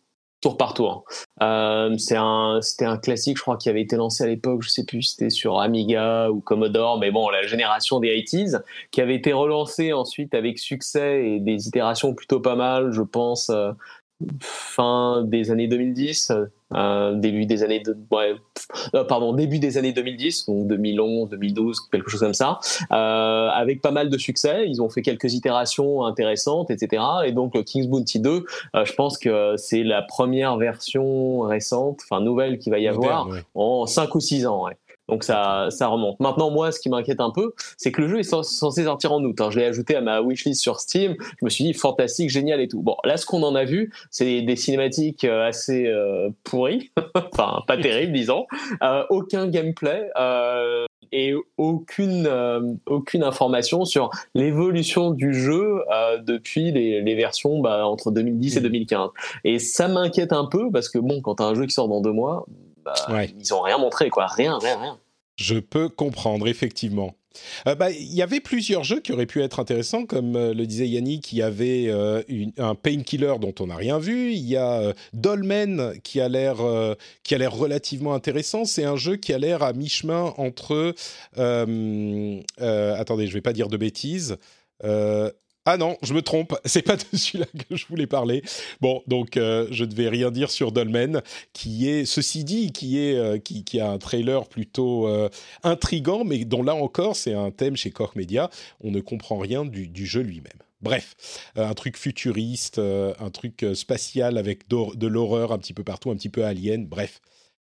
[0.40, 1.04] tour par tour.
[1.42, 4.68] Euh, c'est un, c'était un classique, je crois, qui avait été lancé à l'époque, je
[4.68, 9.00] sais plus si c'était sur Amiga ou Commodore, mais bon, la génération des 80s, qui
[9.00, 13.72] avait été relancé ensuite avec succès et des itérations plutôt pas mal, je pense, euh,
[14.40, 16.32] fin des années 2010,
[16.74, 18.34] euh, début des années de, ouais,
[18.94, 22.58] euh, pardon début des années 2010 donc 2011 2012 quelque chose comme ça
[22.92, 24.64] euh, avec pas mal de succès.
[24.66, 28.30] Ils ont fait quelques itérations intéressantes etc et donc le King's Bounty 2
[28.74, 33.28] euh, je pense que c'est la première version récente enfin nouvelle qui va y avoir
[33.54, 34.76] en 5 ou 6 ans ouais.
[35.08, 36.18] Donc ça, ça remonte.
[36.20, 39.22] Maintenant, moi, ce qui m'inquiète un peu, c'est que le jeu est censé sortir en
[39.22, 39.40] août.
[39.40, 39.50] Hein.
[39.50, 41.16] Je l'ai ajouté à ma wishlist sur Steam.
[41.20, 42.82] Je me suis dit fantastique, génial et tout.
[42.82, 47.62] Bon, là, ce qu'on en a vu, c'est des cinématiques euh, assez euh, pourries, enfin
[47.66, 48.46] pas terribles, disons.
[48.82, 55.82] Euh, aucun gameplay euh, et aucune euh, aucune information sur l'évolution du jeu
[56.22, 59.10] depuis les, les versions bah, entre 2010 et 2015.
[59.44, 62.00] Et ça m'inquiète un peu parce que bon, quand t'as un jeu qui sort dans
[62.00, 62.46] deux mois
[63.08, 64.26] bah, ils ont rien montré, quoi.
[64.26, 64.98] Rien, rien, rien.
[65.36, 67.14] Je peux comprendre, effectivement.
[67.66, 70.66] Euh, bah, il y avait plusieurs jeux qui auraient pu être intéressants, comme euh, le
[70.66, 72.22] disait Yannick, il y avait euh,
[72.58, 74.32] un Painkiller dont on n'a rien vu.
[74.32, 76.56] Il y a Dolmen qui a l'air
[77.22, 78.64] qui a l'air relativement intéressant.
[78.64, 80.94] C'est un jeu qui a l'air à mi-chemin entre.
[81.36, 84.36] attendez, je vais pas dire de bêtises.
[85.68, 88.42] Ah non, je me trompe, c'est pas de celui-là que je voulais parler.
[88.80, 93.00] Bon, donc euh, je ne vais rien dire sur Dolmen, qui est, ceci dit, qui,
[93.00, 95.28] est, euh, qui, a un trailer plutôt euh,
[95.64, 98.48] intrigant, mais dont là encore, c'est un thème chez Koch Media,
[98.80, 100.52] on ne comprend rien du jeu lui-même.
[100.82, 101.16] Bref,
[101.56, 106.28] un truc futuriste, un truc spatial avec de l'horreur un petit peu partout, un petit
[106.28, 107.20] peu alien, bref.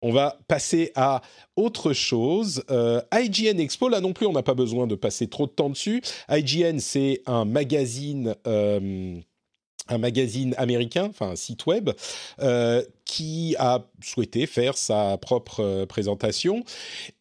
[0.03, 1.23] On va passer à
[1.57, 2.63] autre chose.
[2.71, 5.71] Euh, IGN Expo, là non plus, on n'a pas besoin de passer trop de temps
[5.71, 6.03] dessus.
[6.31, 8.35] IGN, c'est un magazine.
[8.47, 9.21] Euh,
[9.89, 11.91] un magazine américain, enfin un site web,
[12.41, 16.63] euh, qui a souhaité faire sa propre euh, présentation.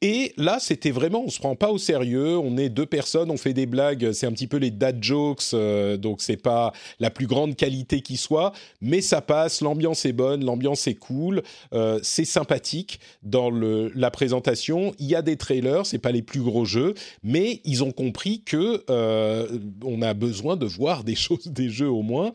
[0.01, 2.38] Et là, c'était vraiment, on se prend pas au sérieux.
[2.38, 4.11] On est deux personnes, on fait des blagues.
[4.11, 8.01] C'est un petit peu les dad jokes, euh, donc c'est pas la plus grande qualité
[8.01, 9.61] qui soit, mais ça passe.
[9.61, 14.93] L'ambiance est bonne, l'ambiance est cool, euh, c'est sympathique dans la présentation.
[14.99, 18.41] Il y a des trailers, c'est pas les plus gros jeux, mais ils ont compris
[18.41, 19.47] que euh,
[19.83, 22.31] on a besoin de voir des choses, des jeux au moins.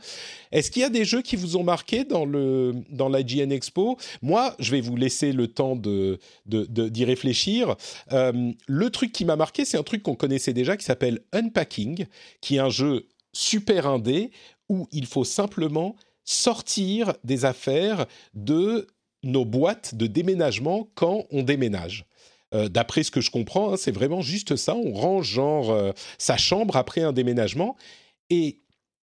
[0.53, 4.71] Est-ce qu'il y a des jeux qui vous ont marqué dans la Expo Moi, je
[4.71, 7.77] vais vous laisser le temps de d'y réfléchir.
[8.13, 12.07] Euh, le truc qui m'a marqué, c'est un truc qu'on connaissait déjà qui s'appelle Unpacking,
[12.41, 14.31] qui est un jeu super indé
[14.69, 18.87] où il faut simplement sortir des affaires de
[19.23, 22.07] nos boîtes de déménagement quand on déménage.
[22.55, 24.75] Euh, d'après ce que je comprends, hein, c'est vraiment juste ça.
[24.75, 27.77] On range genre euh, sa chambre après un déménagement.
[28.29, 28.61] Et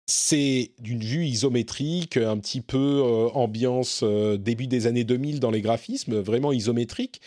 [0.08, 5.51] c'est d'une vue isométrique, un petit peu euh, ambiance euh, début des années 2000 dans
[5.51, 7.22] les graphismes, vraiment isométrique.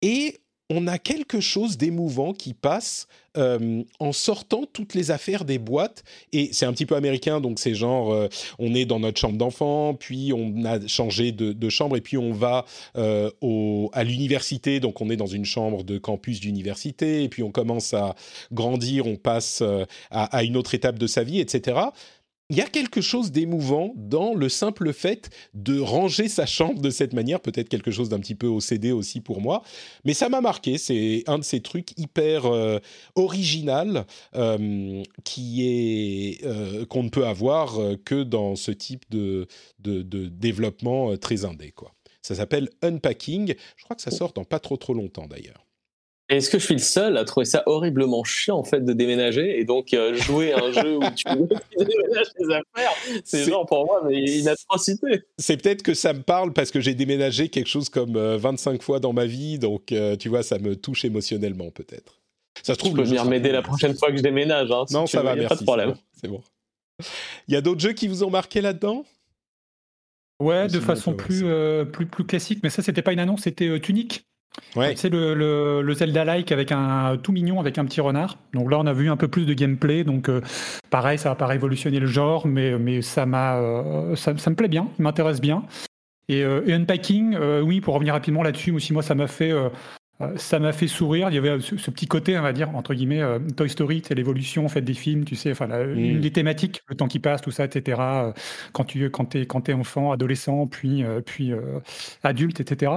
[0.00, 0.40] Et
[0.70, 3.06] on a quelque chose d'émouvant qui passe
[3.36, 6.04] euh, en sortant toutes les affaires des boîtes.
[6.32, 9.36] Et c'est un petit peu américain, donc c'est genre, euh, on est dans notre chambre
[9.36, 12.64] d'enfant, puis on a changé de, chambre, et puis on va
[12.96, 13.30] euh,
[13.92, 17.92] à l'université, donc on est dans une chambre de campus d'université, et puis on commence
[17.92, 18.14] à
[18.52, 19.62] grandir, on passe
[20.10, 21.88] à une autre étape de sa vie, etc
[22.50, 26.90] il y a quelque chose d'émouvant dans le simple fait de ranger sa chambre de
[26.90, 29.62] cette manière, peut-être quelque chose d'un petit peu OCD aussi pour moi,
[30.04, 32.80] mais ça m'a marqué, c'est un de ces trucs hyper euh,
[33.14, 39.46] original euh, qui euh, qu'on ne peut avoir que dans ce type de,
[39.78, 41.72] de, développement très indé.
[42.20, 45.64] Ça s'appelle Unpacking, je crois que ça sort dans pas trop trop longtemps d'ailleurs.
[46.30, 49.58] Est-ce que je suis le seul à trouver ça horriblement chiant en fait de déménager
[49.60, 51.24] et donc euh, jouer à un jeu où tu
[51.78, 52.92] déménages tes affaires,
[53.24, 55.22] c'est genre pour moi mais une atrocité.
[55.36, 58.78] C'est peut-être que ça me parle parce que j'ai déménagé quelque chose comme 25 euh,
[58.82, 62.22] fois dans ma vie, donc euh, tu vois ça me touche émotionnellement peut-être.
[62.62, 62.92] Ça se trouve.
[62.92, 64.70] Tu peux venir m'aider la prochaine fois que je déménage.
[64.70, 65.48] Hein, non, ça va, merci.
[65.48, 65.94] Pas de problème.
[66.18, 66.40] C'est bon.
[67.48, 69.04] Il y a d'autres jeux qui vous ont marqué là-dedans?
[70.40, 71.44] Ouais, de façon plus,
[71.92, 74.24] plus, plus classique, mais ça c'était pas une annonce, c'était Tunic.
[74.96, 78.38] C'est le, Zelda-like avec un tout mignon avec un petit renard.
[78.52, 80.04] Donc là, on a vu un peu plus de gameplay.
[80.04, 80.40] Donc euh,
[80.90, 84.68] pareil, ça va pas révolutionner le genre, mais, mais ça m'a, euh, ça, me plaît
[84.68, 85.62] bien, il m'intéresse bien.
[86.28, 89.68] Et, euh, Unpacking, oui, pour revenir rapidement là-dessus, aussi moi, ça m'a fait euh,
[90.36, 91.28] ça m'a fait sourire.
[91.30, 94.14] Il y avait ce, petit côté, on va dire, entre guillemets, euh, Toy Story, c'est
[94.14, 95.98] l'évolution en fait, des films, tu sais, enfin, mm.
[95.98, 97.98] une des thématiques, le temps qui passe, tout ça, etc.
[98.00, 98.32] Euh,
[98.72, 101.52] quand tu quand es, quand es enfant, adolescent, puis, puis
[102.22, 102.92] adulte, etc.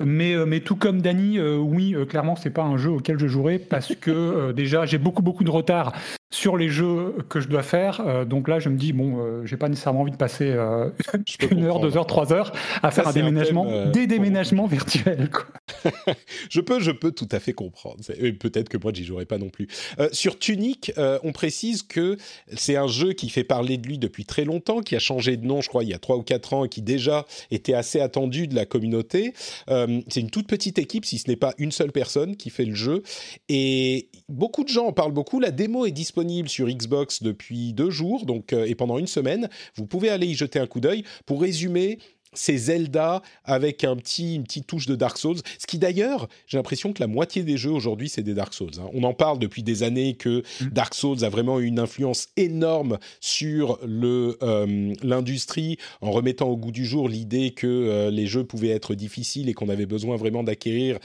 [0.00, 3.94] Mais, mais tout comme Dany, oui, clairement, c'est pas un jeu auquel je jouerai parce
[3.94, 5.92] que déjà, j'ai beaucoup, beaucoup de retard
[6.32, 8.26] sur les jeux que je dois faire.
[8.26, 10.46] donc là, je me dis, bon, j'ai pas nécessairement envie de passer
[11.50, 12.52] une heure, deux heures, trois heures
[12.82, 15.30] à faire un déménagement, des déménagements virtuels.
[15.30, 15.46] Quoi.
[16.50, 17.98] je peux, je peux tout à fait comprendre.
[18.40, 19.68] Peut-être que moi, j'y jouerai pas non plus.
[19.98, 22.16] Euh, sur Tunic, euh, on précise que
[22.54, 25.46] c'est un jeu qui fait parler de lui depuis très longtemps, qui a changé de
[25.46, 28.00] nom, je crois, il y a trois ou quatre ans, et qui déjà était assez
[28.00, 29.34] attendu de la communauté.
[29.68, 32.64] Euh, c'est une toute petite équipe, si ce n'est pas une seule personne qui fait
[32.64, 33.02] le jeu.
[33.48, 35.40] Et beaucoup de gens en parlent beaucoup.
[35.40, 39.48] La démo est disponible sur Xbox depuis deux jours, donc et pendant une semaine.
[39.76, 41.04] Vous pouvez aller y jeter un coup d'œil.
[41.26, 41.98] Pour résumer,
[42.34, 45.38] c'est Zelda avec un petit, une petite touche de Dark Souls.
[45.58, 48.70] Ce qui d'ailleurs, j'ai l'impression que la moitié des jeux aujourd'hui, c'est des Dark Souls.
[48.78, 48.88] Hein.
[48.94, 50.68] On en parle depuis des années que mm.
[50.70, 56.72] Dark Souls a vraiment eu une influence énorme sur euh, l'industrie en remettant au goût
[56.72, 60.42] du jour l'idée que euh, les jeux pouvaient être difficiles et qu'on avait besoin vraiment
[60.42, 60.98] d'acquérir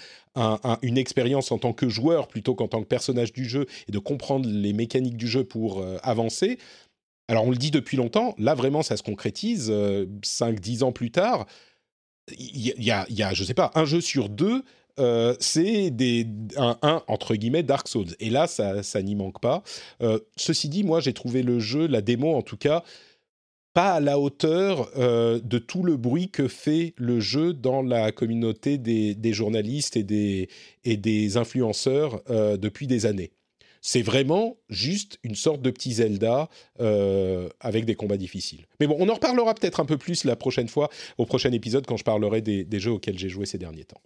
[0.82, 4.00] une expérience en tant que joueur plutôt qu'en tant que personnage du jeu et de
[4.00, 6.58] comprendre les mécaniques du jeu pour euh, avancer.
[7.28, 11.12] Alors on le dit depuis longtemps, là vraiment ça se concrétise, 5-10 euh, ans plus
[11.12, 11.46] tard,
[12.38, 14.64] il y, a, y a, je sais pas, un jeu sur deux,
[15.00, 16.28] euh, c'est des,
[16.58, 18.16] un, entre guillemets, Dark Souls.
[18.20, 19.64] Et là, ça, ça n'y manque pas.
[20.02, 22.84] Euh, ceci dit, moi j'ai trouvé le jeu, la démo en tout cas,
[23.78, 28.80] pas à la hauteur de tout le bruit que fait le jeu dans la communauté
[28.80, 32.24] des, journalistes et des, influenceurs
[32.58, 33.30] depuis des années.
[33.82, 36.50] C'est vraiment juste une sorte de petit Zelda
[36.80, 38.66] euh, avec des combats difficiles.
[38.80, 41.86] Mais bon, on en reparlera peut-être un peu plus la prochaine fois, au prochain épisode,
[41.86, 44.02] quand je parlerai des, jeux auxquels j'ai joué ces derniers temps.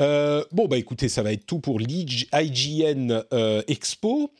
[0.00, 4.32] Euh, bon, bah écoutez, ça va être tout pour l'IGN euh, Expo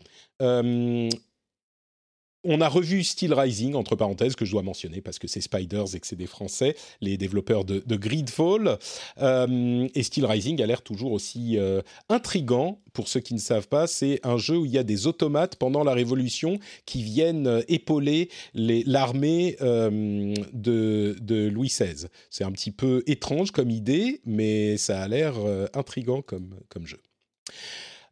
[2.47, 5.95] on a revu Steel Rising, entre parenthèses, que je dois mentionner parce que c'est Spiders
[5.95, 8.79] et que c'est des Français, les développeurs de, Gridfall.
[9.19, 12.81] Euh, et Steel Rising a l'air toujours aussi euh, intrigant.
[12.93, 15.57] Pour ceux qui ne savent pas, c'est un jeu où il y a des automates
[15.57, 22.07] pendant la Révolution qui viennent euh, épauler l'armée de, de, Louis XVI.
[22.31, 25.35] C'est un petit peu étrange comme idée, mais ça a l'air
[25.75, 27.01] intrigant comme jeu.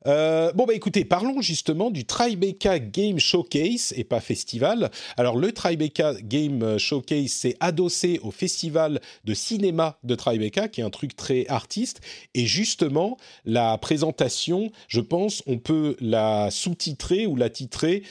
[0.06, 4.90] Euh, bon, bah écoutez, parlons justement du Tribeca Game Showcase et pas festival.
[5.16, 10.84] Alors, le Tribeca Game Showcase, c'est adossé au festival de cinéma de Tribeca, qui est
[10.84, 12.02] un truc très artiste.
[12.34, 18.02] Et justement, la présentation, je pense, on peut la sous-titrer ou la titrer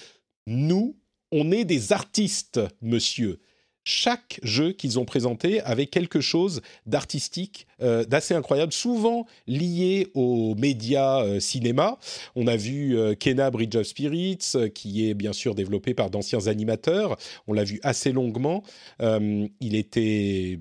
[0.47, 0.95] Nous,
[1.31, 3.39] on est des artistes, monsieur
[3.83, 10.55] chaque jeu qu'ils ont présenté avait quelque chose d'artistique, euh, d'assez incroyable, souvent lié aux
[10.55, 11.97] médias euh, cinéma.
[12.35, 16.47] On a vu euh, Kena Bridge of Spirits, qui est bien sûr développé par d'anciens
[16.47, 17.17] animateurs.
[17.47, 18.63] On l'a vu assez longuement.
[18.99, 20.59] il était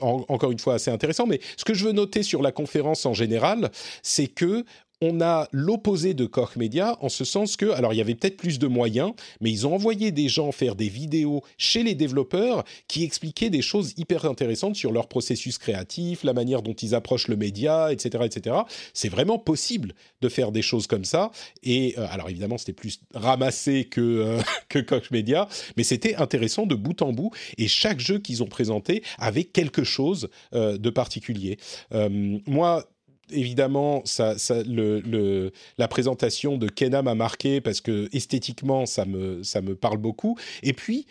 [0.00, 1.26] encore une fois assez intéressant.
[1.26, 3.70] Mais ce que je veux noter sur la conférence en général,
[4.02, 4.64] c'est que
[5.02, 8.36] on a l'opposé de Koch Media en ce sens que, alors il y avait peut-être
[8.36, 12.64] plus de moyens, mais ils ont envoyé des gens faire des vidéos chez les développeurs
[12.86, 17.26] qui expliquaient des choses hyper intéressantes sur leur processus créatif, la manière dont ils approchent
[17.26, 18.56] le média, etc., etc.
[18.94, 21.32] C'est vraiment possible de faire des choses comme ça.
[21.64, 24.00] Et euh, alors évidemment, c'était plus ramassé que
[24.70, 27.32] euh, Koch Media, mais c'était intéressant de bout en bout.
[27.58, 31.58] Et chaque jeu qu'ils ont présenté avait quelque chose euh, de particulier.
[32.46, 32.86] moi,
[33.32, 34.02] évidemment,
[35.78, 40.36] la présentation de Kena m'a marqué parce que esthétiquement, ça me, ça me parle beaucoup.
[40.62, 41.06] Et puis,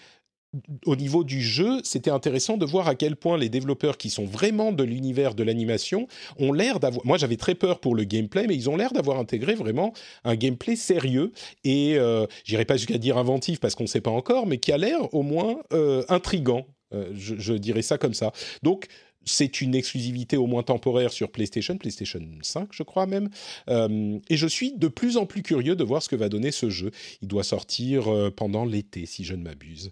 [0.86, 4.26] au niveau du jeu, c'était intéressant de voir à quel point les développeurs qui sont
[4.26, 6.08] vraiment de l'univers de l'animation
[6.40, 7.06] ont l'air d'avoir.
[7.06, 9.94] Moi, j'avais très peur pour le gameplay, mais ils ont l'air d'avoir intégré vraiment
[10.24, 11.32] un gameplay sérieux
[11.64, 14.72] et, euh, j'irai pas jusqu'à dire inventif parce qu'on ne sait pas encore, mais qui
[14.72, 16.66] a l'air au moins euh, intrigant.
[16.94, 18.34] Euh, je, je, dirais ça comme ça.
[18.64, 18.88] Donc,
[19.26, 23.30] c'est une exclusivité au moins temporaire sur PlayStation, PlayStation 5 je crois même.
[23.70, 26.52] Euh, et je suis de plus en plus curieux de voir ce que va donner
[26.52, 26.92] ce jeu.
[27.22, 29.92] Il doit sortir euh, pendant l'été si je ne m'abuse.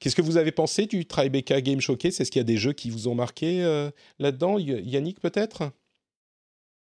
[0.00, 2.20] Qu'est-ce que vous avez pensé du Tribeca Game Showcase?
[2.20, 4.58] Est-ce qu'il y a des jeux qui vous ont marqué euh, là-dedans?
[4.58, 5.70] Yannick peut-être?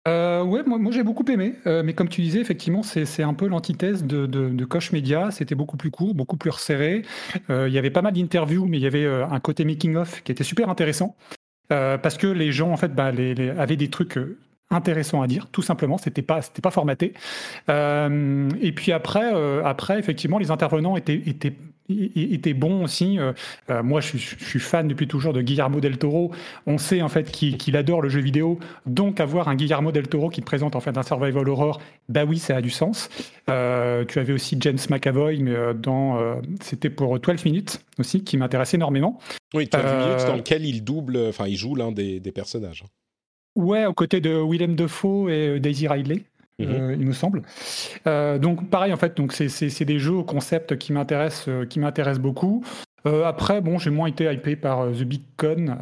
[0.07, 4.05] Euh, ouais, moi, j'ai beaucoup aimé, mais comme tu disais, effectivement, c'est un peu l'antithèse
[4.05, 5.31] de, de, de, Media.
[5.31, 7.03] C'était beaucoup plus court, beaucoup plus resserré.
[7.51, 10.45] il y avait pas mal d'interviews, mais il y avait un côté making-of qui était
[10.45, 11.14] super intéressant.
[11.73, 14.39] Euh, parce que les gens en fait bah, les, avaient des trucs euh,
[14.71, 15.99] intéressants à dire, tout simplement.
[15.99, 17.14] C'était pas c'était pas formaté.
[17.69, 19.33] Euh, et puis après
[19.64, 21.55] après effectivement les intervenants étaient étaient
[21.89, 23.18] était bon aussi.
[23.82, 26.32] moi, je, suis fan depuis toujours de Guillermo del Toro.
[26.66, 30.30] On sait en fait qu'il adore le jeu vidéo, donc avoir un Guillermo del Toro
[30.30, 33.09] qui te présente en fait un survival horror, bah oui, ça a du sens.
[33.47, 33.53] tu
[34.18, 39.18] avais aussi James McAvoy, mais dans c'était pour 12 minutes aussi, qui m'intéresse énormément.
[39.55, 42.84] Oui, 12 minutes dans lequel il double, enfin, il joue l'un des, des personnages.
[43.59, 46.22] Ouais, aux côtés de Willem Dafoe et Daisy Ridley.
[46.59, 46.69] Mhm.
[46.71, 47.43] Euh, il me semble.
[48.07, 51.79] Euh, donc pareil en fait, donc c'est des jeux au concept qui m'intéressent, euh, qui
[51.79, 52.65] m'intéressent beaucoup.
[53.25, 55.79] après, bon, j'ai moins été hypé par The Big Con,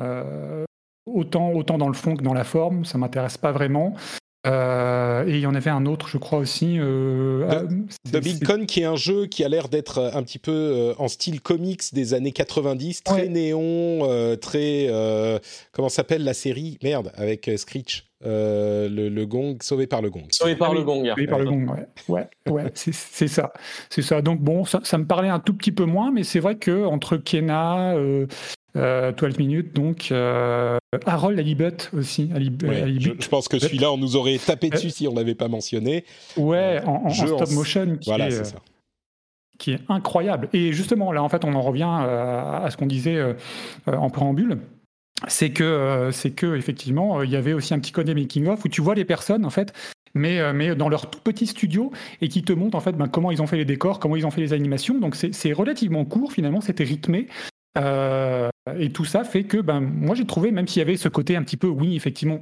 [1.07, 3.97] autant autant dans le fond que dans la forme, ça m'intéresse pas vraiment.
[4.47, 6.79] et il y en avait un autre, je crois aussi.
[6.79, 11.09] The, Big Con, qui est un jeu qui a l'air d'être un petit peu en
[11.09, 14.07] style comics des années 90, très néon,
[14.41, 14.89] très.
[15.73, 16.79] comment s'appelle la série?
[16.81, 18.05] Merde, avec Screech.
[18.25, 20.27] Euh, le, gong, sauvé par le gong.
[20.31, 21.07] Sauvé par le gong.
[21.07, 21.87] Sauvé par le gong, ouais.
[22.09, 22.93] Ouais, ouais c'est
[23.29, 23.53] ça.
[23.91, 24.23] C'est ça.
[24.23, 27.19] Donc bon, ça, me parlait un tout petit peu moins, mais c'est vrai que entre
[27.19, 27.95] Kena,
[28.77, 32.31] euh, 12 euh, minutes, donc euh, Harold Alibut aussi.
[32.35, 36.05] je, pense que celui-là, on nous aurait tapé dessus si on l'avait pas mentionné.
[36.37, 37.97] Ouais, en, stop motion.
[38.01, 38.59] Qui voilà, c'est ça
[39.59, 40.51] qui est incroyable.
[40.53, 43.19] Et justement, là, en fait, on en revient à ce qu'on disait
[43.87, 44.59] en préambule
[45.29, 48.47] c'est que, euh, c'est que effectivement, euh, il y avait aussi un petit côté making
[48.47, 49.73] of où tu vois les personnes en fait,
[50.15, 51.91] mais, euh, mais dans leur tout petit studio
[52.21, 54.27] et qui te montrent en fait ben, comment ils ont fait les décors, comment ils
[54.27, 54.99] ont fait les animations.
[54.99, 57.29] Donc c'est relativement court finalement, c'était rythmé.
[57.77, 61.37] et tout ça fait que ben, moi j'ai trouvé, même s'il y avait ce côté
[61.37, 62.41] un petit peu, oui, effectivement,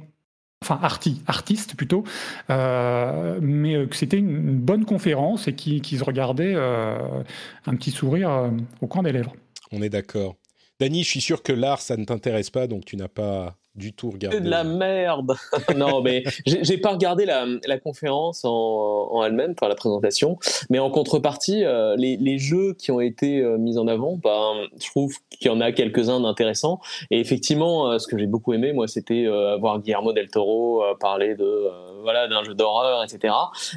[0.63, 2.03] enfin arti, artiste plutôt,
[2.49, 8.51] mais que c'était une, bonne conférence et qui, qui se regardait un petit sourire
[8.81, 9.33] au coin des lèvres.
[9.71, 10.35] On est d'accord.
[10.79, 13.93] Dany, je suis sûr que l'art, ça ne t'intéresse pas, donc tu n'as pas du
[13.93, 14.37] tout regardé.
[14.37, 15.35] C'est de la merde.
[15.75, 20.37] non, mais j'ai pas regardé la, la conférence en, en elle-même, enfin la présentation,
[20.69, 24.53] mais en contrepartie, euh, les, les, jeux qui ont été euh, mis en avant, bah,
[24.79, 26.79] je trouve qu'il y en a quelques-uns d'intéressants.
[27.11, 29.25] Et effectivement, euh, ce que j'ai beaucoup aimé, moi, c'était
[29.59, 31.69] voir Guillermo del Toro parler de
[32.03, 33.33] voilà d'un jeu d'horreur, etc.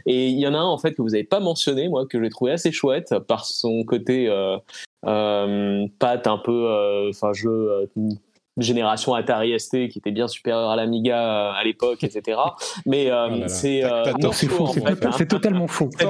[0.07, 2.23] Et il y en a un en fait que vous n'avez pas mentionné, moi, que
[2.23, 4.29] j'ai trouvé assez chouette par son côté
[5.07, 7.87] euh, Pat un peu, euh, enfin jeu euh,
[8.57, 12.41] génération Atari ST qui était bien supérieure à l'Amiga à l'époque, etc.
[12.87, 13.85] Mais oh c'est
[14.33, 15.91] c'est totalement faux.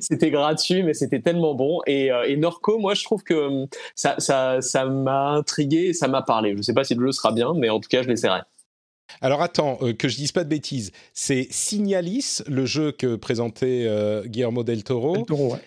[0.00, 1.80] c'était gratuit, mais c'était tellement bon.
[1.86, 6.56] Et, et, Norco, moi, je trouve que ça ça ça m'a intrigué, ça m'a parlé.
[6.56, 8.40] Je sais pas si le jeu sera bien, mais en tout cas, je l'essaierai.
[9.20, 10.92] Alors attends, que je dise pas de bêtises.
[11.12, 13.86] C'est Signalis, le jeu que présentait
[14.24, 15.16] Guillermo del Toro.
[15.16, 15.60] Del Toro ouais.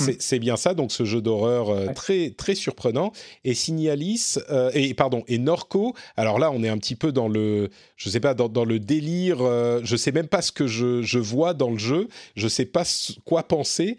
[0.00, 0.12] Mm.
[0.18, 3.12] C'est bien ça, donc ce jeu d'horreur euh, très très surprenant.
[3.44, 5.94] Et Signalis euh, et pardon et Norco.
[6.16, 9.38] Alors là, on est un petit peu dans le, je sais pas, dans, le délire.
[9.40, 12.08] Euh, je sais même pas ce que je, je, vois dans le jeu.
[12.36, 12.84] Je sais pas
[13.24, 13.98] quoi penser.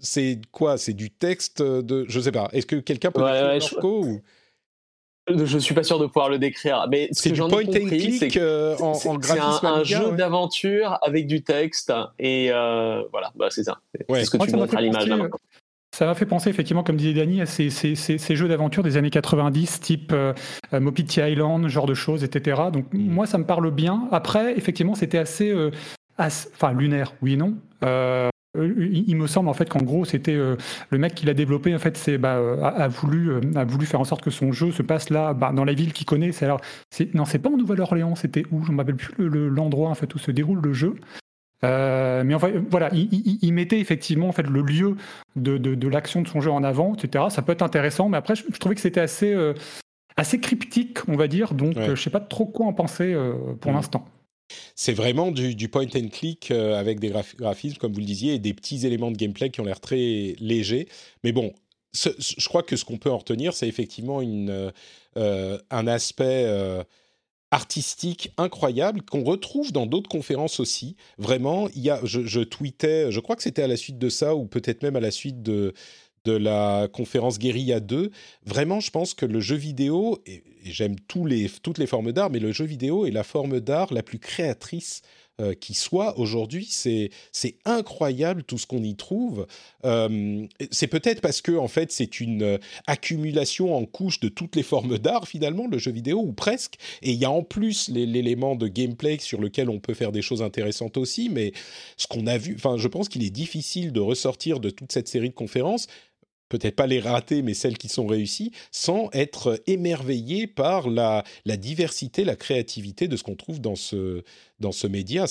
[0.00, 0.78] c'est quoi?
[0.78, 2.48] C'est du texte de, je sais pas.
[2.52, 4.20] Est-ce que quelqu'un peut ouais, Norco ou?
[5.28, 8.28] Je suis pas sûr de pouvoir le décrire, mais ce que j'en ai compris, c'est
[8.28, 8.74] que
[9.22, 13.78] c'est un, un jeu d'aventure avec du texte et euh, voilà, bah, c'est ça.
[14.08, 15.08] C'est ce que tu montres à l'image.
[15.08, 15.28] Euh,
[15.94, 18.96] ça m'a fait penser effectivement, comme disait Dany, à ces, ces, ces, jeux d'aventure des
[18.96, 20.32] années 90, type euh,
[20.72, 22.62] Mopiti Island, genre de choses, etc.
[22.72, 22.98] Donc mm.
[22.98, 24.08] moi, ça me parle bien.
[24.10, 25.54] Après, effectivement, c'était assez,
[26.18, 27.56] enfin lunaire, oui et non.
[27.84, 30.56] Euh, il me semble en fait qu'en gros c'était euh,
[30.90, 34.00] le mec qui l'a développé en fait c'est bah, euh, a, voulu a voulu faire
[34.00, 36.32] en sorte que son jeu se passe là bah, dans la ville qu'il connaît.
[36.32, 38.62] C'est alors c'est non c'est pas en Nouvelle-Orléans c'était où?
[38.62, 39.14] Je ne me rappelle plus
[39.48, 40.96] l'endroit en fait où se déroule le jeu.
[41.62, 44.96] Mais enfin voilà il, mettait effectivement en fait le lieu
[45.36, 48.34] de, de, l'action de son jeu en avant etc ça peut être intéressant mais après
[48.34, 49.34] je, trouvais que c'était assez
[50.16, 51.54] assez cryptique on va dire.
[51.54, 53.16] Donc je sais pas trop quoi en penser
[53.60, 53.74] pour mmh.
[53.74, 54.04] l'instant
[54.74, 58.38] c'est vraiment du, point and click euh, avec des graphismes, comme vous le disiez, et
[58.38, 60.88] des petits éléments de gameplay qui ont l'air très légers.
[61.24, 61.52] Mais bon,
[61.94, 66.82] je crois que ce qu'on peut en retenir, c'est effectivement euh, un aspect euh,
[67.50, 70.96] artistique incroyable qu'on retrouve dans d'autres conférences aussi.
[71.18, 74.34] Vraiment, il y a, je tweetais, je crois que c'était à la suite de ça,
[74.34, 75.74] ou peut-être même à la suite de
[76.24, 78.10] de la conférence Guerilla 2.
[78.44, 82.38] Vraiment, je pense que le jeu vidéo, et, j'aime les, toutes les formes d'art, mais
[82.38, 85.02] le jeu vidéo est la forme d'art la plus créatrice
[85.40, 86.68] euh, qui soit aujourd'hui.
[86.70, 87.10] C'est
[87.64, 89.46] incroyable tout ce qu'on y trouve.
[89.86, 94.56] Euh, c'est peut-être parce que en fait c'est une euh, accumulation en couches de toutes
[94.56, 96.74] les formes d'art finalement le jeu vidéo ou presque.
[97.00, 100.20] Et il y a en plus l'élément de gameplay sur lequel on peut faire des
[100.20, 101.30] choses intéressantes aussi.
[101.30, 101.52] Mais
[101.96, 105.08] ce qu'on a vu, enfin je pense qu'il est difficile de ressortir de toute cette
[105.08, 105.86] série de conférences
[106.52, 112.24] peut-être pas les ratées, mais celles qui sont réussies, sans être émerveillé par la, diversité,
[112.24, 114.22] la créativité de ce qu'on trouve dans ce,
[114.86, 115.24] média.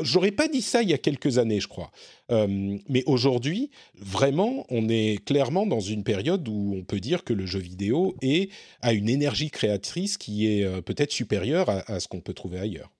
[0.00, 1.92] J'aurais pas dit ça il y a quelques années, je crois.
[2.32, 7.32] Euh, mais aujourd'hui, vraiment, on est clairement dans une période où on peut dire que
[7.32, 8.50] le jeu vidéo est,
[8.82, 12.90] a une énergie créatrice qui est euh, peut-être supérieure à ce qu'on peut trouver ailleurs.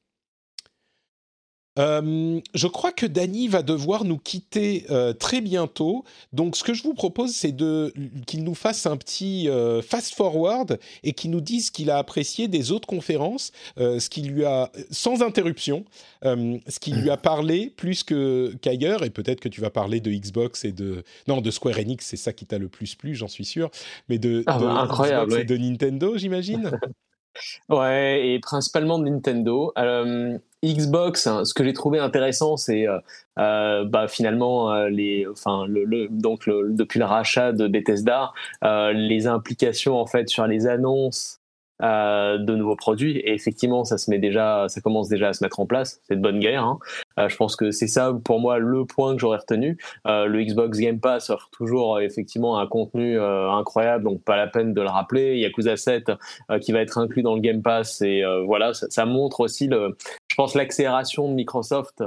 [1.80, 6.04] Euh, je crois que Dany va devoir nous quitter euh, très bientôt.
[6.32, 7.92] Donc, ce que je vous propose, c'est de
[8.26, 11.98] qu'il nous fasse un petit euh, fast forward et qu'il nous dise ce qu'il a
[11.98, 15.84] apprécié des autres conférences, ce qui lui a sans interruption,
[16.22, 19.04] ce qui lui a parlé plus que qu'ailleurs.
[19.04, 22.16] Et peut-être que tu vas parler de Xbox et de non de Square Enix, c'est
[22.16, 23.70] ça qui t'a le plus plu, j'en suis sûr.
[24.08, 26.70] Mais de, Ah de incroyable, Xbox et de Nintendo, j'imagine.
[27.68, 29.72] Ouais, et principalement de Nintendo.
[30.64, 32.98] Xbox, hein, ce que j'ai trouvé intéressant, c'est euh,
[33.38, 38.32] euh, bah, finalement euh, les, enfin le, le- donc le- depuis le rachat de Bethesda,
[38.62, 41.39] les implications en fait sur les annonces
[41.82, 43.18] euh, de nouveaux produits.
[43.18, 46.00] Et effectivement, ça se met déjà, ça commence déjà à se mettre en place.
[46.08, 46.64] C'est de bonne guerre.
[46.64, 46.78] hein.
[47.18, 49.78] Euh, je pense que c'est ça pour moi le point que j'aurais retenu.
[50.06, 54.74] Euh, le Xbox Game Pass offre toujours effectivement un contenu incroyable, donc pas la peine
[54.74, 55.38] de le rappeler.
[55.38, 56.12] Yakuza 7
[56.50, 59.96] euh, qui va être inclus dans le Game Pass et voilà, ça, montre aussi le,
[60.28, 62.00] je pense l'accélération de Microsoft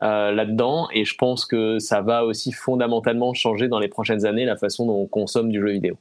[0.00, 4.56] là-dedans et je pense que ça va aussi fondamentalement changer dans les prochaines années la
[4.56, 5.96] façon dont on consomme du jeu vidéo.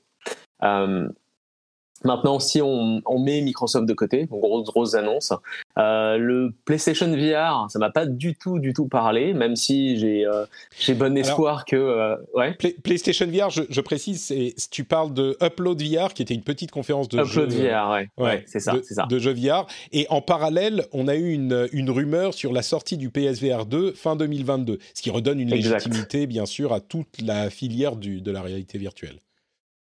[2.06, 5.34] Maintenant, si on, on met Microsoft de côté, grosse grosse annonce,
[5.78, 10.26] euh, le PlayStation VR, ça m'a pas du tout du tout parlé, même si j'ai
[10.26, 10.46] euh,
[10.80, 12.54] j'ai bon espoir que euh, ouais.
[12.54, 14.34] Play- PlayStation VR, je, je précise,
[14.72, 18.08] tu parles de Upload VR, qui était une petite conférence de Upload jeux, VR, ouais,
[18.18, 19.06] ouais, c'est ça, de, c'est ça.
[19.10, 19.68] de jeux VR.
[19.92, 23.92] Et en parallèle, on a eu une, une rumeur sur la sortie du PSVR 2
[23.94, 25.86] fin 2022, ce qui redonne une Exact.
[25.86, 29.18] légitimité, bien sûr, à toute la filière du, de la réalité virtuelle.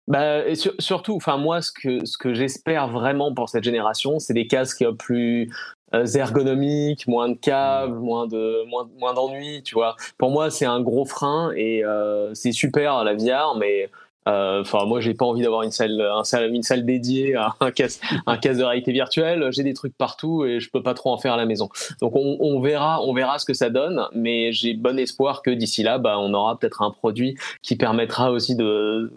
[0.07, 4.19] Bah, et sur- surtout, enfin moi, ce que ce que j'espère vraiment pour cette génération,
[4.19, 5.49] c'est des casques plus
[5.93, 9.95] euh, ergonomiques, moins de câbles, moins de moins moins d'ennuis, tu vois.
[10.17, 13.89] Pour moi, c'est un gros frein et euh, c'est super la VR, mais
[14.27, 17.55] euh, Enfin, moi, j'ai pas envie d'avoir une salle, un salle, une salle dédiée à
[17.59, 19.49] un casque, un casque de réalité virtuelle.
[19.51, 21.67] J'ai des trucs partout et je peux pas trop en faire à la maison.
[22.01, 24.01] Donc, on, on verra, on verra ce que ça donne.
[24.13, 28.31] Mais j'ai bon espoir que d'ici là, bah, on aura peut-être un produit qui permettra
[28.31, 29.11] aussi de-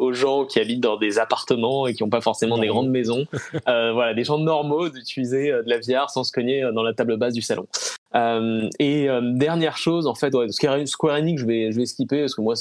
[0.00, 3.26] aux gens qui habitent dans des appartements et qui n'ont pas forcément des grandes maisons,
[3.68, 6.82] euh, voilà, des gens normaux d'utiliser euh, de la VR sans se cogner euh, dans
[6.82, 7.66] la table basse du salon.
[8.14, 12.20] Euh, et euh, dernière chose, en fait, ouais, Square Enix, je vais, je vais skipper
[12.20, 12.54] parce que moi,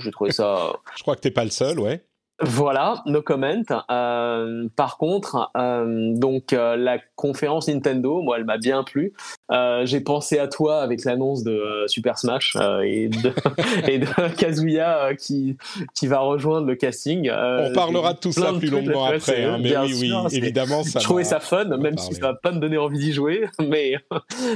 [0.00, 2.04] j'ai trouvé ça Je crois que t'es pas le seul, ouais.
[2.42, 3.62] Voilà, no comment.
[3.90, 9.12] Euh, par contre, euh, donc euh, la conférence Nintendo, moi, elle m'a bien plu.
[9.50, 13.32] Euh, J'ai pensé à toi avec l'annonce de euh, Super Smash euh, et, de,
[13.88, 15.56] et de Kazuya qui
[15.94, 17.30] qui va rejoindre le casting.
[17.30, 20.82] On parlera de tout ça plus longuement après, hein, mais bien oui, sûr, oui, évidemment,
[20.82, 23.46] ça je trouvais ça fun, même si ça va pas me donner envie d'y jouer,
[23.60, 23.96] mais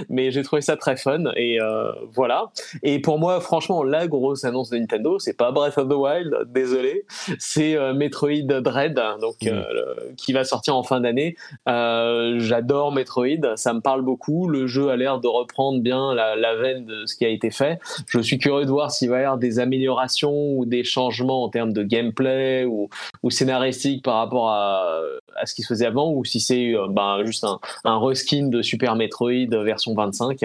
[0.09, 2.51] mais j'ai trouvé ça très fun et euh, voilà.
[2.82, 6.37] Et pour moi, franchement, la grosse annonce de Nintendo, c'est pas Breath of the Wild,
[6.49, 7.05] désolé,
[7.39, 9.48] c'est euh, Metroid Dread, donc Mhm.
[9.52, 11.36] euh, le- qui va sortir en fin d'année.
[11.68, 14.48] Euh, J'adore Metroid, ça me parle beaucoup.
[14.48, 17.50] Le jeu a l'air de reprendre bien la, la veine de ce qui a été
[17.50, 17.78] fait.
[18.08, 21.48] Je suis curieux de voir s'il va y avoir des améliorations ou des changements en
[21.48, 22.88] termes de gameplay ou,
[23.22, 25.00] ou scénaristique par rapport à,
[25.36, 28.62] à ce qui se faisait avant, ou si c'est ben, juste un, un reskin de
[28.62, 30.40] Super Metroid version 25.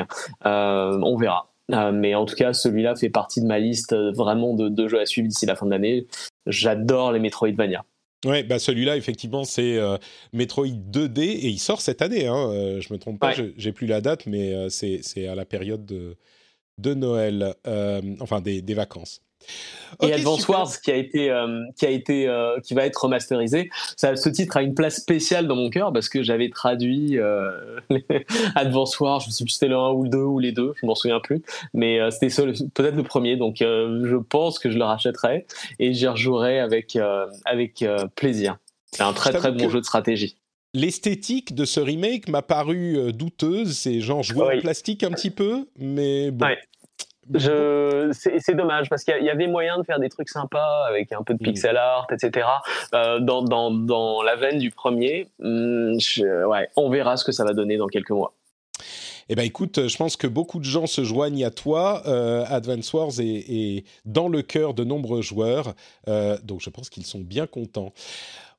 [0.45, 1.47] Euh, on verra.
[1.71, 4.87] Euh, mais en tout cas, celui-là fait partie de ma liste euh, vraiment de, de
[4.89, 6.05] jeux à suivre d'ici la fin de l'année.
[6.47, 7.85] J'adore les Metroidvania.
[8.25, 9.97] Ouais, bah celui-là, effectivement, c'est euh,
[10.31, 12.27] Metroid 2D et il sort cette année.
[12.27, 13.35] Hein, euh, je me trompe pas, Ouais.
[13.35, 16.17] je- j'ai plus la date, mais euh, c'est c'est à la période de,
[16.77, 19.21] de Noël, euh, enfin des, des vacances.
[20.01, 20.59] Et Advance super.
[20.59, 24.29] Wars qui a été euh, qui a été euh, qui va être remasterisé ça ce
[24.29, 27.79] titre a une place spéciale dans mon cœur parce que j'avais traduit euh,
[28.55, 30.73] Advance Wars je sais plus si c'était le 1 ou le 2 ou les deux
[30.81, 31.41] je m'en souviens plus
[31.73, 35.45] mais euh, c'était seul- peut-être le premier donc euh, je pense que je le rachèterai
[35.79, 38.57] et j'y rejouerai avec euh, avec euh, plaisir
[38.91, 40.37] c'est un très très bon que- jeu de stratégie
[40.73, 43.75] L'esthétique de ce remake m'a paru douteuse.
[43.77, 44.57] C'est genre jouer Oui.
[44.59, 46.45] en plastique un petit peu, mais bon.
[46.45, 46.57] Ouais.
[47.33, 48.09] Je...
[48.39, 51.33] C'est dommage parce qu'il y avait moyen de faire des trucs sympas avec un peu
[51.33, 51.45] de Mm.
[51.45, 52.47] pixel art, etc.
[52.93, 55.27] euh, dans, dans, dans la veine du premier.
[55.39, 58.33] Je- ouais, on verra ce que ça va donner dans quelques mois.
[59.29, 62.01] Eh ben écoute, je pense que beaucoup de gens se joignent à toi.
[62.07, 65.73] Euh, Advance Wars est, est dans le cœur de nombreux joueurs,
[66.07, 67.93] Euh, donc je pense qu'ils sont bien contents.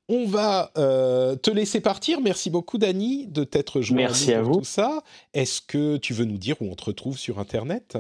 [0.09, 2.21] On va euh, te laisser partir.
[2.21, 4.59] Merci beaucoup, Dany, de t'être joint Merci nous à pour vous.
[4.61, 5.03] tout ça.
[5.35, 7.99] Est-ce que tu veux nous dire où on te retrouve sur Internet?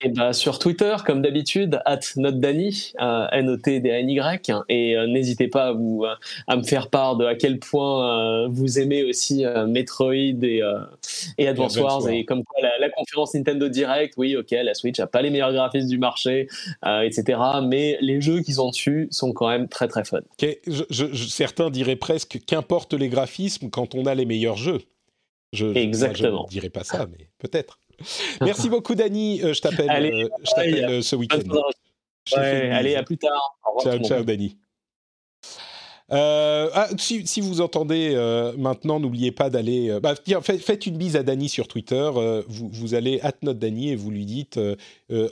[0.00, 5.72] Et bah, sur Twitter, comme d'habitude, at notdany, euh, N-O-T-D-A-N-Y, et euh, n'hésitez pas à,
[5.72, 6.14] vous, euh,
[6.46, 10.62] à me faire part de à quel point euh, vous aimez aussi Metroid et,
[11.36, 15.00] et Advance Wars, et comme quoi la, la, conférence Nintendo Direct, oui, ok, la Switch
[15.00, 16.48] a pas les meilleurs graphismes du marché,
[16.84, 20.20] etc., mais les jeux qui sont dessus sont quand même très très fun.
[20.34, 20.60] Okay.
[20.66, 24.80] Je, je, certains diraient presque qu'importe les graphismes quand on a les meilleurs jeux.
[25.52, 26.46] Je, Exactement.
[26.50, 27.78] Je ne dirais pas ça, mais peut-être.
[28.40, 29.42] Merci beaucoup, Dani.
[29.42, 30.28] Euh, je t'appelle euh,
[30.58, 31.40] euh, ce week-end.
[32.36, 33.58] Ouais, allez, à plus tard.
[33.64, 34.56] Au revoir, ciao, ciao, Dani.
[36.10, 39.90] Euh, ah, si, si, vous entendez euh, maintenant, n'oubliez pas d'aller.
[39.90, 42.10] Euh, bah, faites, faites, une bise à Dany sur Twitter.
[42.48, 44.58] Vous, vous, allez at notre Dany et vous lui dites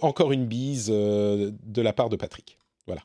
[0.02, 2.58] encore une bise de la part de Patrick.
[2.86, 3.02] Voilà.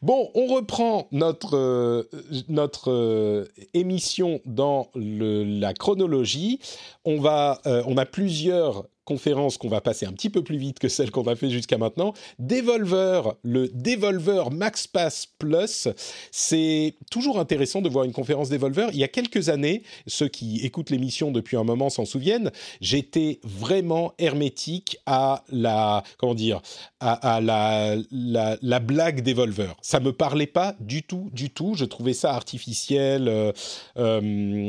[0.00, 2.08] Bon, on reprend notre,
[2.48, 6.58] notre émission dans le, la chronologie.
[7.04, 10.88] On, va, on a plusieurs conférence qu'on va passer un petit peu plus vite que
[10.88, 12.14] celle qu'on a fait jusqu'à maintenant.
[12.38, 15.88] Devolver, le Devolver Max Pass Plus,
[16.30, 18.90] c'est toujours intéressant de voir une conférence Devolver.
[18.92, 22.50] Il y a quelques années, ceux qui écoutent l'émission depuis un moment s'en souviennent,
[22.80, 26.60] j'étais vraiment hermétique à la, comment dire,
[27.00, 29.74] à, la, la, la, blague Devolver.
[29.82, 31.74] Ça me parlait pas du tout, du tout.
[31.74, 33.52] Je trouvais ça artificiel, euh,
[33.96, 34.68] euh,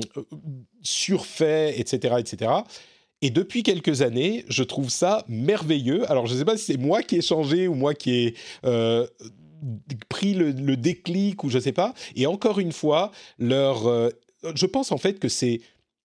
[0.82, 2.52] surfait, etc., etc.
[3.24, 6.12] Et depuis quelques années, je trouve ça merveilleux.
[6.12, 8.36] Alors, je ne sais pas si c'est moi qui ai changé ou moi qui ai
[8.66, 9.08] euh,
[10.10, 11.94] pris le, déclic ou je ne sais pas.
[12.18, 14.10] Et encore une fois, leur, euh,
[14.56, 15.62] je pense en fait que c'est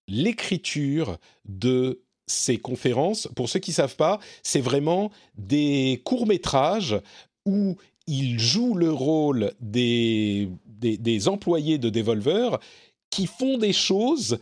[0.07, 3.29] l'écriture de ces conférences.
[3.35, 7.01] Pour ceux qui ne savent pas, c'est vraiment des courts-métrages
[7.47, 7.75] où
[8.07, 12.61] ils jouent le rôle des, des, des employés de Devolver
[13.11, 14.39] qui font des choses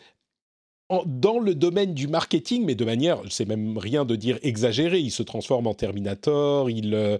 [1.04, 5.00] dans le domaine du marketing, mais de manière, c'est même rien de dire exagérée.
[5.00, 7.18] Ils se transforment en Terminator, ils euh,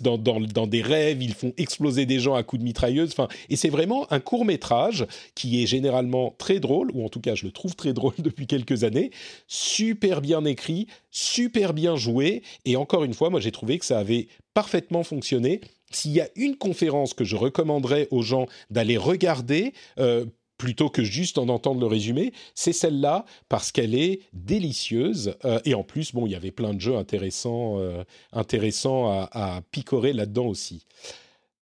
[0.00, 3.10] dans, dans, des rêves, ils font exploser des gens à coups de mitrailleuse.
[3.10, 7.20] Enfin, et c'est vraiment un court métrage qui est généralement très drôle, ou en tout
[7.20, 9.10] cas je le trouve très drôle depuis quelques années,
[9.48, 12.42] super bien écrit, super bien joué.
[12.64, 15.60] Et encore une fois, moi j'ai trouvé que ça avait parfaitement fonctionné.
[15.90, 20.24] S'il y a une conférence que je recommanderais aux gens d'aller regarder, euh,
[20.60, 25.72] plutôt que juste en entendre le résumé, c'est celle-là parce qu'elle est délicieuse euh, et
[25.72, 28.04] en plus, bon, il y avait plein de jeux intéressants, euh,
[28.34, 30.86] intéressants à, picorer là-dedans aussi.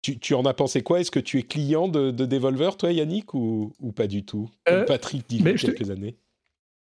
[0.01, 1.01] Tu, en as pensé quoi?
[1.01, 4.49] Est-ce que tu es client de, Devolver, toi, Yannick, ou, pas du tout?
[4.71, 6.17] Euh, Patrick, dit il y a quelques années.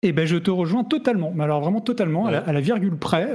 [0.04, 3.28] Eh ben, je te rejoins totalement, mais alors vraiment totalement, à, la, virgule près.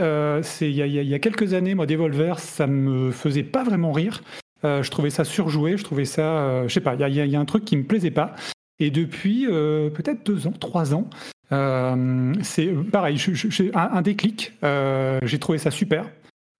[0.42, 4.22] c'est il y, y, a quelques années, moi, Devolver, ça me faisait pas vraiment rire.
[4.66, 7.40] Euh, je trouvais ça surjoué, je trouvais ça, euh, je sais pas, il y, a,
[7.40, 8.34] un truc qui me plaisait pas.
[8.78, 11.08] Et depuis euh, peut-être deux ans, trois ans,
[11.50, 13.18] c'est pareil,
[13.74, 14.52] un, déclic.
[15.22, 16.06] j'ai trouvé ça super.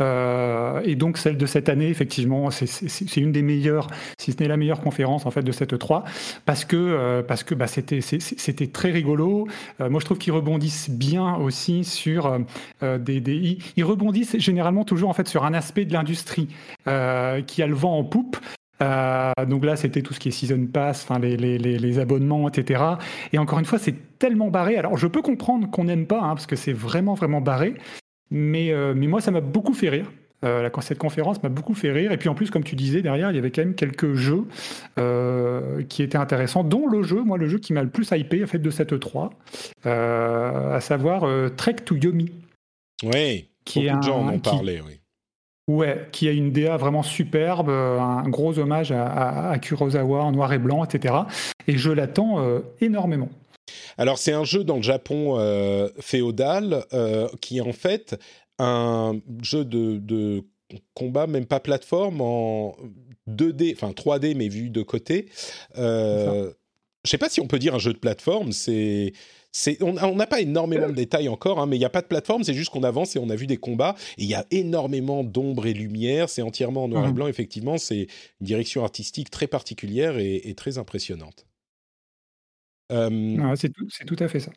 [0.03, 3.89] Euh, et donc celle de cette année, effectivement, c'est une des meilleures,
[4.19, 6.05] si ce n'est la meilleure conférence en fait de cette 3,
[6.45, 9.49] parce que euh, parce que bah, c'était c'était très rigolo.
[9.81, 12.39] Euh, moi, je trouve qu'ils rebondissent bien aussi sur
[12.83, 16.49] des, des ils, rebondissent généralement toujours en fait sur un aspect de l'industrie
[16.85, 18.37] qui a le vent en poupe.
[18.81, 22.83] donc là, c'était tout ce qui est season pass, enfin les, les, les, abonnements, etc.
[23.33, 24.77] Et encore une fois, c'est tellement barré.
[24.77, 27.75] Alors, je peux comprendre qu'on n'aime pas, hein, parce que c'est vraiment vraiment barré.
[28.31, 30.11] Mais, euh, mais moi, ça m'a beaucoup fait rire.
[30.45, 32.13] Euh, cette conférence m'a beaucoup fait rire.
[32.13, 34.45] Et puis en plus, comme tu disais, derrière, il y avait quand même quelques jeux
[34.99, 38.45] euh, qui étaient intéressants, dont le jeu, moi, le jeu qui m'a le plus hypé
[38.45, 39.31] en fait, de cette 3,
[39.85, 42.31] à savoir Trek to Yomi.
[43.03, 45.01] Oui, qui beaucoup est de gens en ont parlé, oui.
[45.69, 50.53] Ouais, qui a une DA vraiment superbe, un gros hommage à, à Kurosawa en noir
[50.53, 51.15] et blanc, etc.
[51.67, 52.41] Et je l'attends
[52.81, 53.31] énormément.
[53.99, 58.19] Alors c'est un jeu dans le Japon euh, féodal euh, qui est en fait
[58.59, 60.45] un jeu de,
[60.95, 62.77] combat, même pas plateforme, en
[63.29, 65.27] 2D, enfin 3D mais vu de côté.
[65.79, 66.53] Euh,
[67.05, 69.13] je sais pas si on peut dire un jeu de plateforme, c'est...
[69.81, 72.43] on n'a pas énormément de détails encore, hein, mais il n'y a pas de plateforme,
[72.43, 75.23] c'est juste qu'on avance et on a vu des combats, et il y a énormément
[75.23, 77.15] d'ombre et lumière, c'est entièrement en noir et mhm.
[77.15, 78.09] blanc, effectivement, c'est
[78.41, 81.47] une direction artistique très particulière et très impressionnante.
[82.91, 84.53] Ah, c'est tout, à fait ça.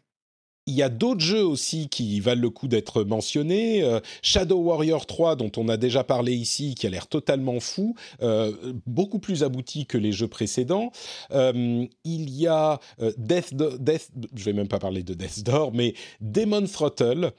[0.67, 3.81] Il y a d'autres jeux aussi qui valent le coup d'être mentionnés.
[3.81, 7.95] Euh, Shadow Warrior 3, dont on a déjà parlé ici, qui a l'air totalement fou,
[8.21, 8.51] euh,
[8.85, 10.91] beaucoup plus abouti que les jeux précédents.
[11.31, 12.79] il y a
[13.17, 17.31] Death, Death, je vais même pas parler de Death Door, mais Demon Throttle.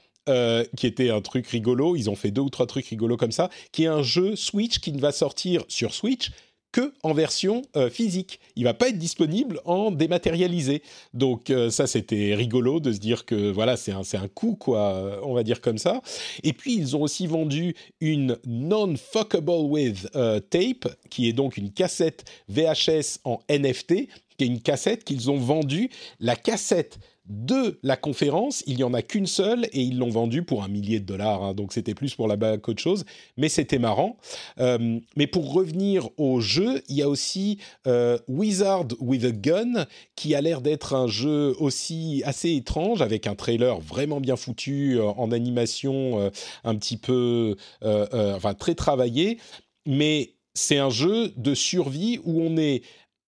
[0.77, 3.49] qui était un truc rigolo, ils ont fait deux ou trois trucs rigolos comme ça,
[3.71, 6.31] qui est un jeu Switch qui ne va sortir sur Switch
[6.71, 8.39] que en version euh, physique.
[8.55, 10.81] Il va pas être disponible en dématérialisé.
[11.13, 14.93] Donc euh, ça, c'était rigolo de se dire que voilà, c'est un, un coup, quoi,
[14.93, 16.01] euh, on va dire comme ça.
[16.43, 20.09] Et puis, ils ont aussi vendu une non-fuckable with
[20.49, 24.07] tape, qui est donc une cassette VHS en NFT,
[24.37, 25.89] qui est une cassette qu'ils ont vendue.
[26.19, 30.43] La cassette de la conférence, il n'y en a qu'une seule et ils l'ont vendue
[30.43, 31.53] pour un millier de dollars, hein.
[31.53, 33.05] donc c'était plus pour la bague qu'autre chose,
[33.37, 34.17] mais c'était marrant.
[34.59, 39.85] Euh, mais pour revenir au jeu, il y a aussi euh, Wizard with a Gun,
[40.15, 44.97] qui a l'air d'être un jeu aussi assez étrange, avec un trailer vraiment bien foutu,
[44.97, 46.31] euh, en animation
[46.63, 49.37] un petit peu, enfin très travaillé,
[49.85, 52.81] mais c'est un jeu de survie où on est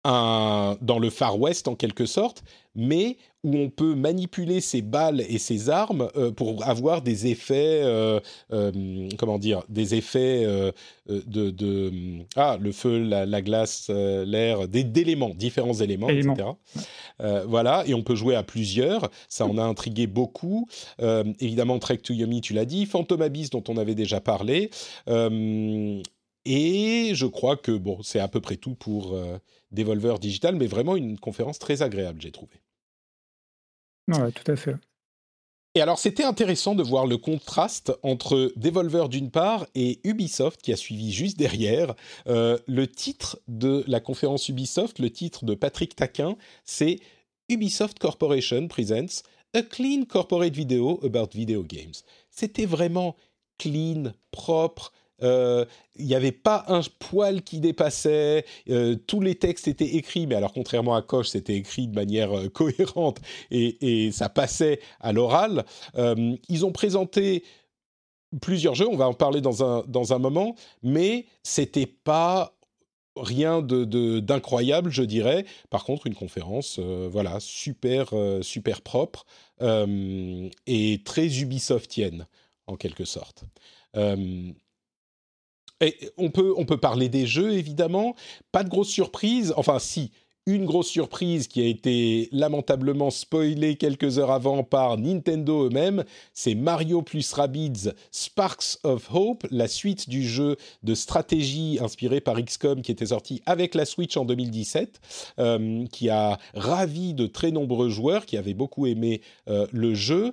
[0.04, 2.44] dans le Far West en quelque sorte,
[2.76, 7.82] mais où on peut manipuler ses balles et ses armes euh, pour avoir des effets,
[7.84, 8.20] euh,
[8.54, 10.46] euh, comment dire, des effets
[11.08, 11.92] de, de,
[12.36, 16.36] ah le feu, la, glace, l'air, d'éléments, différents éléments, etc.
[17.46, 19.10] voilà, et on peut jouer à plusieurs.
[19.28, 20.68] Ça en a intrigué beaucoup.
[21.40, 24.70] évidemment, Trek to Yomi, tu l'as dit, Phantom Abyss dont on avait déjà parlé.
[26.46, 29.18] Et je crois que bon, c'est à peu près tout pour
[29.72, 32.62] Devolver Digital, mais vraiment une conférence très agréable, j'ai trouvé.
[34.08, 34.76] Oui, tout à fait.
[35.76, 40.72] Et alors, c'était intéressant de voir le contraste entre Devolver d'une part et Ubisoft qui
[40.72, 41.96] a suivi juste derrière.
[42.28, 47.00] Euh, le titre de la conférence Ubisoft, le titre de Patrick Taquin, c'est
[47.50, 49.24] Ubisoft Corporation Presents
[49.56, 51.94] A Clean Corporate Video About Video Games.
[52.30, 53.16] C'était vraiment
[53.58, 54.94] clean, propre,
[55.24, 60.28] euh, il n'y avait pas un poil qui dépassait, euh, tous les textes étaient écrits,
[60.28, 63.20] mais alors contrairement à Koch, c'était écrit de manière euh, cohérente
[63.52, 65.66] et, ça passait à l'oral.
[65.96, 67.44] ils ont présenté
[68.42, 72.56] plusieurs jeux, on va en parler dans un, dans un moment, mais c'était pas
[73.16, 75.46] rien de, d'incroyable, je dirais.
[75.70, 79.26] Par contre, une conférence, voilà, super, super propre
[79.62, 82.28] et très Ubisoftienne,
[82.68, 83.46] en quelque sorte
[86.18, 88.16] on peut, on peut parler des jeux, évidemment.
[88.52, 89.54] Pas de grosse surprise.
[89.58, 90.12] Enfin, si,
[90.46, 96.04] une grosse surprise qui a été lamentablement spoilée quelques heures avant par Nintendo eux-mêmes,
[96.34, 102.42] c'est Mario plus Rabbids Sparks of Hope, la suite du jeu de stratégie inspiré par
[102.42, 105.00] XCOM qui était sorti avec la Switch en 2017,
[105.40, 110.32] euh, qui a ravi de très nombreux joueurs qui avaient beaucoup aimé euh, le jeu.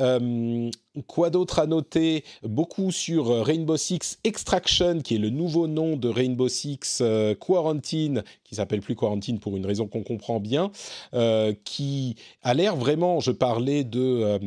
[0.00, 0.68] Euh,
[1.08, 2.22] Quoi d'autre à noter?
[2.44, 7.34] Beaucoup sur euh, Rainbow Six Extraction, qui est le nouveau nom de Rainbow Six euh,
[7.34, 10.70] Quarantine, qui s'appelle plus Quarantine pour une raison qu'on comprend bien,
[11.12, 14.38] euh, qui a l'air vraiment, je parlais de...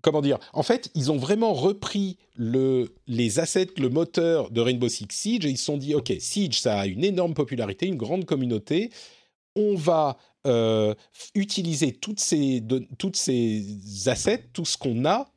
[0.00, 0.38] comment dire?
[0.54, 5.44] En fait, ils ont vraiment repris le, les assets, le moteur de Rainbow Six Siege,
[5.44, 8.90] et ils se sont dit, OK, Siege, ça a une énorme popularité, une grande communauté,
[9.56, 10.16] on va
[10.46, 10.94] euh,
[11.34, 12.62] utiliser toutes ces,
[12.98, 13.64] toutes ces
[14.06, 15.28] assets, tout ce qu'on a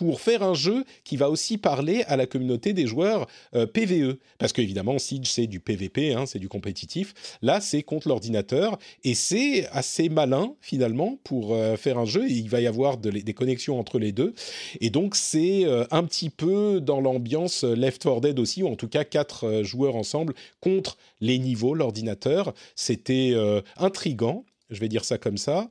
[0.00, 4.16] pour faire un jeu qui va aussi parler à la communauté des joueurs euh, PVE.
[4.38, 7.12] Parce qu'évidemment, Siege, c'est du PVP, hein, c'est du compétitif.
[7.42, 8.78] Là, c'est contre l'ordinateur.
[9.04, 12.24] Et c'est assez malin, finalement, pour euh, faire un jeu.
[12.30, 14.32] Et il va y avoir des connexions entre les deux.
[14.80, 18.88] Et donc, c'est un petit peu dans l'ambiance Left 4 Dead aussi, ou en tout
[18.88, 22.54] cas quatre joueurs ensemble contre les niveaux, l'ordinateur.
[22.74, 23.34] C'était
[23.76, 25.68] intrigant je vais dire ça comme ça.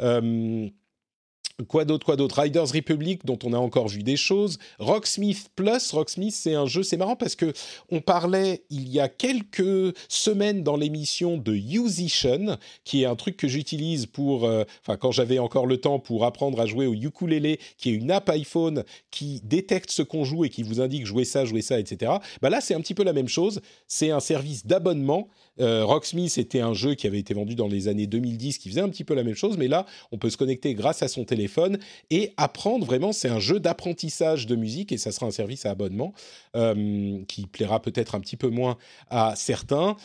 [0.00, 0.68] Euh,
[1.68, 2.40] Quoi d'autre, quoi d'autre?
[2.40, 4.58] Riders Republic, dont on a encore vu des choses.
[4.78, 7.52] Rocksmith Plus, Rocksmith, c'est un jeu, c'est marrant parce que
[7.90, 13.36] on parlait il y a quelques semaines dans l'émission de Musician, qui est un truc
[13.36, 16.94] que j'utilise pour, euh, enfin quand j'avais encore le temps pour apprendre à jouer au
[16.94, 21.06] ukulélé, qui est une app iPhone qui détecte ce qu'on joue et qui vous indique
[21.06, 22.12] jouer ça, jouer ça, etc.
[22.40, 23.60] Bah là, c'est un petit peu la même chose.
[23.86, 25.28] C'est un service d'abonnement.
[25.60, 28.80] Euh, Rocksmith était un jeu qui avait été vendu dans les années 2010, qui faisait
[28.80, 31.24] un petit peu la même chose, mais là, on peut se connecter grâce à son
[31.24, 31.51] téléphone
[32.10, 33.12] et apprendre vraiment.
[33.12, 36.12] C'est un jeu d'apprentissage de musique et ça sera un service à abonnement
[36.56, 38.76] euh, qui plaira peut-être un petit peu moins
[39.10, 39.96] à certains.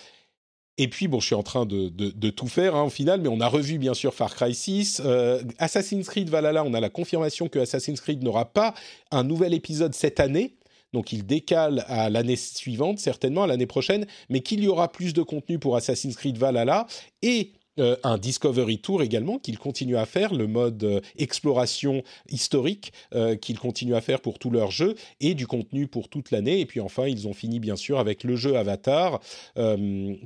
[0.80, 3.42] Et puis, bon, je suis en train de, tout faire hein, au final, mais on
[3.42, 5.02] a revu bien sûr Far Cry 6.
[5.04, 8.76] Euh, Assassin's Creed Valhalla, on a la confirmation que Assassin's Creed n'aura pas
[9.10, 10.54] un nouvel épisode cette année.
[10.94, 15.14] Donc il décale à l'année suivante, certainement à l'année prochaine, mais qu'il y aura plus
[15.14, 16.88] de contenu pour Assassin's Creed Valhalla
[17.22, 22.92] et euh, un Discovery Tour également qu'il continue à faire, le mode euh, exploration historique
[23.14, 26.60] euh, qu'il continue à faire pour tous leurs jeux et du contenu pour toute l'année.
[26.60, 29.20] Et puis enfin, ils ont fini bien sûr avec le jeu Avatar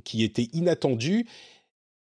[0.04, 1.26] qui était inattendu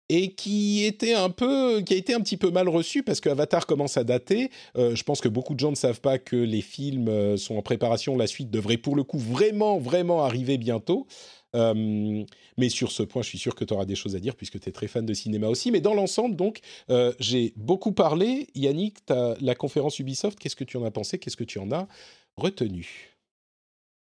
[0.08, 3.28] et qui était un peu, qui a été un petit peu mal reçu parce que
[3.28, 4.50] Avatar commence à dater.
[4.76, 8.16] je pense que beaucoup de gens ne savent pas que les films sont en préparation.
[8.16, 11.06] La suite devrait pour le coup vraiment, vraiment arriver bientôt.
[11.56, 14.60] Mais sur ce point, je suis sûr que tu auras des choses à dire puisque
[14.60, 15.70] tu es très fan de cinéma aussi.
[15.70, 16.60] Mais dans l'ensemble, donc,
[17.18, 18.48] j'ai beaucoup parlé.
[18.54, 21.18] Yannick, as la conférence Ubisoft, qu'est-ce que tu en as pensé?
[21.18, 21.88] Qu'est-ce que tu en as
[22.36, 23.16] retenu?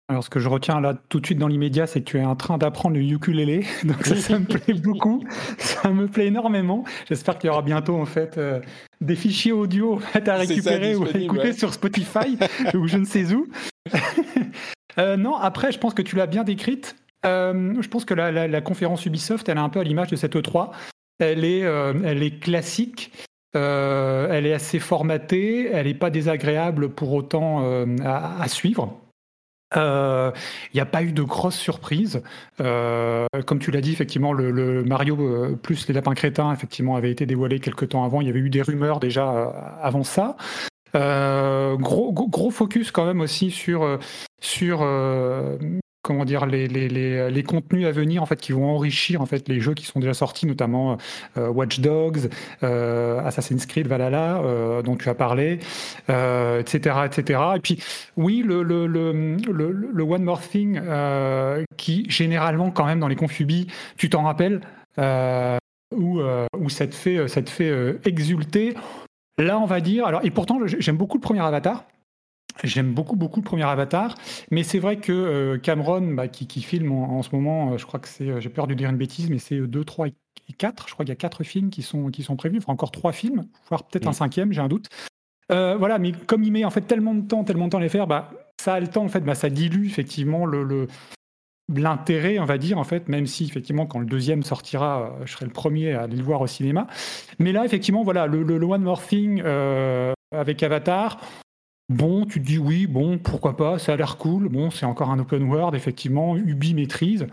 [0.10, 2.26] Alors, ce que je retiens là tout de suite dans l'immédiat, c'est que tu es
[2.26, 3.66] en train d'apprendre le ukulélé.
[3.86, 5.24] Donc, ça, me plaît beaucoup.
[5.58, 6.84] Ça me plaît énormément.
[7.08, 8.60] J'espère qu'il y aura bientôt, en fait, euh,
[9.00, 12.38] des fichiers audio à récupérer ou à écouter sur Spotify
[12.74, 13.48] ou je ne sais où.
[15.00, 16.96] Euh, non, après, je pense que tu l'as bien décrite.
[17.26, 20.36] Euh, je pense que la, conférence Ubisoft, elle est un peu à l'image de cette
[20.36, 20.72] E3.
[21.20, 23.12] Elle est, elle est classique.
[23.54, 29.00] elle est assez formatée, elle n'est pas désagréable pour autant à, suivre.
[29.76, 30.32] Il euh,
[30.74, 32.22] n'y a pas eu de grosses surprises.
[32.62, 37.12] Euh, comme tu l'as dit, effectivement, le, Mario euh, plus les lapins crétins, effectivement, avait
[37.12, 38.22] été dévoilé quelques temps avant.
[38.22, 39.30] Il y avait eu des rumeurs déjà
[39.82, 40.36] avant ça.
[40.94, 44.00] gros, gros, focus quand même aussi sur
[44.42, 44.82] sur
[46.04, 49.48] comment dire les, les, les, contenus à venir en fait qui vont enrichir en fait
[49.48, 50.98] les jeux qui sont déjà sortis notamment
[51.38, 52.30] euh, Watch Dogs
[52.62, 55.60] euh, Assassin's Creed Valhalla euh, dont tu as parlé
[56.10, 57.82] etc etc et puis
[58.18, 60.80] oui le le, le, le, One More Thing
[61.78, 63.68] qui généralement quand même dans les confubis
[63.98, 64.60] tu t'en rappelles
[65.96, 66.20] où,
[66.58, 68.76] où ça te fait ça te fait exulter.
[69.38, 71.86] Là on va dire alors et pourtant j'aime beaucoup le premier Avatar
[72.64, 74.16] J'aime beaucoup, beaucoup le premier Avatar,
[74.52, 78.00] mais c'est vrai que euh, Cameron, bah, qui, filme en, ce moment, euh, je crois
[78.00, 80.14] que c'est, euh, j'ai peur de dire une bêtise, mais c'est 2, 3 et
[80.58, 80.88] 4.
[80.88, 83.12] Je crois qu'il y a 4 films qui sont, qui sont prévus, enfin encore 3
[83.12, 84.14] films, voire peut-être un mm.
[84.14, 84.88] cinquième, j'ai un doute.
[85.50, 87.90] voilà, mais comme il met en fait tellement de temps, tellement de temps à les
[87.90, 88.32] faire, bah,
[88.62, 90.88] ça a le temps, en fait, bah, ça dilue effectivement le,
[91.74, 95.46] l'intérêt, on va dire, en fait, même si effectivement, quand le deuxième sortira, je serai
[95.46, 96.86] le premier à aller le voir au cinéma.
[97.40, 99.42] Mais là, effectivement, voilà, le, le One More Thing
[100.32, 101.20] avec Avatar,
[101.94, 104.50] Bon, tu te dis oui, bon, pourquoi pas, ça a l'air cool.
[104.50, 107.28] Bon, c'est encore un open world, effectivement, Ubi maîtrise,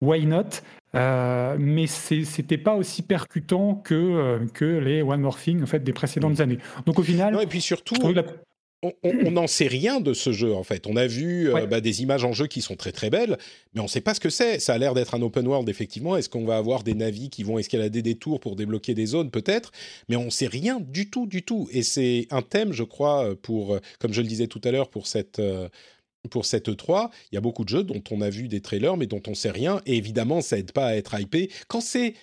[0.00, 0.60] why not?
[0.94, 5.80] Euh, Mais c'était pas aussi percutant que, euh, que les One More Thing en fait,
[5.80, 6.58] des précédentes années.
[6.86, 7.36] Donc au final.
[7.42, 7.96] et puis surtout,
[9.02, 10.86] on n'en sait rien de ce jeu en fait.
[10.86, 13.38] On a vu euh, bah, des images en jeu qui sont très très belles,
[13.74, 14.58] mais on ne sait pas ce que c'est.
[14.58, 16.16] Ça a l'air d'être un open world effectivement.
[16.16, 19.30] Est-ce qu'on va avoir des navis qui vont escalader des tours pour débloquer des zones?
[19.30, 19.72] Peut-être
[20.08, 21.68] Mais on ne sait rien du tout du tout.
[21.72, 25.06] Et c'est un thème, je crois, pour comme je le disais tout à l'heure pour
[25.06, 25.68] cette euh,
[26.30, 28.96] pour cette E3, il y a beaucoup de jeux dont on a vu des trailers
[28.96, 29.82] mais dont on ne sait rien.
[29.84, 31.50] Et évidemment, ça aide pas à être hypé.
[31.68, 32.14] Quand c'est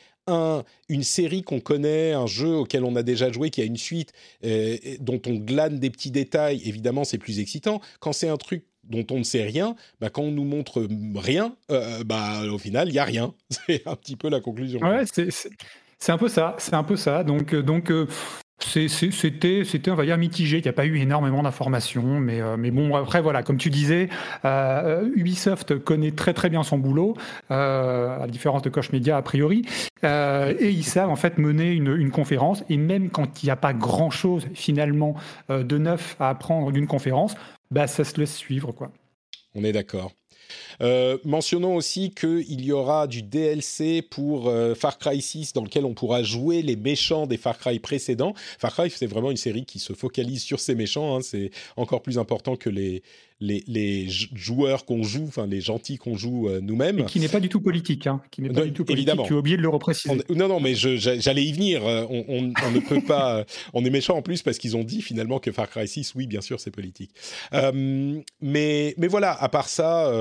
[0.90, 4.14] une série qu'on connaît, un jeu auquel on a déjà joué, qui a une suite,
[4.46, 7.82] euh, dont on glane des petits détails, évidemment, c'est plus excitant.
[8.00, 11.56] Quand c'est un truc dont on ne sait rien, bah, quand on nous montre rien,
[11.72, 13.34] euh, bah, au final, il y a rien.
[13.50, 14.80] C'est un petit peu la conclusion.
[14.80, 16.56] Ouais, c'est un peu ça.
[16.58, 17.24] C'est un peu ça.
[17.24, 17.92] Donc, euh, donc
[18.64, 20.58] c'était, on va dire, mitigé.
[20.58, 23.70] Il n'y a pas eu énormément d'informations, mais, euh, mais bon, après, voilà, comme tu
[23.70, 24.10] disais,
[24.46, 27.16] euh, Ubisoft connaît très très bien son boulot,
[27.50, 29.64] euh, à la différence de Koch Media a priori,
[30.04, 32.64] et ils savent en fait mener une, conférence.
[32.70, 35.16] Et même quand il n'y a pas grand chose finalement
[35.50, 37.36] de neuf à apprendre d'une conférence,
[37.70, 38.92] bah ça se laisse suivre, quoi.
[39.56, 40.12] On est d'accord.
[40.82, 45.86] Euh, mentionnons aussi qu'il y aura du DLC pour euh, Far Cry 6 dans lequel
[45.86, 48.34] on pourra jouer les méchants des Far Cry précédents.
[48.60, 51.18] Far Cry, c'est vraiment une série qui se focalise sur ces méchants.
[51.18, 51.22] Hein.
[51.22, 53.04] c'est encore plus important que les,
[53.42, 57.06] les, joueurs qu'on joue, enfin les gentils qu'on joue euh, nous-mêmes.
[57.06, 59.08] Qui n'est pas du tout politique, hein, qui n'est pas du tout politique.
[59.08, 59.24] Évidemment.
[59.26, 60.16] Tu as oublié de le repréciser.
[60.30, 61.84] non, non, mais j'allais y venir.
[61.84, 63.46] On, ne peut pas.
[63.74, 66.28] On est méchant en plus parce qu'ils ont dit finalement que Far Cry 6, oui,
[66.28, 67.12] bien sûr, c'est politique.
[67.52, 70.12] mais, mais voilà, à part ça,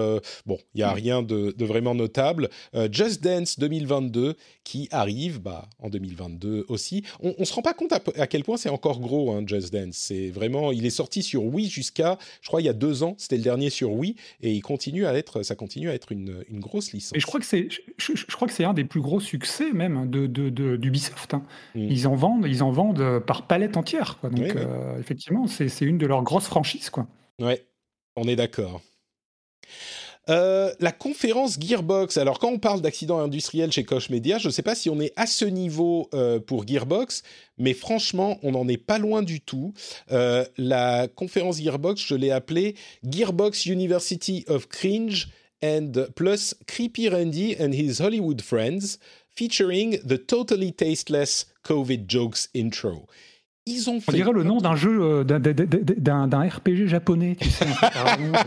[0.47, 2.49] bon, il n'y a rien de, vraiment notable.
[2.91, 7.05] Just Dance 2022 qui arrive, bah, en 2022 aussi.
[7.21, 9.97] On, ne se rend pas compte à, quel point c'est encore gros, hein, Just Dance.
[9.97, 13.11] C'est vraiment, il est sorti sur Wii jusqu'à, je crois, il y a deux ans
[13.19, 16.45] c'était le dernier sur Wii, et il continue à être, ça continue à être une,
[16.49, 17.17] une grosse licence.
[17.17, 17.69] Et je crois que c'est,
[17.99, 21.35] je, crois que c'est un des plus gros succès même de, de, d'Ubisoft.
[21.35, 21.43] Hein.
[21.75, 21.89] Mm.
[21.91, 24.19] Ils en vendent, ils en vendent par palette entière.
[24.21, 24.31] Quoi.
[24.31, 26.91] Donc euh, effectivement, c'est, c'est une de leurs grosses franchises.
[26.91, 27.07] Quoi.
[27.39, 27.65] Ouais,
[28.17, 28.81] on est d'accord.
[30.31, 32.17] Euh, la conférence Gearbox.
[32.17, 35.01] Alors, quand on parle d'accident industriel chez Koch Media, je ne sais pas si on
[35.01, 37.23] est à ce niveau euh, pour Gearbox,
[37.59, 39.75] mais franchement, on n'en est pas loin du tout.
[40.13, 45.29] Euh, la conférence Gearbox, je l'ai appelée Gearbox University of Cringe
[45.65, 48.99] and plus Creepy Randy and his Hollywood Friends,
[49.35, 53.07] featuring the totally tasteless COVID jokes intro.
[53.67, 54.13] Ils ont fait.
[54.13, 57.67] On dirait le nom d'un jeu, euh, d'un- RPG japonais, tu sais.
[57.83, 58.39] apparemment.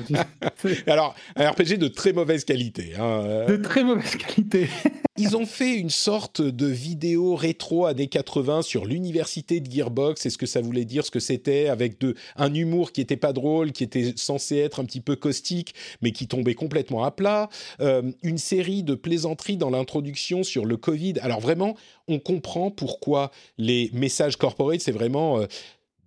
[0.87, 2.93] Alors, un RPG de très mauvaise qualité.
[2.97, 3.45] hein, euh.
[3.47, 4.67] de très mauvaise qualité.
[5.15, 10.31] Ils ont fait une sorte de vidéo rétro années 80 sur l'université de Gearbox et
[10.31, 13.31] ce que ça voulait dire, ce que c'était, avec de, un humour qui était pas
[13.31, 17.49] drôle, qui était censé être un petit peu caustique, mais qui tombait complètement à plat.
[17.79, 21.13] Euh, une série de plaisanteries dans l'introduction sur le Covid.
[21.21, 21.75] Alors vraiment,
[22.07, 23.29] on comprend pourquoi
[23.59, 25.39] les messages corporate, c'est vraiment...
[25.39, 25.47] euh,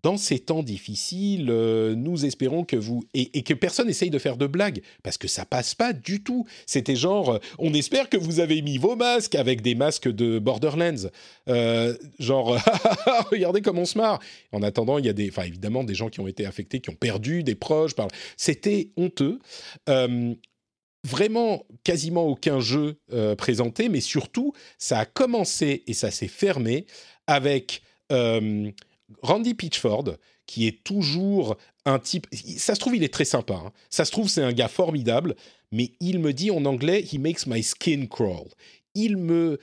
[0.06, 4.36] dans ces temps difficiles, euh, nous espérons que vous et, que personne essaye de faire
[4.36, 6.46] de blagues parce que ça passe pas du tout.
[6.64, 10.38] C'était genre, euh, on espère que vous avez mis vos masques avec des masques de
[10.38, 11.10] Borderlands,
[12.20, 12.56] genre,
[13.32, 14.20] regardez comme on se marre.
[14.52, 16.90] En attendant, il y a des, enfin évidemment des gens qui ont été affectés, qui
[16.90, 17.94] ont perdu des proches.
[18.36, 19.40] C'était honteux.
[21.04, 23.00] Vraiment, quasiment aucun jeu
[23.38, 26.86] présenté, mais surtout, ça a commencé et ça s'est fermé
[27.26, 27.82] avec
[29.22, 30.16] Randy Pitchford,
[30.46, 32.26] qui est toujours un type.
[32.58, 33.54] Ça se trouve, il est très sympa.
[33.54, 33.72] hein.
[33.90, 35.36] Ça se trouve, c'est un gars formidable,
[35.72, 38.48] mais il me dit en anglais, he makes my skin crawl.
[38.94, 39.58] Il me.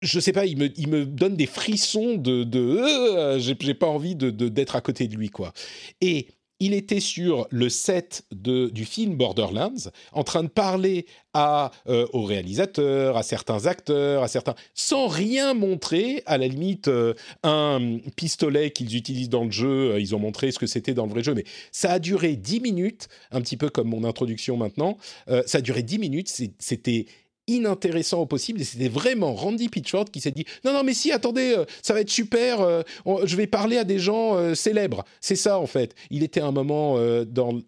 [0.00, 2.46] Je sais pas, il me, il me donne des frissons de.
[2.56, 5.52] euh, j'ai pas envie de- d'être à côté de lui, quoi.
[6.00, 6.28] Et
[6.60, 12.06] il était sur le set de, du film Borderlands, en train de parler à, euh,
[12.12, 16.22] au réalisateur, à certains acteurs, à certains, sans rien montrer.
[16.26, 20.50] À la limite, euh, un pistolet qu'ils utilisent dans le jeu, euh, ils ont montré
[20.50, 23.56] ce que c'était dans le vrai jeu, mais ça a duré 10 minutes, un petit
[23.56, 24.98] peu comme mon introduction maintenant.
[25.46, 26.28] Ça a duré 10 minutes,
[26.58, 27.06] c'était
[27.48, 28.60] inintéressant au possible.
[28.60, 31.94] Et c'était vraiment Randy Pitchford qui s'est dit non non mais si attendez euh, ça
[31.94, 32.82] va être super euh,
[33.24, 35.04] je vais parler à des gens euh, célèbres.
[35.20, 35.94] C'est ça en fait.
[36.10, 36.96] Il était un moment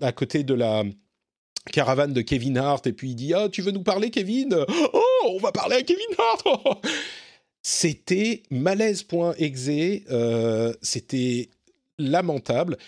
[0.01, 0.85] à côté de la
[1.73, 4.65] caravane de Kevin Hart et puis il dit ah tu veux nous parler Kevin?
[4.93, 6.85] Oh on va parler à Kevin Hart
[7.63, 9.71] c'était malaise.exe
[10.83, 11.51] c'était
[11.99, 12.79] lamentable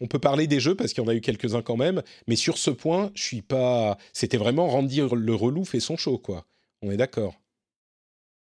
[0.00, 2.36] on peut parler des jeux parce qu'il y en a eu quelques-uns quand même, mais
[2.36, 3.98] sur ce point, je suis pas.
[4.12, 6.46] C'était vraiment Randy le relou fait son show, quoi.
[6.82, 7.40] On est d'accord.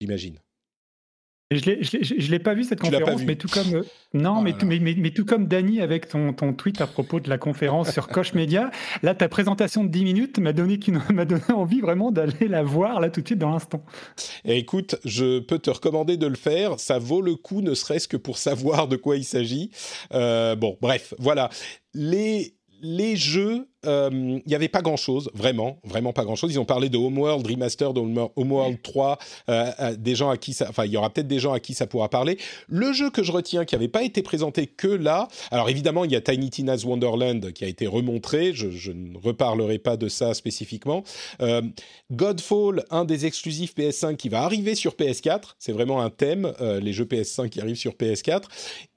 [0.01, 0.39] J'imagine.
[1.53, 3.27] Je l'ai- je l'ai- pas vu cette Tu conférence, vu.
[3.27, 3.83] mais tout comme euh,
[4.15, 6.89] non, Oh mais, tout, mais, mais- mais tout comme Dany avec ton, ton tweet à
[6.89, 8.73] propos de la conférence sur Koch Media,
[9.05, 10.81] là ta présentation de 10 minutes m'a donné
[11.15, 13.85] m'a donné envie vraiment d'aller la voir là tout de suite dans l'instant.
[14.45, 16.81] Et écoute, je peux te recommander de le faire.
[16.81, 19.71] Ça vaut le coup, ne serait-ce que pour savoir de quoi il s'agit.
[20.15, 21.49] Euh, bon, bref, voilà.
[21.95, 26.53] Les les jeux, euh, il n'y avait pas grand-chose, vraiment, vraiment pas grand-chose.
[26.53, 29.19] Ils ont parlé de Homeworld, Remastered, Home- Homeworld 3,
[29.49, 31.61] euh, euh, des gens à qui ça, enfin, il y aura peut-être des gens à
[31.61, 32.39] qui ça pourra parler.
[32.69, 36.13] Le jeu que je retiens, qui n'avait pas été présenté que là, alors évidemment, il
[36.13, 40.35] y a Tiny Tina's Wonderland qui a été remontré, je, ne reparlerai pas de ça
[40.35, 41.05] spécifiquement.
[41.41, 41.63] Euh,
[42.13, 46.81] Godfall, un des exclusifs PS5 qui va arriver sur PS4, c'est vraiment un thème, euh,
[46.81, 48.45] les jeux PS5 qui arrivent sur PS4.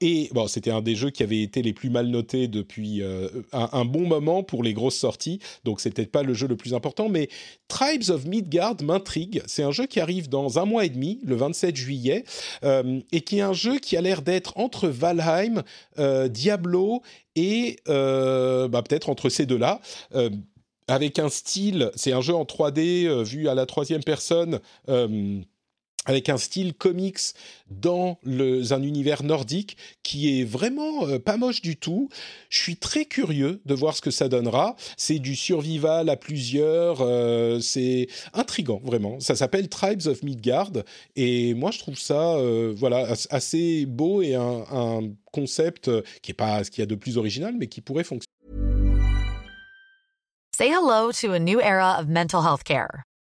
[0.00, 3.28] Et bon, c'était un des jeux qui avait été les plus mal notés depuis euh,
[3.52, 6.56] un, un bon moment pour les grosses sorties, donc c'est peut-être pas le jeu le
[6.56, 7.28] plus important, mais
[7.68, 9.42] Tribes of Midgard m'intrigue.
[9.46, 12.24] C'est un jeu qui arrive dans un mois et demi, le 27 juillet,
[12.64, 15.62] euh, et qui est un jeu qui a l'air d'être entre Valheim,
[15.98, 17.02] euh, Diablo
[17.36, 19.80] et euh, bah, peut-être entre ces deux-là.
[20.90, 24.58] Avec un style, c'est un jeu en 3D euh, vu à la troisième personne,
[26.06, 27.18] avec un style comics
[27.70, 32.08] dans un univers nordique qui est vraiment euh, pas moche du tout.
[32.48, 34.76] Je suis très curieux de voir ce que ça donnera.
[34.96, 39.20] C'est du survival à plusieurs, euh, c'est intrigant vraiment.
[39.20, 40.72] Ça s'appelle Tribes of Midgard
[41.16, 45.00] et moi je trouve ça euh, voilà as- assez beau et un, un
[45.32, 45.90] concept
[46.22, 48.26] qui est pas ce qu'il y a de plus original mais qui pourrait fonctionner.
[50.56, 53.04] Say hello to a new era of mental health care.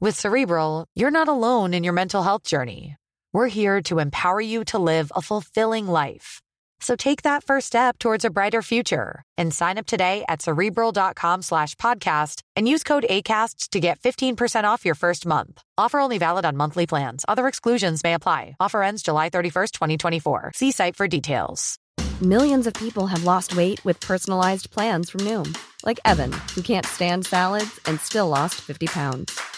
[0.00, 2.94] With Cerebral, you're not alone in your mental health journey.
[3.32, 6.40] We're here to empower you to live a fulfilling life.
[6.78, 11.42] So take that first step towards a brighter future and sign up today at cerebral.com
[11.42, 15.60] slash podcast and use code ACAST to get 15% off your first month.
[15.76, 17.24] Offer only valid on monthly plans.
[17.26, 18.54] Other exclusions may apply.
[18.60, 20.52] Offer ends July 31st, 2024.
[20.54, 21.80] See site for details.
[22.22, 26.86] Millions of people have lost weight with personalized plans from Noom, like Evan, who can't
[26.86, 29.57] stand salads and still lost 50 pounds.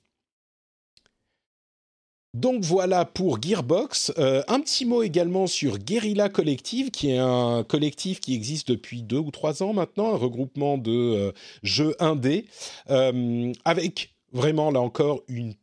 [2.33, 4.13] Donc voilà pour Gearbox.
[4.17, 9.03] Euh, un petit mot également sur Guerrilla Collective, qui est un collectif qui existe depuis
[9.03, 11.31] deux ou trois ans maintenant, un regroupement de euh,
[11.61, 12.45] jeux indés,
[12.89, 15.55] euh, avec vraiment là encore une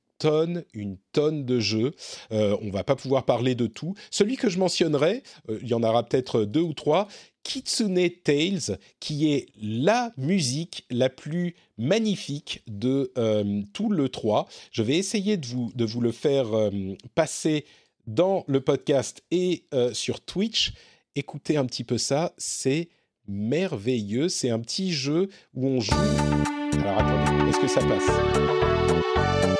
[0.72, 1.92] une tonne de jeux.
[2.32, 3.94] Euh, on va pas pouvoir parler de tout.
[4.10, 7.08] Celui que je mentionnerai, euh, il y en aura peut-être deux ou trois,
[7.48, 14.46] Kitsune Tales, qui est la musique la plus magnifique de euh, tout le 3.
[14.70, 16.70] Je vais essayer de vous, de vous le faire euh,
[17.14, 17.64] passer
[18.06, 20.74] dans le podcast et euh, sur Twitch.
[21.14, 22.90] Écoutez un petit peu ça, c'est
[23.26, 24.28] merveilleux.
[24.28, 25.94] C'est un petit jeu où on joue.
[25.94, 29.57] Alors attendez, est-ce que ça passe?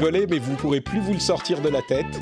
[0.00, 2.20] Mais vous pourrez plus vous le sortir de la tête.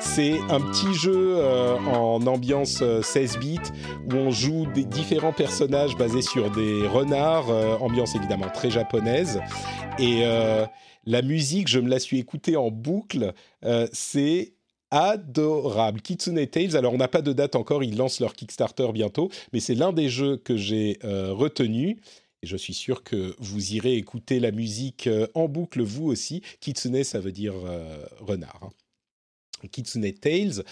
[0.00, 3.58] C'est un petit jeu euh, en ambiance euh, 16 bits
[4.06, 9.40] où on joue des différents personnages basés sur des renards, euh, ambiance évidemment très japonaise.
[9.98, 10.64] Et euh,
[11.04, 13.34] la musique, je me la suis écoutée en boucle.
[13.64, 14.54] euh, c'est
[14.90, 16.00] adorable.
[16.00, 19.60] Kitsune Tales, alors on n'a pas de date encore, ils lancent leur Kickstarter bientôt, mais
[19.60, 22.00] c'est l'un des jeux que j'ai euh, retenu.
[22.42, 26.42] Je suis sûr que vous irez écouter la musique euh, en boucle vous aussi.
[26.60, 28.60] Kitsune, ça veut dire euh, renard.
[28.62, 29.68] hein.
[29.72, 30.62] Kitsune Tales.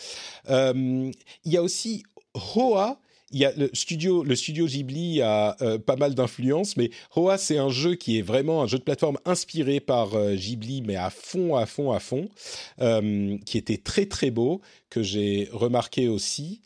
[0.48, 1.10] Euh,
[1.44, 3.01] il y a aussi Hoa.
[3.32, 7.59] Il y a le studio, le studio Ghibli a pas mal d'influence, mais Hoa c'est
[7.59, 11.56] un jeu qui est vraiment un jeu de plateforme inspiré par Ghibli, mais à fond,
[11.56, 12.28] à fond, à fond,
[12.78, 14.60] qui était très très beau,
[14.97, 16.62] que j'ai remarqué aussi.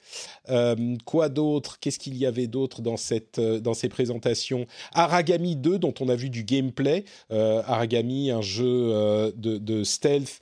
[0.50, 1.80] Euh, quoi d'autre?
[1.80, 4.66] Qu'est-ce qu'il y avait d'autre dans cette euh, dans ces présentations?
[4.92, 7.04] Aragami 2, dont on a vu du gameplay.
[7.32, 10.40] Euh, Aragami, un jeu de, de stealth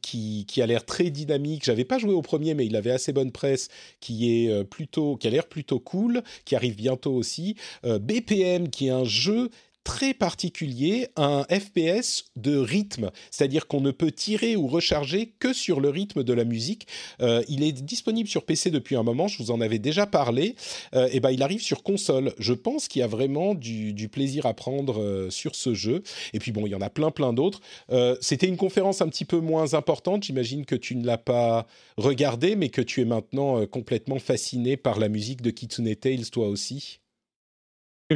[0.00, 1.62] qui, qui a l'air très dynamique.
[1.62, 3.68] J'avais pas joué au premier, mais il avait assez bonne presse,
[4.00, 7.56] qui est plutôt, qui a l'air plutôt cool, qui arrive bientôt aussi.
[7.84, 9.50] BPM, qui est un jeu
[9.84, 15.80] très particulier, un FPS de rythme, c'est-à-dire qu'on ne peut tirer ou recharger que sur
[15.80, 16.86] le rythme de la musique.
[17.20, 20.54] Euh, il est disponible sur PC depuis un moment, je vous en avais déjà parlé,
[20.94, 22.32] euh, et ben il arrive sur console.
[22.38, 26.02] Je pense qu'il y a vraiment du, plaisir à prendre euh, sur ce jeu.
[26.32, 27.60] Et puis bon, il y en a plein plein d'autres.
[27.90, 31.66] Euh, C'était une conférence un petit peu moins importante, j'imagine que tu ne l'as pas
[31.96, 36.48] regardée, mais que tu es maintenant complètement fasciné par la musique de Kitsune Tales, toi
[36.48, 37.01] aussi.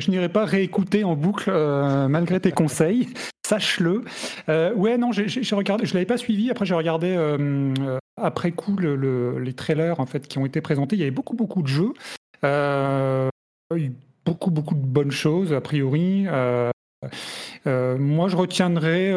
[0.01, 3.09] Je n'irai pas réécouter en boucle euh, malgré tes conseils,
[3.47, 4.03] sache-le.
[4.49, 6.51] Euh, ouais, non, j'ai- j'ai regardé, je l'avais pas suivi.
[6.51, 7.73] Après, j'ai regardé euh,
[8.21, 10.97] après coup le- le- les trailers en fait qui ont été présentés.
[10.97, 11.93] Il y avait beaucoup beaucoup de jeux,
[14.25, 16.27] beaucoup beaucoup de bonnes choses a priori.
[17.65, 19.13] Moi, je retiendrai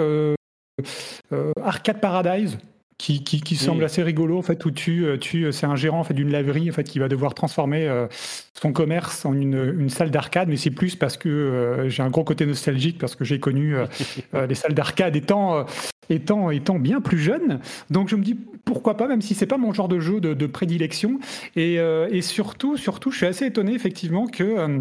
[1.64, 2.58] Arcade Paradise.
[3.00, 6.02] Qui, qui, qui semble assez rigolo en fait où tu, euh, tu c'est un gérant
[6.02, 8.08] en fait d'une laverie en fait qui va devoir transformer euh,
[8.54, 10.50] son commerce en une, une salle d'arcade.
[10.50, 13.78] Mais c'est plus parce que euh, j'ai un gros côté nostalgique parce que j'ai connu
[13.78, 13.86] euh,
[14.34, 15.64] euh, les salles d'arcade étant euh,
[16.10, 17.60] étant étant bien plus jeune
[17.90, 18.36] donc je me dis
[18.70, 21.20] pourquoi pas même si c'est pas mon genre de jeu de, de prédilection.
[21.56, 24.80] Et, euh, et surtout surtout je suis assez étonné effectivement que euh,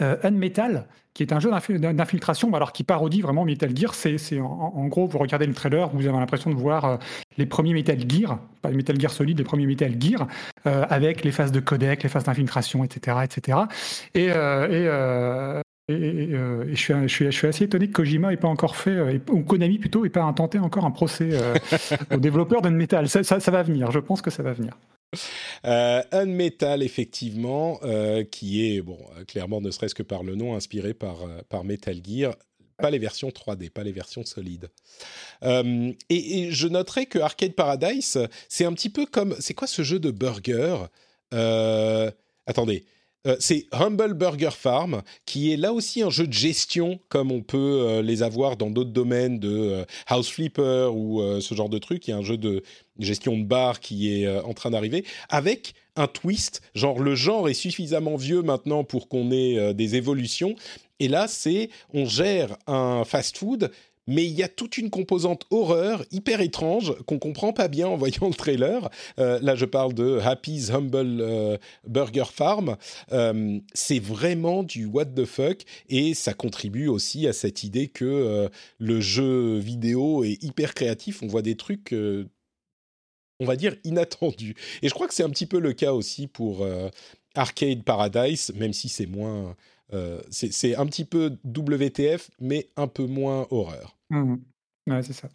[0.00, 3.94] euh, Unmetal, qui est un jeu d'infil- d'infiltration, alors qui parodie vraiment Metal Gear.
[3.94, 6.96] C'est, c'est en, en gros, vous regardez le trailer, vous avez l'impression de voir euh,
[7.36, 10.26] les premiers Metal Gear, pas les Metal Gear Solid, les premiers Metal Gear,
[10.66, 13.58] euh, avec les phases de codec, les phases d'infiltration, etc., etc.
[14.14, 17.92] Et, euh, et, et, et, et je, suis, je, suis, je suis assez étonné que
[17.94, 21.30] Kojima n'ait pas encore fait, euh, ou Konami plutôt, n'ait pas intenté encore un procès
[21.32, 21.54] euh,
[22.14, 23.08] aux développeurs d'Unmetal.
[23.08, 24.76] Ça, ça, ça va venir, je pense que ça va venir.
[25.64, 30.54] Euh, Unmetal, effectivement, euh, qui est, bon, euh, clairement, ne serait-ce que par le nom,
[30.54, 32.36] inspiré par, euh, par Metal Gear.
[32.78, 34.70] Pas les versions 3D, pas les versions solides.
[35.42, 38.18] Et, et je noterai que Arcade Paradise,
[38.48, 39.36] c'est un petit peu comme.
[39.38, 40.86] C'est quoi ce jeu de burger?
[42.46, 42.84] Attendez.
[43.26, 47.42] Euh, c'est Humble Burger Farm, qui est là aussi un jeu de gestion, comme on
[47.42, 51.78] peut euh, les avoir dans d'autres domaines de euh, House Flipper ou ce genre de
[51.78, 52.08] truc.
[52.08, 52.62] Il y a un jeu de
[52.98, 56.62] gestion de bar qui est en train d'arriver, avec un twist.
[56.74, 60.54] Genre, le genre est suffisamment vieux maintenant pour qu'on ait des évolutions.
[60.98, 63.70] Et là, c'est on gère un fast-food,
[64.06, 67.96] mais il y a toute une composante horreur hyper étrange qu'on comprend pas bien en
[67.96, 68.90] voyant le trailer.
[69.18, 71.56] Euh, là, je parle de Happy's Humble euh,
[71.86, 72.76] Burger Farm.
[73.12, 78.50] Euh, c'est vraiment du what the fuck et ça contribue aussi à cette idée que
[78.78, 81.22] le jeu vidéo est hyper créatif.
[81.22, 81.94] On voit des trucs
[83.42, 84.54] on va dire, inattendus.
[84.82, 86.66] Et je crois que c'est un petit peu le cas aussi pour
[87.34, 89.56] Arcade Paradise, même si c'est moins
[89.92, 93.96] euh, c'est un petit peu WTF, mais un peu moins horreur.
[94.10, 94.36] Mmh
[94.88, 95.28] ouais, c'est ça.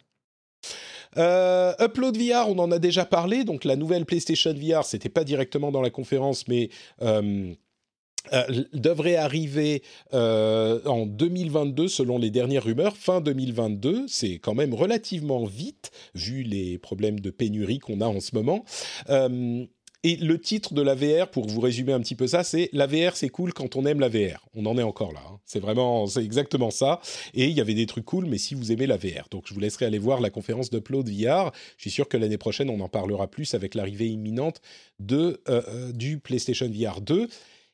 [1.16, 3.44] Euh, Upload VR, on en a déjà parlé.
[3.44, 6.68] Donc la nouvelle PlayStation VR, c'était pas directement dans la conférence, mais
[7.02, 7.54] euh,
[8.72, 12.96] devrait arriver en 2022 selon les dernières rumeurs.
[12.96, 18.20] Fin 2022, c'est quand même relativement vite vu les problèmes de pénurie qu'on a en
[18.20, 18.64] ce moment.
[20.04, 22.86] Et le titre de la VR, pour vous résumer un petit peu ça, c'est la
[22.86, 24.46] VR, c'est cool quand on aime la VR.
[24.54, 25.22] On en est encore là.
[25.26, 25.38] Hein.
[25.44, 27.00] C'est vraiment, c'est exactement ça.
[27.34, 29.54] Et il y avait des trucs cool, mais si vous aimez la VR, donc je
[29.54, 31.52] vous laisserai aller voir la conférence d'Upload VR.
[31.76, 34.60] Je suis sûr que l'année prochaine, on en parlera plus avec l'arrivée imminente
[35.00, 37.28] de euh, euh, du PlayStation VR 2.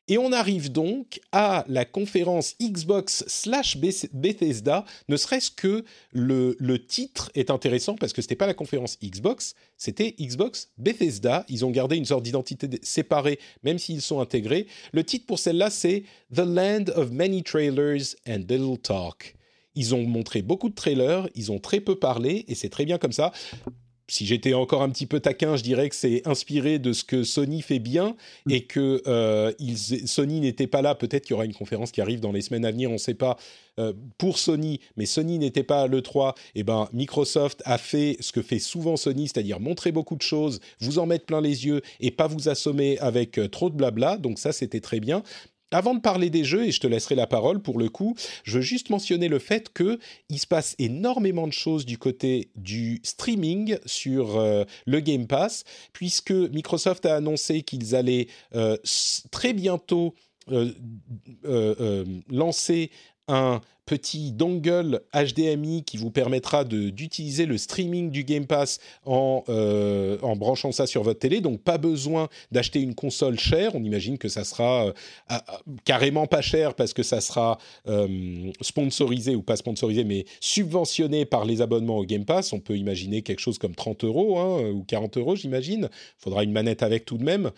[0.09, 7.31] Et on arrive donc à la conférence Xbox slash Bethesda, ne serait-ce que le, titre
[7.35, 11.45] est intéressant parce que ce n'était pas la conférence Xbox, c'était Xbox Bethesda.
[11.49, 14.66] Ils ont gardé une sorte d'identité séparée, même s'ils sont intégrés.
[14.93, 16.03] Le titre pour celle-là, c'est
[16.35, 19.37] The Land of Many Trailers and Little Talk.
[19.74, 22.99] Ils ont montré beaucoup de trailers, ils ont très peu parlé, et c'est très bien
[22.99, 23.33] comme ça
[24.13, 27.25] si j'étais encore un petit peu taquin, je dirais que c'est inspiré de ce que
[27.25, 28.15] Sony fait bien
[28.51, 28.67] et mm.
[28.67, 29.53] que euh,
[30.05, 30.95] Sony n'était pas là.
[30.95, 32.99] Peut-être qu'il y aura une conférence qui arrive dans les semaines à venir, on ne
[32.99, 33.39] sait pas.
[33.79, 38.19] Euh, pour Sony, mais Sony n'était pas à l'E3, et eh ben Microsoft a fait
[38.21, 41.65] ce que fait souvent Sony, c'est-à-dire montrer beaucoup de choses, vous en mettre plein les
[41.65, 44.19] yeux et pas vous assommer avec euh, trop de blabla.
[44.19, 45.23] Donc ça, c'était très bien.
[45.73, 48.59] Avant de parler des jeux, et je te laisserai la parole pour le coup, je
[48.59, 53.01] veux juste mentionner le fait que il se passe énormément de choses du côté du
[53.03, 58.77] streaming sur euh, le Game Pass, puisque Microsoft a annoncé qu'ils allaient euh,
[59.31, 60.15] très bientôt
[60.51, 62.90] euh, lancer
[63.28, 70.19] un petit dongle HDMI qui vous permettra d'utiliser le streaming du Game Pass en, euh,
[70.23, 71.40] en, branchant ça sur votre télé.
[71.40, 73.74] Donc pas besoin d'acheter une console chère.
[73.74, 75.39] On imagine que ça sera euh,
[75.85, 77.59] carrément pas cher parce que ça sera
[77.89, 82.53] euh, sponsorisé ou pas sponsorisé, mais subventionné par les abonnements au Game Pass.
[82.53, 85.90] On peut imaginer quelque chose comme 30 euros hein, ou 40 euros, j'imagine.
[86.19, 87.51] Faudra une manette avec tout de même.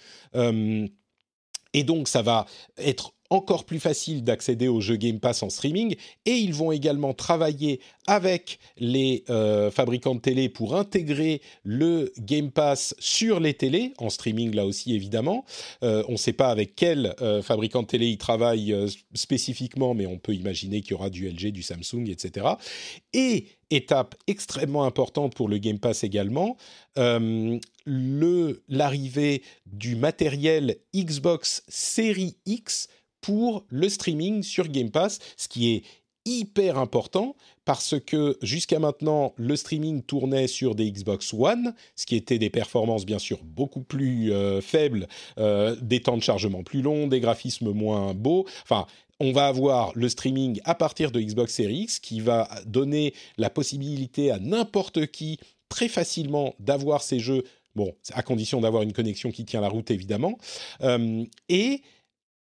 [1.74, 2.46] Et donc, ça va
[2.78, 7.12] être encore plus facile d'accéder aux jeux Game Pass en streaming et ils vont également
[7.12, 13.92] travailler avec les euh, fabricants de télé pour intégrer le Game Pass sur les télés,
[13.98, 15.44] en streaming là aussi évidemment.
[15.82, 18.74] Euh, on ne sait pas avec quel euh, fabricant de télé ils travaillent
[19.14, 22.46] spécifiquement, mais on peut imaginer qu'il y aura du LG, du Samsung, etc.
[23.12, 26.56] Et étape extrêmement importante pour le Game Pass également,
[28.68, 32.88] l'arrivée du matériel Xbox Series X
[33.24, 35.82] pour le streaming sur Game Pass, ce qui est
[36.26, 42.16] hyper important parce que jusqu'à maintenant, le streaming tournait sur des Xbox One, ce qui
[42.16, 46.82] était des performances bien sûr beaucoup plus euh, faibles, euh, des temps de chargement plus
[46.82, 48.44] longs, des graphismes moins beaux.
[48.62, 48.86] Enfin,
[49.20, 53.48] on va avoir le streaming à partir de Xbox Series X qui va donner la
[53.48, 55.38] possibilité à n'importe qui
[55.70, 57.44] très facilement d'avoir ces jeux
[57.74, 60.38] Bon, à condition d'avoir une connexion qui tient la route, évidemment.
[60.82, 61.82] Euh, et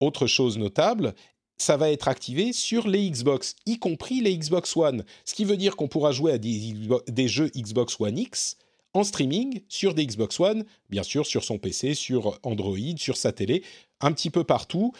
[0.02, 1.14] autre chose notable,
[1.56, 5.04] ça va être activé sur les Xbox, y compris les Xbox One.
[5.24, 8.56] Ce qui veut dire qu'on pourra jouer à des, jeux Xbox One X
[8.94, 13.32] en streaming sur des Xbox One, bien sûr sur son PC, sur Android, sur sa
[13.32, 13.62] télé,
[14.00, 14.92] un petit peu partout.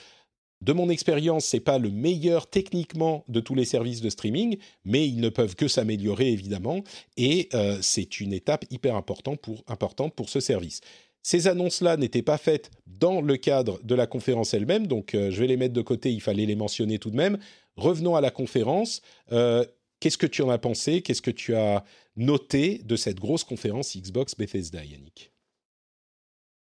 [0.60, 5.08] De mon expérience, c'est pas le meilleur techniquement de tous les services de streaming, mais
[5.08, 6.84] ils ne peuvent que s'améliorer évidemment,
[7.16, 10.80] et euh, c'est une étape hyper importante pour, importante pour ce service.
[11.22, 15.40] Ces annonces-là n'étaient pas faites dans le cadre de la conférence elle-même, donc euh, je
[15.40, 17.38] vais les mettre de côté, il fallait les mentionner tout de même.
[17.76, 19.02] Revenons à la conférence.
[19.30, 19.64] Euh,
[20.00, 21.00] qu'est-ce que tu en as pensé?
[21.00, 21.84] Qu'est-ce que tu as
[22.16, 25.32] noté de cette grosse conférence Xbox Bethesda, Yannick?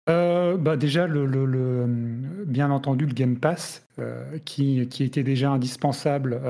[0.08, 3.86] Euh, bah déjà, bien entendu, le Game Pass,
[4.44, 6.40] qui, était déjà indispensable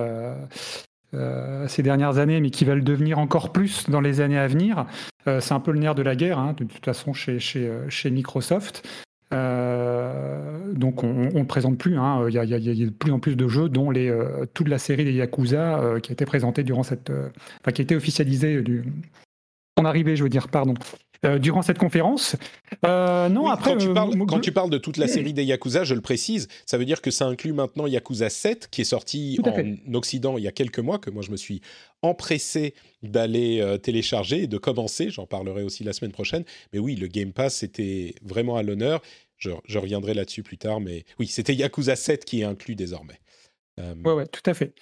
[1.12, 4.86] ces dernières années, mais qui va le devenir encore plus dans les années à venir.
[5.26, 7.68] Euh, c'est un peu le nerf de la guerre, hein, de toute façon, chez, chez,
[7.68, 8.86] euh, Microsoft.
[9.30, 11.92] donc on ne le présente plus.
[11.92, 14.12] Il, y a, de plus en plus de jeux, dont les,
[14.54, 17.96] toute la série des Yakuza qui a été présentée durant cette, enfin qui a été
[17.96, 18.84] officialisée du
[19.78, 20.74] son arrivée, je veux dire, pardon.
[21.38, 22.36] Durant cette conférence.
[22.82, 23.72] non, après.
[23.72, 26.48] Quand tu, parles, quand tu, parles, de toute la série des Yakuza, je le précise,
[26.66, 30.44] ça veut dire que ça inclut maintenant Yakuza 7, qui est sorti en Occident il
[30.44, 31.60] y a quelques mois, que moi je me suis
[32.02, 35.10] empressé d'aller télécharger et de commencer.
[35.10, 36.44] J'en parlerai aussi la semaine prochaine.
[36.72, 39.02] Mais oui, le Game Pass, c'était vraiment à l'honneur.
[39.36, 43.18] Je, je reviendrai là-dessus plus tard, mais oui, c'était Yakuza 7 qui est inclus désormais.
[43.80, 44.72] Euh, ouais, ouais, tout à fait.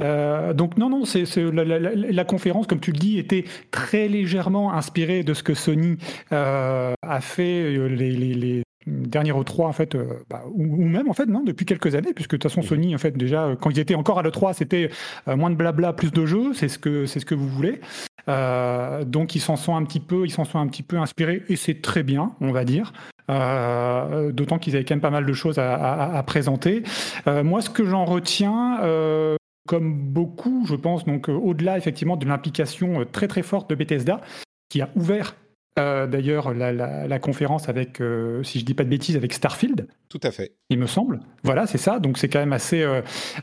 [0.00, 5.22] Euh, donc non, non, c'est la, conférence, comme tu le dis, était très légèrement inspirée
[5.22, 5.96] de ce que Sony
[6.32, 9.96] euh, a fait les, les, derniers E3 en fait,
[10.30, 12.98] bah, ou, même en fait non depuis quelques années, puisque de toute façon Sony en
[12.98, 14.90] fait déjà quand ils étaient encore à l'E3 c'était
[15.26, 17.80] moins de blabla, plus de jeux, c'est ce que c'est ce que vous voulez.
[18.28, 21.56] donc ils s'en sont un petit peu, ils s'en sont un petit peu inspirés et
[21.56, 22.92] c'est très bien, on va dire.
[23.30, 26.82] Euh, d'autant qu'ils avaient quand même pas mal de choses à, présenter.
[27.26, 29.36] Euh, moi, ce que j'en retiens, euh,
[29.66, 34.20] comme beaucoup, je pense, donc au-delà effectivement de l'implication très très forte de Bethesda,
[34.68, 35.36] qui a ouvert
[35.76, 38.00] d'ailleurs la, conférence avec,
[38.42, 39.86] si je dis pas de bêtises, avec Starfield.
[40.08, 40.52] Tout à fait.
[40.70, 41.20] Il me semble.
[41.42, 41.98] Voilà, c'est ça.
[41.98, 42.82] Donc c'est quand même assez,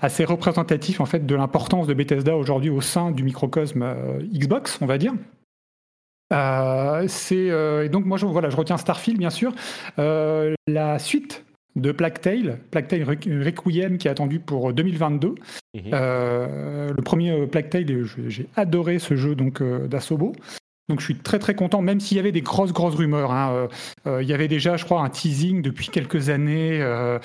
[0.02, 3.86] assez représentatif en fait de l'importance de Bethesda aujourd'hui au sein du microcosme
[4.34, 5.14] Xbox, on va dire.
[6.32, 9.54] Euh, c'est euh, et donc moi je, voilà, je retiens Starfield bien sûr.
[10.00, 11.46] Euh, la suite
[11.76, 15.36] de Plague Tale, Plague Tale Requiem qui est attendu pour 2022.
[15.76, 15.92] Mhm.
[15.92, 17.86] le premier Plague Tale,
[18.28, 20.34] j'ai adoré ce jeu donc d'Asobo.
[20.90, 23.32] Donc je suis très très content, même s'il y avait des grosses grosses rumeurs.
[23.32, 23.68] Hein, euh,
[24.06, 27.20] euh, il y avait déjà, je crois, un teasing depuis quelques années euh,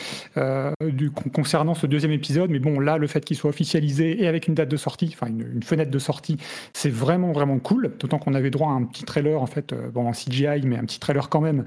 [1.35, 2.51] concernant ce deuxième épisode.
[2.51, 5.26] Mais bon, là, le fait qu'il soit officialisé et avec une date de sortie, enfin
[5.26, 6.36] une, fenêtre de sortie,
[6.72, 7.97] c'est vraiment vraiment cool.
[7.98, 10.85] D'autant qu'on avait droit à un petit trailer en fait, bon en CGI, mais un
[10.85, 11.64] petit trailer quand même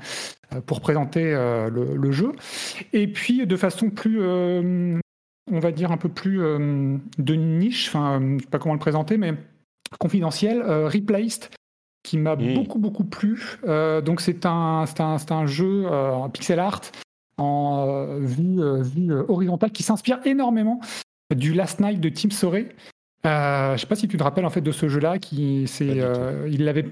[0.65, 2.31] pour présenter le, jeu.
[2.93, 8.25] Et puis de façon plus on va dire un peu plus de niche, enfin, je
[8.25, 9.33] ne sais pas comment le présenter, mais
[9.99, 11.49] confidentiel, Replaced,
[12.03, 12.53] qui m'a mm.
[12.53, 13.57] beaucoup beaucoup plu.
[13.67, 16.81] Euh, donc c'est un, un, un, jeu euh, en pixel art
[17.37, 20.79] en euh, vue, vue horizontale qui s'inspire énormément
[21.35, 22.75] du Last Night de Tim Sorey.
[23.23, 25.97] je ne sais pas si tu te rappelles en fait de ce jeu-là, qui c'est,
[26.47, 26.85] il l'avait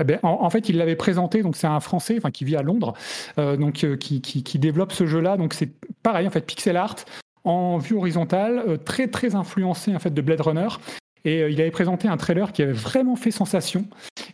[0.00, 2.62] eh ben, en, fait, il l'avait présenté, donc c'est un Français, enfin qui vit à
[2.62, 2.94] Londres,
[3.36, 5.36] donc qui, qui, qui, développe ce jeu-là.
[5.36, 5.70] Donc c'est
[6.02, 6.96] pareil en fait, pixel art
[7.44, 10.66] en vue horizontale, très très influencé en fait de Blade Runner.
[11.24, 13.86] Et il avait présenté un trailer qui avait vraiment fait sensation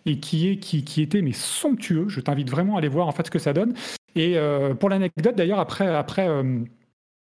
[0.07, 2.09] et qui, est, qui, qui était mais somptueux.
[2.09, 3.75] Je t'invite vraiment à aller voir en fait ce que ça donne.
[4.17, 6.59] Et euh, pour l'anecdote d'ailleurs, après, après euh,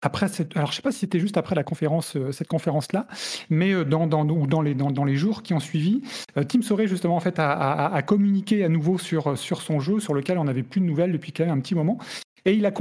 [0.02, 3.08] après cette, alors je sais pas si c'était juste après la conférence, euh, cette conférence-là,
[3.50, 6.02] mais dans, dans, dans, les, dans, dans les jours qui ont suivi,
[6.50, 10.14] Tim Sorey justement en fait a, a, communiqué à nouveau sur, sur son jeu, sur
[10.14, 12.00] lequel on n'avait plus de nouvelles depuis quand même un petit moment.
[12.46, 12.72] Et il a,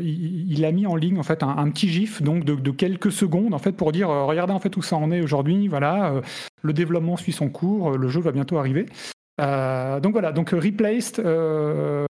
[0.00, 3.54] il, a mis en ligne en fait un, petit gif donc de, de, quelques secondes
[3.54, 5.68] en fait pour dire regardez en fait où ça en est aujourd'hui.
[5.68, 6.20] Voilà,
[6.60, 8.86] le développement suit son cours, le jeu va bientôt arriver.
[9.40, 12.04] Euh, donc voilà, donc Replaced, euh,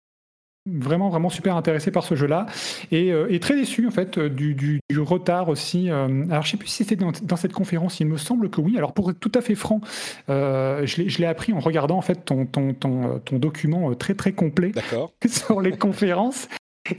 [0.70, 2.46] vraiment vraiment super intéressé par ce jeu-là
[2.92, 5.90] et, euh, très déçu en fait du, du, retard aussi.
[5.90, 8.78] alors je sais plus si c'était dans, cette conférence, il me semble que oui.
[8.78, 9.82] Alors pour être tout à fait franc,
[10.28, 14.72] je l'ai appris en regardant en fait ton, ton, ton, ton document très très complet
[15.28, 16.48] sur les conférences.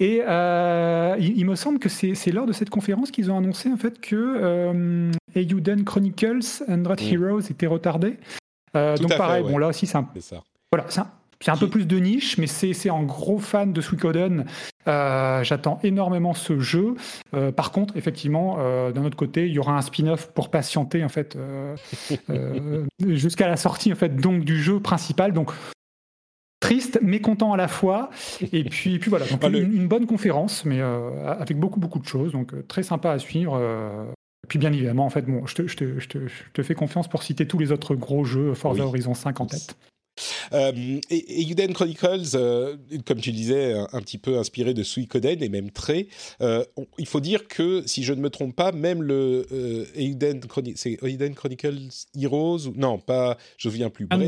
[0.00, 0.22] Et
[1.18, 4.14] il, me semble que c'est lors de cette conférence qu'ils ont annoncé en fait que
[4.16, 6.96] euh, Eiyuden Chronicles and mm.
[7.00, 8.18] Heroes était retardé.
[8.76, 10.08] Euh, donc pareil, bon là aussi c'est un,
[10.72, 14.46] voilà, c'est un, peu plus de niche, mais c'est un gros fan de Suikoden.
[14.88, 16.94] Euh, J'attends énormément ce jeu.
[17.34, 21.04] Euh, par contre, effectivement, euh, d'un autre côté, il y aura un spin-off pour patienter
[21.04, 21.36] en fait
[23.06, 25.32] jusqu'à la sortie en fait donc du jeu principal.
[25.32, 25.50] Donc
[26.62, 28.08] triste, mais content à la fois.
[28.40, 32.32] Et puis, puis voilà, donc une, bonne conférence, mais avec beaucoup beaucoup de choses.
[32.32, 33.60] Donc très sympa à suivre.
[34.48, 36.74] Puis bien évidemment, en fait, bon, je te, je, te, je, te, je te, fais
[36.74, 39.76] confiance pour citer tous les autres gros jeux Forza Horizon 5 en tête.
[40.52, 42.76] Euh, et, et Uden Chronicles, euh,
[43.06, 46.08] comme tu disais, un, petit peu inspiré de Suikoden et même très.
[46.40, 46.64] Euh,
[46.98, 50.40] il faut dire que, si je ne me trompe pas, même le euh, Euden,
[51.34, 54.06] Chronicles Heroes, ou, non, pas, je ne me souviens plus.
[54.10, 54.20] 100,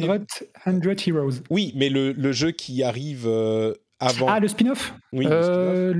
[1.07, 1.41] Heroes.
[1.51, 3.29] Oui, mais le, le jeu qui arrive
[4.01, 5.27] ah, le spin-off Oui.
[5.29, 5.95] Euh,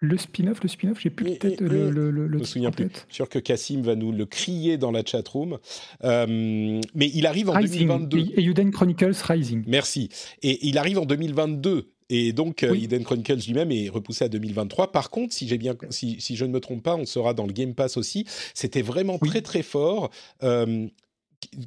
[0.00, 2.86] le, spin-off, le spin-off, j'ai plus peut-être le, le, le, Je me souviens plus.
[2.86, 5.58] Je suis sûr que Cassim va nous le crier dans la chatroom.
[6.04, 8.18] Euh, mais il arrive en 2022.
[8.36, 9.64] Eden Chronicles Rising.
[9.66, 10.08] Merci.
[10.42, 11.90] Et il arrive en 2022.
[12.10, 14.92] Et donc, euh, Eden Chronicles lui-même est repoussé à 2023.
[14.92, 17.52] Par contre, si, bien, si, si, je ne me trompe pas, on sera dans le
[17.52, 18.26] Game Pass aussi.
[18.52, 20.10] C'était vraiment très très fort.
[20.42, 20.86] Euh,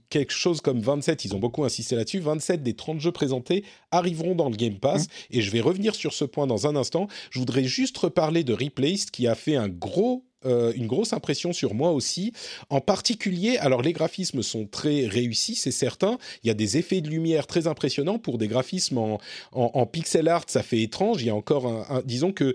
[0.09, 4.35] quelque chose comme 27, ils ont beaucoup insisté là-dessus, 27 des 30 jeux présentés arriveront
[4.35, 5.09] dans le Game Pass, mmh.
[5.31, 7.07] et je vais revenir sur ce point dans un instant.
[7.31, 11.51] Je voudrais juste reparler de Replaced, qui a fait un gros euh, une grosse impression
[11.51, 12.31] sur moi aussi.
[12.69, 16.19] En particulier, alors les graphismes sont très réussis, c'est certain.
[16.43, 19.19] Il y a des effets de lumière très impressionnants pour des graphismes en,
[19.51, 20.43] en, pixel art.
[20.47, 21.23] Ça fait étrange.
[21.23, 22.53] Il y a encore un, disons que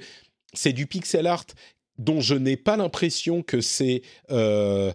[0.54, 1.46] c'est du pixel art
[1.98, 4.92] dont je n'ai pas l'impression que c'est euh,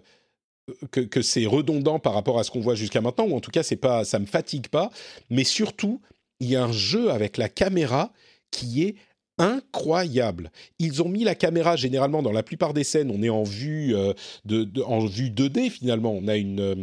[0.90, 3.62] que, c'est redondant par rapport à ce qu'on voit jusqu'à maintenant, ou en tout cas
[3.62, 4.90] c'est pas, ça me fatigue pas.
[5.30, 6.00] Mais surtout,
[6.40, 8.12] il y a un jeu avec la caméra
[8.50, 8.96] qui est
[9.38, 10.50] incroyable.
[10.78, 13.94] Ils ont mis la caméra généralement dans la plupart des scènes, on est en vue
[13.94, 14.12] euh,
[14.44, 16.12] de, en vue 2D finalement.
[16.12, 16.74] On a une euh,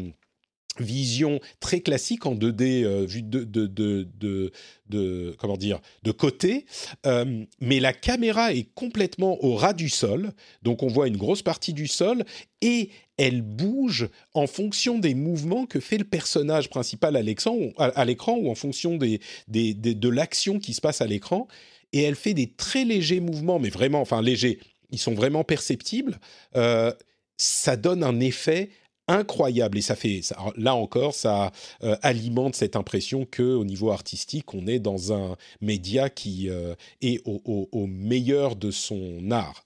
[0.80, 4.52] vision très classique en 2D euh, vue de,
[5.38, 6.66] comment dire de côté,
[7.60, 10.32] mais la caméra est complètement au ras du sol,
[10.62, 12.24] donc on voit une grosse partie du sol
[12.62, 18.50] et elle bouge en fonction des mouvements que fait le personnage principal à l'écran ou
[18.50, 21.48] en fonction des, de l'action qui se passe à l'écran.
[21.94, 24.60] Et elle fait des très légers mouvements, mais vraiment, enfin légers,
[24.92, 26.20] ils sont vraiment perceptibles.
[26.56, 26.92] Euh,
[27.38, 28.70] ça donne un effet
[29.07, 30.22] incroyable et ça fait
[30.56, 31.52] là encore ça
[31.84, 36.76] euh, alimente cette impression que au niveau artistique on est dans un média qui euh,
[37.02, 39.65] est au, meilleur de son art.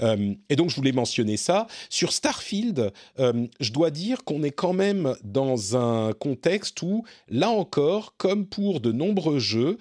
[0.00, 1.66] et donc je voulais mentionner ça.
[1.90, 8.14] Sur Starfield, je dois dire qu'on est quand même dans un contexte où, là encore,
[8.16, 9.78] comme pour de nombreux jeux,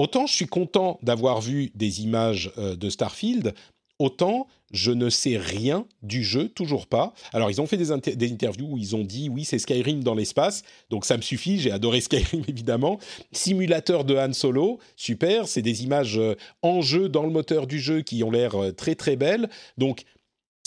[0.00, 3.52] Autant je suis content d'avoir vu des images euh, de Starfield,
[4.00, 7.12] autant je ne sais rien du jeu, toujours pas.
[7.32, 10.62] Alors, ils ont fait des, interviews où ils ont dit oui, c'est Skyrim dans l'espace,
[10.90, 12.98] donc ça me suffit, j'ai adoré Skyrim évidemment.
[13.32, 17.80] Simulateur de Han Solo, super, c'est des images euh, en jeu dans le moteur du
[17.80, 19.48] jeu qui ont l'air euh, très très belles.
[19.76, 20.04] Donc,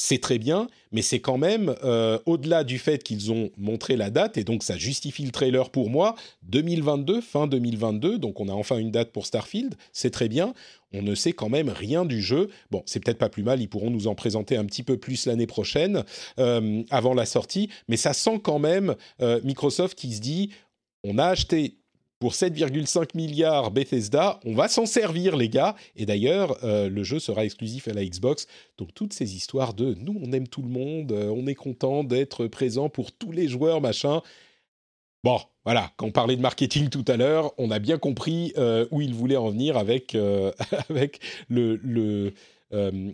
[0.04, 4.10] c'est très bien, mais c'est quand même, euh, au-delà du fait qu'ils ont montré la
[4.10, 8.52] date, et donc ça justifie le trailer pour moi, 2022, fin 2022, donc on a
[8.52, 10.54] enfin une date pour Starfield, c'est très bien,
[10.92, 12.50] on ne sait quand même rien du jeu.
[12.70, 15.26] Bon, c'est peut-être pas plus mal, ils pourront nous en présenter un petit peu plus
[15.26, 16.04] l'année prochaine,
[16.38, 20.50] euh, avant la sortie, mais ça sent quand même euh, Microsoft qui se dit,
[21.06, 21.78] on a acheté
[22.24, 25.76] pour 7,5 milliards Bethesda, on va s'en servir les gars.
[25.98, 28.48] Et d'ailleurs, euh, le jeu sera exclusif à la Xbox.
[28.78, 32.06] Donc toutes ces histoires de nous, on aime tout le monde, euh, on est content
[32.06, 34.22] d'être présent pour tous les joueurs, machin.
[35.26, 38.86] Bon, voilà, quand on parlait de marketing tout à l'heure, on a bien compris euh,
[38.92, 40.16] où ils voulaient en venir avec,
[40.90, 41.20] avec
[41.50, 42.34] le, le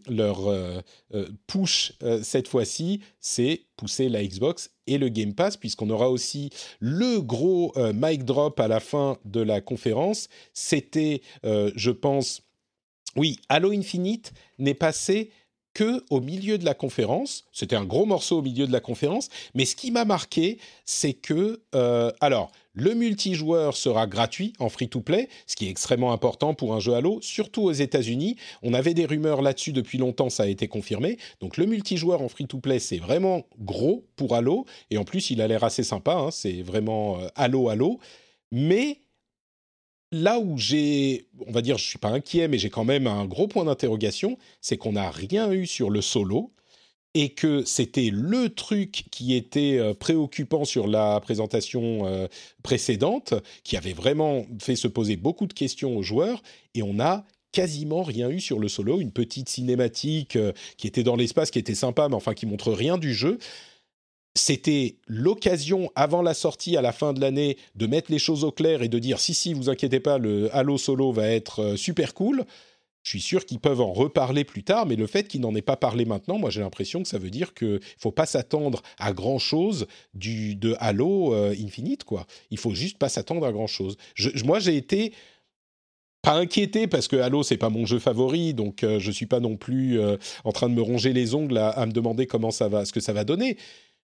[0.07, 0.80] leur euh,
[1.14, 6.49] euh, push cette fois-ci, c'est pousser la Xbox et le Game Pass, puisqu'on aura aussi
[6.80, 10.27] le gros mic drop à la fin de la conférence.
[10.53, 12.41] C'était, je pense,
[13.15, 15.31] oui, Halo Infinite n'est passé
[15.73, 17.45] que au milieu de la conférence.
[17.51, 21.13] C'était un gros morceau au milieu de la conférence, mais ce qui m'a marqué, c'est
[21.13, 21.61] que,
[22.19, 26.93] alors, le multijoueur sera gratuit en free-to-play, ce qui est extrêmement important pour un jeu
[26.93, 28.37] Halo, surtout aux États-Unis.
[28.63, 31.17] On avait des rumeurs là-dessus depuis longtemps, ça a été confirmé.
[31.41, 35.47] Donc le multijoueur en free-to-play, c'est vraiment gros pour Halo, et en plus il a
[35.47, 36.31] l'air assez sympa, hein.
[36.31, 37.99] c'est vraiment euh, Halo Halo.
[38.51, 39.01] Mais
[40.11, 43.26] là où j'ai, on va dire, je suis pas inquiet, mais j'ai quand même un
[43.26, 46.52] gros point d'interrogation, c'est qu'on n'a rien eu sur le solo
[47.15, 52.27] et que c'était le truc qui était euh, préoccupant sur la présentation euh,
[52.61, 53.34] précédente,
[53.64, 56.44] qui avait vraiment fait se poser beaucoup de questions aux joueurs,
[56.76, 61.03] et on a quasiment rien eu sur le solo, une petite cinématique euh, qui était
[61.03, 63.40] dans l'espace, qui était sympa, mais enfin qui montre rien du jeu.
[64.35, 68.51] C'était l'occasion, avant la sortie, à la fin de l'année, de mettre les choses au
[68.51, 72.14] clair et de dire si, si, vous inquiétez pas, le Halo Solo va être super
[72.14, 72.45] cool.
[73.01, 75.61] Je suis sûr qu'ils peuvent en reparler plus tard, mais le fait qu'ils n'en aient
[75.61, 79.14] pas parlé maintenant, moi j'ai l'impression que ça veut dire qu'il faut pas s'attendre à
[79.14, 82.27] grand chose du, de Halo euh, Infinite, quoi.
[82.51, 83.97] Il faut juste pas s'attendre à grand chose.
[84.43, 85.14] moi j'ai été
[86.22, 89.39] pas inquiété parce que Halo c'est pas mon jeu favori, donc euh, je suis pas
[89.39, 92.68] non plus euh, en train de me ronger les ongles à, me demander comment ça
[92.68, 93.57] va, ce que ça va donner.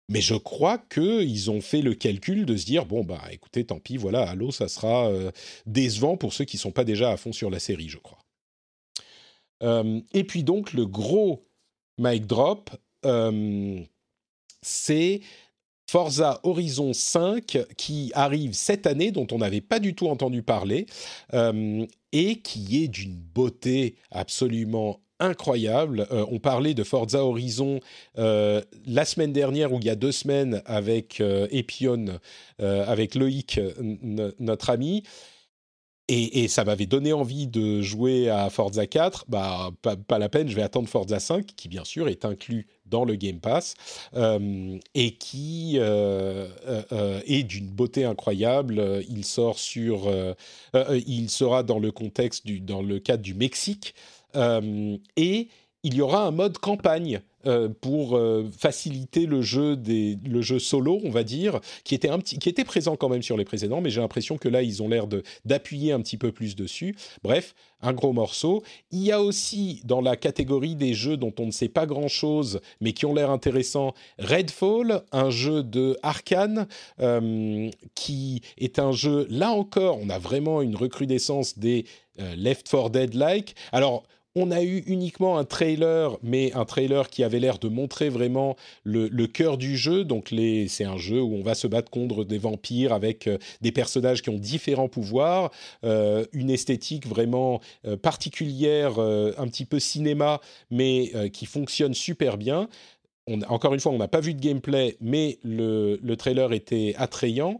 [0.09, 3.79] Mais je crois qu'ils ont fait le calcul de se dire bon bah écoutez tant
[3.79, 5.09] pis voilà Halo ça sera
[5.65, 8.19] décevant pour ceux qui sont pas déjà à fond sur la série je crois.
[9.63, 11.47] Euh, et puis donc le gros
[11.97, 12.69] mic drop,
[13.05, 13.79] euh,
[14.61, 15.21] c'est
[15.89, 20.87] Forza Horizon 5 qui arrive cette année, dont on n'avait pas du tout entendu parler,
[21.33, 26.07] euh, et qui est d'une beauté absolument incroyable.
[26.11, 27.79] on parlait de Forza Horizon
[28.15, 32.19] la semaine dernière ou il y a deux semaines avec Epion,
[32.59, 33.59] avec Loïc,
[34.39, 35.03] notre ami.
[36.07, 39.25] Et, ça m'avait donné envie de jouer à Forza 4.
[39.27, 43.05] Bah, pas, la peine, je vais attendre Forza 5, qui bien sûr est inclus dans
[43.05, 43.73] le Game Pass
[44.13, 46.47] euh, et qui euh,
[46.91, 49.03] euh, est d'une beauté incroyable.
[49.09, 50.07] Il sort sur,
[51.07, 53.95] il sera dans le contexte du, dans le cadre du Mexique
[54.35, 55.47] et
[55.85, 60.57] il y aura un mode campagne euh, pour euh, faciliter le jeu des le jeu
[60.57, 63.45] solo, on va dire, qui était un petit qui était présent quand même sur les
[63.45, 65.05] précédents, mais j'ai l'impression que là ils ont l'air
[65.45, 66.95] d'appuyer un petit peu plus dessus.
[67.21, 67.53] Bref,
[67.83, 68.63] un gros morceau.
[68.89, 72.07] Il y a aussi dans la catégorie des jeux dont on ne sait pas grand
[72.07, 76.65] chose, mais qui ont l'air intéressants, Redfall, un jeu de Arkane
[77.93, 81.85] qui est un jeu là encore, on a vraiment une recrudescence des
[82.17, 83.55] Left 4 Dead-like.
[83.71, 88.09] Alors on a eu uniquement un trailer, mais un trailer qui avait l'air de montrer
[88.09, 90.03] vraiment le, cœur du jeu.
[90.03, 90.33] Donc
[90.67, 94.21] c'est un jeu où on va se battre contre des vampires avec euh, des personnages
[94.21, 95.51] qui ont différents pouvoirs,
[95.83, 102.67] euh, une esthétique vraiment euh, particulière, un petit peu cinéma, mais qui fonctionne super bien.
[103.47, 107.59] encore une fois, on n'a pas vu de gameplay, mais le, le trailer était attrayant.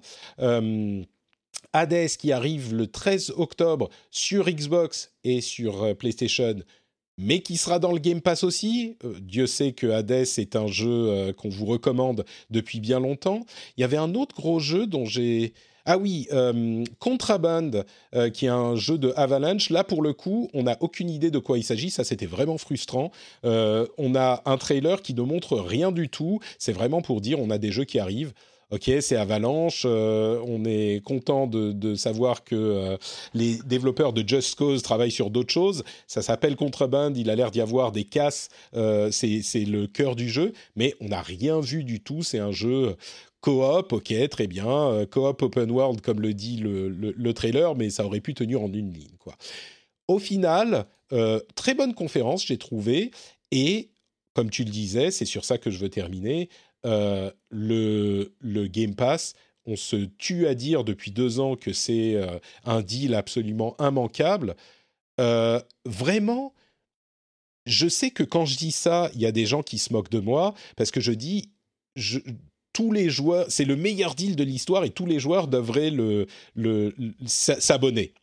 [1.76, 6.56] Hades qui arrive le 13 octobre sur Xbox et sur euh, PlayStation,
[7.18, 8.96] mais qui sera dans le Game Pass aussi.
[9.04, 13.46] Euh, Dieu sait que Hades est un jeu euh, qu'on vous recommande depuis bien longtemps.
[13.76, 15.54] Il y avait un autre gros jeu dont j'ai...
[15.88, 16.28] Ah oui,
[16.98, 17.84] Contraband,
[18.34, 19.70] qui est un jeu de Avalanche.
[19.70, 21.92] Là, pour le coup, on n'a aucune idée de quoi il s'agit.
[21.92, 23.12] Ça, c'était vraiment frustrant.
[23.44, 26.40] on a un trailer qui ne montre rien du tout.
[26.58, 28.34] C'est vraiment pour dire on a des jeux qui arrivent
[28.72, 32.98] ok, c'est Avalanche, euh, on est content de, savoir que euh,
[33.34, 35.84] les développeurs de Just Cause travaillent sur d'autres choses.
[36.08, 40.30] Ça s'appelle Contreband, il a l'air d'y avoir des casses, euh, c'est le cœur du
[40.30, 42.24] jeu, mais on n'a rien vu du tout.
[42.24, 42.96] C'est un jeu
[43.42, 48.22] coop, ok, très bien, coop open world comme le dit le, trailer, mais ça aurait
[48.22, 49.36] pu tenir en une ligne, quoi.
[50.08, 50.86] Au final,
[51.56, 53.12] très bonne conférence, j'ai trouvé,
[53.52, 53.90] et
[54.34, 56.50] comme tu le disais, c'est sur ça que je veux terminer.
[56.86, 58.32] Euh, le,
[58.68, 59.34] Game Pass,
[59.66, 64.56] on se tue à dire depuis deux ans que c'est euh, un deal absolument immanquable.
[65.20, 66.53] Euh, vraiment,
[67.66, 70.12] je sais que quand je dis ça, il y a des gens qui se moquent
[70.12, 71.49] de moi parce que je dis
[72.74, 75.94] tous les joueurs, c'est le meilleur deal de l'histoire et tous les joueurs devraient
[77.26, 78.14] s'abonner.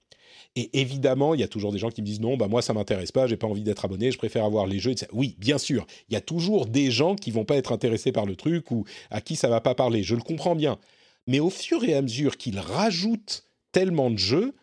[0.54, 2.74] Et évidemment, il y a toujours des gens qui me disent non, bah moi ça
[2.74, 4.94] m'intéresse pas, j'ai pas envie d'être abonné, je préfère avoir les jeux.
[5.12, 8.26] Oui, bien sûr, il y a toujours des gens qui vont pas être intéressés par
[8.26, 10.02] le truc ou à qui ça va pas parler.
[10.02, 10.78] Je le comprends bien.
[11.26, 14.54] Mais au fur et à mesure qu'ils rajoutent tellement de jeux,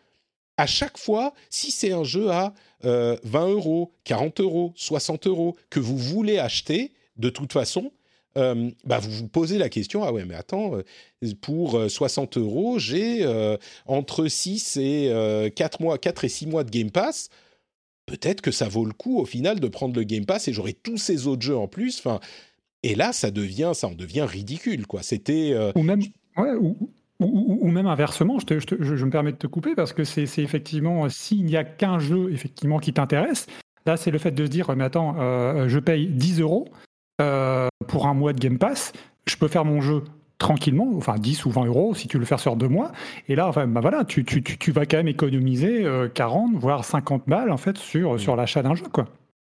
[0.56, 5.56] à chaque fois, si c'est un jeu à 20 euh, euros, 40 euros, 60 euros
[5.70, 7.92] que vous voulez acheter, de toute façon,
[8.36, 12.40] euh, bah vous vous posez la question, ah ouais, mais attends, euh, pour 60 euh,
[12.40, 13.26] euros, j'ai
[13.86, 17.28] entre 6 et 4 mois, 4 et 6 mois de Game Pass.
[18.06, 20.72] Peut-être que ça vaut le coup au final de prendre le Game Pass et j'aurai
[20.72, 21.98] tous ces autres jeux en plus.
[21.98, 22.20] Enfin,
[22.82, 25.02] et là, ça devient, ça en devient ridicule, quoi.
[25.02, 26.00] C'était ou même,
[27.20, 28.38] ou, même inversement.
[28.38, 31.98] Je, je, me permets de te couper parce que c'est effectivement s'il n'y a qu'un
[31.98, 33.46] jeu effectivement qui t'intéresse.
[33.86, 35.14] Là, c'est le fait de se dire, mais attends,
[35.68, 36.68] je paye 10 euros.
[37.20, 38.92] Euh, pour un mois de Game Pass,
[39.26, 40.04] je peux faire mon jeu
[40.38, 42.92] tranquillement, enfin 10 ou 20 euros si tu le fais sur deux mois.
[43.28, 46.84] Et là, enfin, bah voilà, tu, tu, tu, vas quand même économiser 40, euh, voire
[46.84, 49.06] 50 balles en fait sur, sur l'achat d'un jeu, quoi.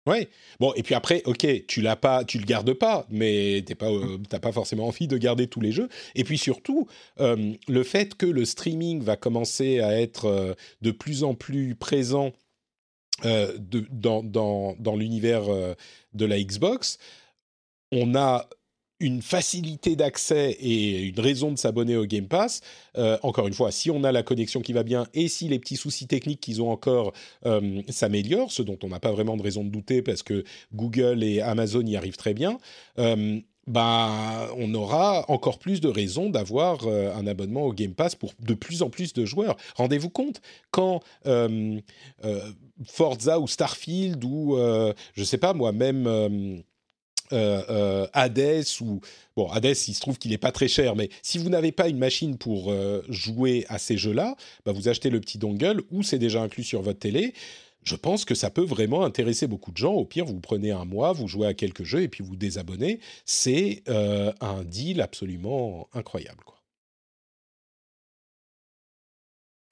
[0.07, 0.29] Ouais.
[0.59, 3.91] Bon, et puis après, ok, tu l'as pas, tu le gardes pas, mais t'es pas,
[3.91, 5.89] euh, t'as pas forcément envie de garder tous les jeux.
[6.15, 6.89] Et puis surtout,
[7.19, 12.33] le fait que le streaming va commencer à être de plus en plus présent
[13.23, 15.43] de, dans, dans, dans l'univers
[16.15, 16.99] de la Xbox,
[17.93, 18.49] on a
[19.01, 22.61] une facilité d'accès et une raison de s'abonner au Game Pass.
[22.99, 25.59] Euh, encore une fois, si on a la connexion qui va bien et si les
[25.59, 27.13] petits soucis techniques qu'ils ont encore
[27.47, 30.45] euh, s'améliorent, ce dont on n'a pas vraiment de raison de douter parce que
[30.75, 32.59] Google et Amazon y arrivent très bien,
[32.99, 38.33] euh, bah, on aura encore plus de raisons d'avoir un abonnement au Game Pass pour
[38.41, 39.57] de plus en plus de joueurs.
[39.77, 40.41] Rendez-vous compte,
[40.73, 41.01] quand
[42.85, 44.59] Forza ou Starfield ou,
[45.15, 46.65] je sais pas moi, même
[47.33, 49.01] euh, euh, Hades ou
[49.37, 51.89] bon Hades il se trouve qu'il n'est pas très cher mais si vous n'avez pas
[51.89, 56.03] une machine pour euh, jouer à ces jeux-là bah, vous achetez le petit dongle ou
[56.03, 57.35] c'est déjà inclus sur votre télé
[57.83, 59.95] je pense que ça peut vraiment intéresser beaucoup de gens.
[59.95, 63.01] Au pire, vous prenez un mois, vous jouez à quelques jeux et puis vous désabonnez.
[63.25, 66.45] C'est un deal absolument incroyable.
[66.45, 66.60] Quoi.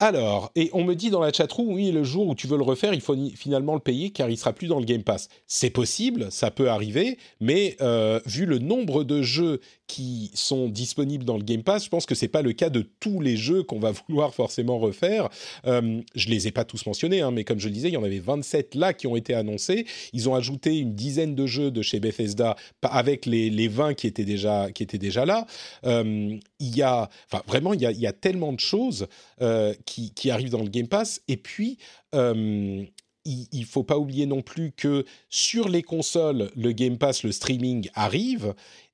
[0.01, 2.63] Alors, et on me dit dans la chatroom, oui, le jour où tu veux le
[2.63, 5.27] refaire, il faut finalement le payer car il sera plus dans le Game Pass.
[5.45, 11.25] C'est possible, ça peut arriver, mais euh, vu le nombre de jeux qui sont disponibles
[11.25, 13.63] dans le Game Pass, je pense que c'est pas le cas de tous les jeux
[13.63, 15.27] qu'on va vouloir forcément refaire.
[15.65, 17.97] Euh, je les ai pas tous mentionnés, hein, mais comme je le disais, il y
[17.97, 19.85] en avait 27 là qui ont été annoncés.
[20.13, 24.07] Ils ont ajouté une dizaine de jeux de chez Bethesda avec les, les 20 qui
[24.07, 25.45] étaient déjà, qui étaient déjà là.
[25.85, 29.07] Euh, il y a, enfin vraiment, il y a, tellement de choses
[29.41, 31.21] euh, qui, arrivent dans le Game Pass.
[31.27, 31.77] Et puis,
[32.13, 32.87] il,
[33.25, 37.89] il faut pas oublier non plus que sur les consoles, le Game Pass, le streaming
[37.93, 38.53] arrive.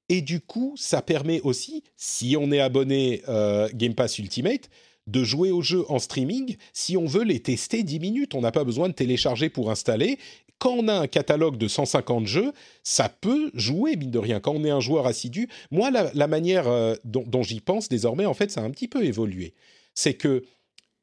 [0.09, 4.69] Et du coup, ça permet aussi, si on est abonné euh, Game Pass Ultimate,
[5.07, 8.35] de jouer aux jeux en streaming si on veut les tester 10 minutes.
[8.35, 10.17] On n'a pas besoin de télécharger pour installer.
[10.57, 12.53] Quand on a un catalogue de 150 jeux,
[12.83, 14.39] ça peut jouer, mine de rien.
[14.39, 18.25] Quand on est un joueur assidu, moi, la, la manière euh, dont, j'y pense désormais,
[18.25, 19.53] en fait, ça a un petit peu évolué.
[19.93, 20.43] C'est que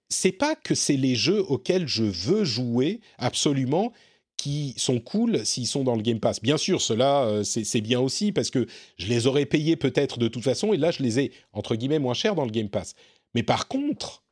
[0.09, 3.93] c'est pas que c'est les jeux auxquels je veux jouer absolument
[4.37, 6.43] qui sont cool s'ils sont dans le Game Pass.
[6.43, 8.67] Bien sûr, cela euh, c'est bien aussi parce que
[8.99, 12.01] je les aurais payés peut-être de toute façon et là je les ai entre guillemets
[12.01, 12.95] moins chers dans le Game Pass.
[13.35, 14.23] Mais par contre,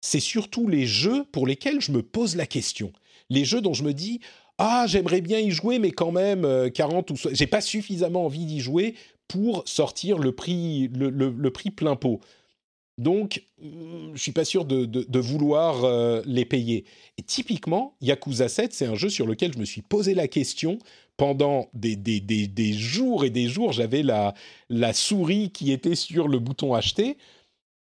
[0.00, 2.92] c'est surtout les jeux pour lesquels je me pose la question.
[3.30, 4.20] Les jeux dont je me dis
[4.58, 8.26] ah j'aimerais bien y jouer mais quand même euh, 40 ou so j'ai pas suffisamment
[8.26, 8.94] envie d'y jouer
[9.26, 12.20] pour sortir le prix le, prix plein pot.
[12.96, 16.84] Donc, je suis pas sûr de vouloir euh, les payer.
[17.18, 20.78] Et typiquement, Yakuza 7, c'est un jeu sur lequel je me suis posé la question
[21.16, 23.72] pendant des, des, des, des jours et des jours.
[23.72, 24.34] J'avais la,
[24.68, 27.16] la souris qui était sur le bouton acheter.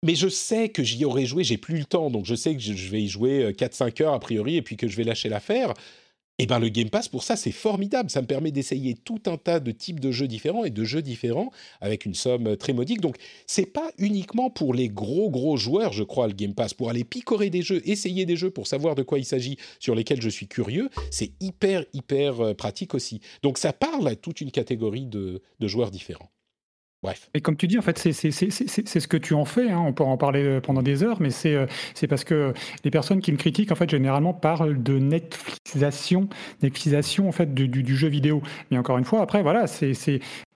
[0.04, 2.62] Mais je sais que j'y aurais joué, j'ai plus le temps, donc je sais que
[2.62, 5.74] je, vais y jouer 4-5 heures a priori, et puis que je vais lâcher l'affaire.
[6.42, 9.36] Et ben le Game Pass pour ça c'est formidable, ça me permet d'essayer tout un
[9.36, 11.52] tas de types de jeux différents et de jeux différents
[11.82, 13.02] avec une somme très modique.
[13.02, 16.90] Donc c'est pas uniquement pour les gros gros joueurs, je crois le Game Pass pour
[16.90, 20.22] aller picorer des jeux, essayer des jeux pour savoir de quoi il s'agit sur lesquels
[20.22, 23.20] je suis curieux, c'est hyper hyper pratique aussi.
[23.44, 26.32] Donc ça parle à toute une catégorie de joueurs différents.
[27.02, 27.30] Bref.
[27.34, 29.70] Et comme tu dis, en fait, c'est ce que tu en fais.
[29.70, 29.82] Hein.
[29.86, 31.68] On peut en parler pendant des heures, mais c'est
[32.10, 32.54] parce que
[32.84, 36.28] les personnes qui me critiquent, en fait, généralement parlent de Netflixisation,
[36.62, 38.42] Netflixisation en fait du, du, du, jeu vidéo.
[38.70, 39.94] Mais encore une fois, après, voilà, c'est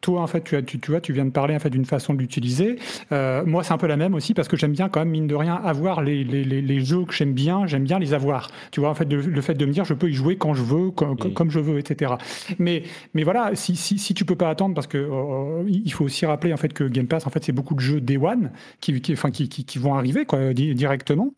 [0.03, 1.85] toi, en fait, tu, as, tu, tu, vois, tu viens de parler en fait d'une
[1.85, 2.77] façon de l'utiliser.
[3.11, 5.27] Euh, moi, c'est un peu la même aussi parce que j'aime bien quand même mine
[5.27, 7.65] de rien avoir les, les, les, les jeux que j'aime bien.
[7.65, 8.51] J'aime bien les avoir.
[8.71, 10.61] Tu vois, en fait, le fait de me dire je peux y jouer quand je
[10.61, 12.13] veux, comme, comme je veux, etc.
[12.59, 16.03] Mais, mais voilà, si, si, si tu peux pas attendre parce que euh, il faut
[16.03, 18.51] aussi rappeler en fait que Game Pass, en fait, c'est beaucoup de jeux Day One
[18.81, 21.33] qui, qui, enfin, qui, qui, qui vont arriver quoi, directement.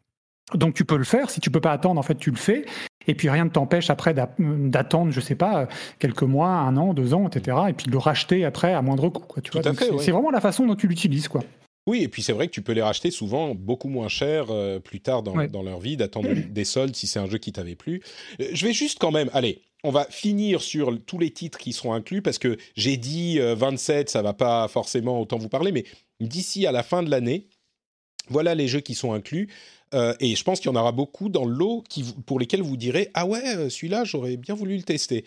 [0.53, 1.29] Donc tu peux le faire.
[1.29, 2.65] Si tu peux pas attendre, en fait, tu le fais.
[3.07, 5.67] Et puis rien ne t'empêche après d'attendre, je sais pas,
[5.99, 7.57] quelques mois, un an, deux ans, etc.
[7.69, 9.25] Et puis de le racheter après à moindre coût.
[9.25, 10.11] Quoi, tu Tout vois c'est ouais.
[10.11, 11.41] vraiment la façon dont tu l'utilises, quoi.
[11.87, 14.79] Oui, et puis c'est vrai que tu peux les racheter souvent beaucoup moins cher euh,
[14.79, 15.47] plus tard dans, ouais.
[15.47, 18.01] dans, leur vie, d'attendre des soldes si c'est un jeu qui t'avait plu.
[18.41, 21.73] Euh, je vais juste quand même, allez, on va finir sur tous les titres qui
[21.73, 25.71] seront inclus parce que j'ai dit euh, 27, ça va pas forcément autant vous parler,
[25.71, 25.85] mais
[26.19, 27.49] d'ici à la fin de l'année,
[28.29, 29.49] voilà les jeux qui sont inclus.
[29.93, 31.83] Euh, et je pense qu'il y en aura beaucoup dans l'eau
[32.25, 35.25] pour lesquels vous direz Ah ouais, euh, celui-là, j'aurais bien voulu le tester.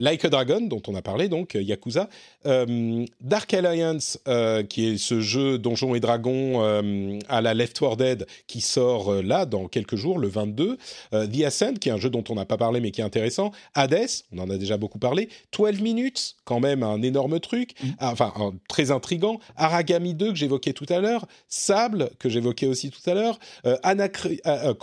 [0.00, 2.08] Like a Dragon, dont on a parlé, donc Yakuza,
[2.46, 7.78] euh, Dark Alliance, euh, qui est ce jeu Donjons et Dragons euh, à la Left
[7.78, 10.78] 4 Dead, qui sort euh, là dans quelques jours, le 22,
[11.12, 13.04] euh, The Ascent, qui est un jeu dont on n'a pas parlé mais qui est
[13.04, 17.74] intéressant, Hades, on en a déjà beaucoup parlé, 12 Minutes, quand même un énorme truc,
[17.82, 17.88] mm.
[18.00, 22.90] enfin un, très intrigant, Aragami 2 que j'évoquais tout à l'heure, Sable que j'évoquais aussi
[22.90, 24.74] tout à l'heure, euh, Anacru a,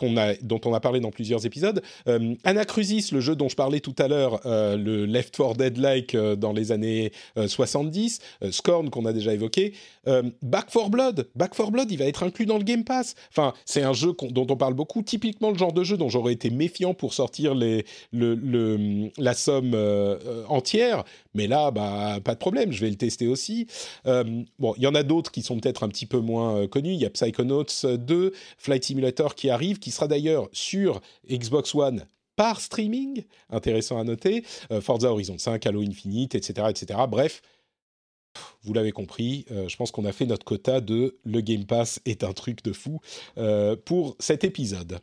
[0.41, 1.81] dont on a parlé dans plusieurs épisodes,
[2.43, 6.53] Anacrusis, le jeu dont je parlais tout à l'heure, le Left 4 Dead-like euh, dans
[6.53, 9.73] les années euh, 70, euh, Scorn qu'on a déjà évoqué,
[10.07, 13.15] euh, Back 4 Blood, Back 4 Blood, il va être inclus dans le Game Pass.
[13.29, 16.33] Enfin, c'est un jeu dont on parle beaucoup, typiquement le genre de jeu dont j'aurais
[16.33, 21.03] été méfiant pour sortir la somme euh, entière,
[21.33, 23.67] mais là, bah, pas de problème, je vais le tester aussi.
[24.05, 26.93] bon, il y en a d'autres qui sont peut-être un petit peu moins connus.
[26.93, 32.05] Il y a Psychonauts 2, Flight Simulator qui arrive, qui sera d'ailleurs sur Xbox One
[32.41, 36.69] par streaming, intéressant à noter, euh, Forza Horizon 5, Halo Infinite, etc.
[36.71, 36.99] etc.
[37.07, 37.43] Bref,
[38.63, 42.01] vous l'avez compris, euh, je pense qu'on a fait notre quota de le Game Pass
[42.05, 42.99] est un truc de fou
[43.37, 45.01] euh, pour cet épisode.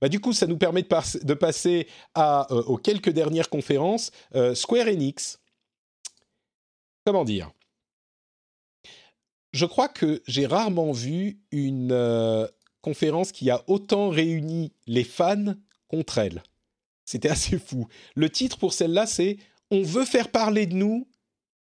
[0.00, 1.88] Bah, du coup, ça nous permet de, passer
[2.48, 4.12] aux quelques dernières conférences.
[4.54, 5.40] Square Enix,
[7.04, 7.50] comment dire?
[9.52, 12.48] Je crois que j'ai rarement vu une
[12.80, 15.54] conférence qui a autant réuni les fans
[15.88, 16.44] contre elle.
[17.04, 17.86] C'était assez fou.
[18.14, 19.38] Le titre pour celle-là, c'est
[19.70, 21.08] On veut faire parler de nous,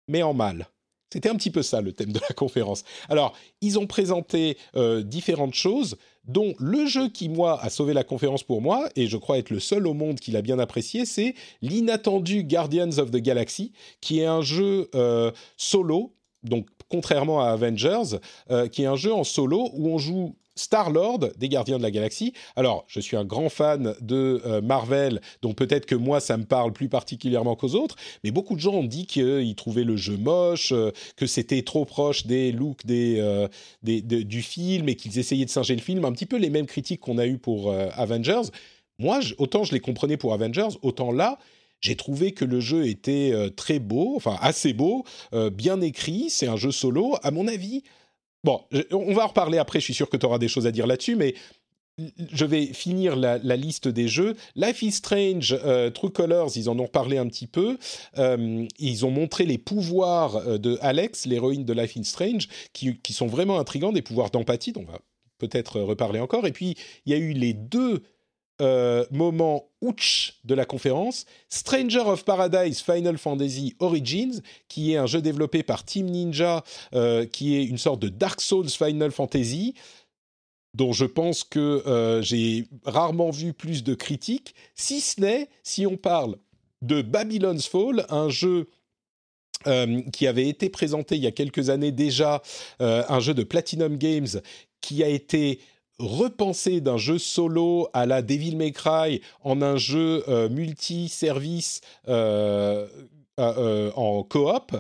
[0.08, 0.68] mais en mal.
[1.12, 2.84] C'était un petit peu ça le thème de la conférence.
[3.10, 8.04] Alors, ils ont présenté euh, différentes choses, dont le jeu qui, moi, a sauvé la
[8.04, 11.06] conférence pour moi, et je crois être le seul au monde qui l'a bien apprécié,
[11.06, 17.50] c'est l'inattendu Guardians of the Galaxy, qui est un jeu euh, solo, donc contrairement à
[17.52, 18.20] Avengers,
[18.52, 21.92] euh, qui est un jeu en solo où on joue Star-Lord des Gardiens de la
[21.92, 22.34] Galaxie.
[22.56, 26.46] Alors, je suis un grand fan de euh, Marvel, donc peut-être que moi, ça me
[26.46, 30.18] parle plus particulièrement qu'aux autres, mais beaucoup de gens ont dit qu'ils trouvaient le jeu
[30.18, 33.48] moche, euh, que c'était trop proche des looks des, euh,
[33.84, 37.02] du film et qu'ils essayaient de singer le film, un petit peu les mêmes critiques
[37.02, 38.50] qu'on a eues pour Avengers.
[39.00, 41.38] moi, autant je les comprenais pour Avengers, autant là,
[41.80, 45.04] j'ai trouvé que le jeu était très beau, enfin assez beau,
[45.52, 46.30] bien écrit.
[46.30, 47.16] C'est un jeu solo.
[47.22, 47.84] À mon avis,
[48.44, 48.62] bon,
[48.92, 49.80] on va en reparler après.
[49.80, 51.36] Je suis sûr que tu auras des choses à dire là-dessus, mais
[52.32, 54.36] je vais finir la, liste des jeux.
[54.56, 57.78] Life is Strange, euh, True Colors, ils en ont parlé un petit peu.
[58.18, 63.00] Euh, ils ont montré les pouvoirs euh, de Alex, l'héroïne de Life is Strange, qui,
[63.00, 65.00] qui, sont vraiment intrigants, des pouvoirs d'empathie, dont on va
[65.40, 66.46] peut-être reparler encore.
[66.46, 68.04] Et puis, il y a eu les deux
[69.12, 71.26] moments ouch de la conférence.
[71.50, 76.64] Stranger of Paradise Final Fantasy Origins, qui est un jeu développé par Team Ninja,
[77.32, 79.76] qui est une sorte de Dark Souls Final Fantasy
[80.78, 85.88] dont je pense que euh, j'ai rarement vu plus de critiques, si ce n'est si
[85.88, 86.38] on parle
[86.84, 88.70] de Babylon's Fall, un jeu
[89.66, 92.44] euh, qui avait été présenté il y a quelques années déjà,
[92.80, 94.28] euh, un jeu de Platinum Games
[94.80, 95.60] qui a été
[96.00, 102.88] repensé d'un jeu solo à la Devil May Cry en un jeu multi-service en
[104.30, 104.78] coop.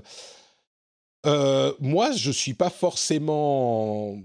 [1.79, 4.17] moi, je suis pas forcément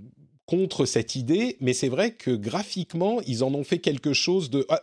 [0.46, 4.66] contre cette idée, mais c'est vrai que graphiquement, ils en ont fait quelque chose de...
[4.68, 4.82] Ah,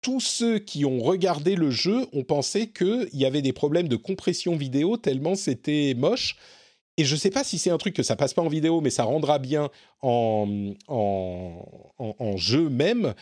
[0.00, 3.96] tous ceux qui ont regardé le jeu ont pensé qu'il y avait des problèmes de
[3.96, 6.36] compression vidéo tellement c'était moche.
[6.98, 8.82] Et je ne sais pas si c'est un truc que ça passe pas en vidéo,
[8.82, 9.70] mais ça rendra bien
[10.02, 11.64] en, en,
[11.98, 13.14] en jeu même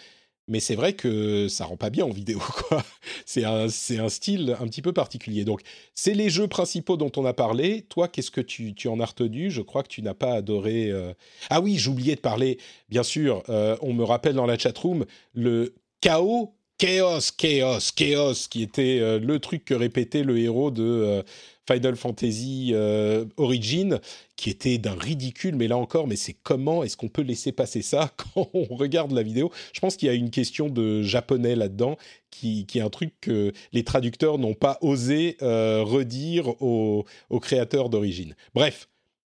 [0.49, 2.39] mais c'est vrai que ça rend pas bien en vidéo,
[2.69, 2.85] quoi.
[3.25, 5.45] C'est un, c'est un style un petit peu particulier.
[5.45, 5.63] Donc,
[5.95, 7.83] c'est les jeux principaux dont on a parlé.
[7.83, 9.51] Toi, qu'est-ce que tu, tu en as retenu?
[9.51, 10.91] Je crois que tu n'as pas adoré.
[10.91, 11.13] Euh,
[11.51, 12.59] ah oui, j'oubliais de parler.
[12.89, 15.05] Bien sûr, euh, on me rappelle dans la chatroom
[15.35, 21.25] le chaos Chaos, Chaos, Chaos, qui était euh, le truc que répétait le héros de
[21.67, 24.01] Final Fantasy euh, Origin,
[24.37, 27.83] qui était d'un ridicule, mais là encore, mais c'est comment est-ce qu'on peut laisser passer
[27.83, 29.51] ça quand on regarde la vidéo?
[29.73, 31.97] Je pense qu'il y a une question de japonais là-dedans,
[32.31, 37.05] qui, qui, est un truc que les traducteurs n'ont pas osé euh, redire aux,
[37.41, 38.35] créateurs d'origine.
[38.55, 38.89] Bref,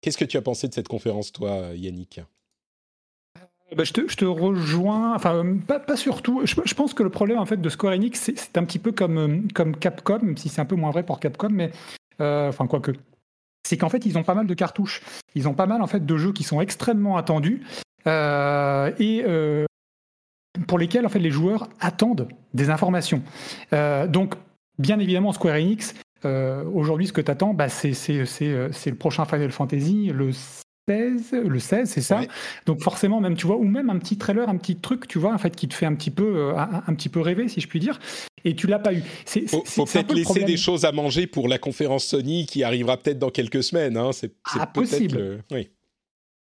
[0.02, 2.20] qu'est-ce que tu as pensé de cette conférence, toi, Yannick?
[3.76, 6.42] Bah, je, te, je, te, rejoins, enfin pas, surtout.
[6.44, 9.48] Je, pense que le problème en fait de Square Enix, c'est un petit peu comme,
[9.54, 12.92] comme Capcom, si c'est un peu moins vrai pour Capcom, mais euh, enfin quoique,
[13.68, 15.02] c'est qu'en fait ils ont pas mal de cartouches.
[15.36, 17.62] Ils ont pas mal en fait de jeux qui sont extrêmement attendus
[18.08, 19.66] euh, et euh,
[20.68, 23.22] pour lesquels en fait les joueurs attendent des informations.
[23.72, 24.36] donc
[24.78, 25.94] bien évidemment Square Enix,
[26.24, 30.32] aujourd'hui ce que tu attends, bah, c'est le prochain Final Fantasy, le
[30.90, 32.22] le 16, c'est ça?
[32.66, 35.34] Donc forcément, même tu vois, ou même un petit trailer, un petit truc, tu vois,
[35.34, 37.68] en fait, qui te fait un petit peu, euh, un, petit peu rêver, si je
[37.68, 38.00] puis dire.
[38.46, 39.04] Et tu l'as pas eu.
[39.26, 42.98] C'est, faut, faut peut-être laisser des choses à manger pour la conférence Sony qui arrivera
[42.98, 43.98] peut-être dans quelques semaines.
[43.98, 44.12] Hein.
[44.14, 45.44] C'est, ah, possible.
[45.52, 45.70] Oui.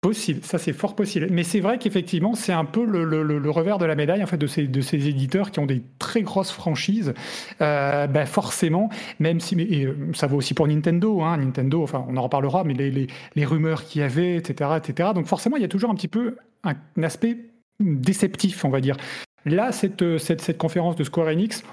[0.02, 1.28] Possible, ça c'est fort possible.
[1.30, 4.48] Mais c'est vrai qu'effectivement, c'est un peu le, revers de la médaille en fait de
[4.48, 7.14] ces, de ces éditeurs qui ont des très grosses franchises.
[7.62, 9.56] Euh, ben forcément, même si,
[9.86, 13.08] euh, ça vaut aussi pour Nintendo, hein, Nintendo, enfin on en reparlera, mais les, les,
[13.36, 15.10] les rumeurs qu'il y avait, etc., etc.
[15.14, 16.74] Donc forcément, il y a toujours un petit peu un,
[17.04, 17.38] aspect
[17.80, 18.98] déceptif, on va dire.
[19.46, 21.64] Là, cette, cette, cette conférence de Square Enix,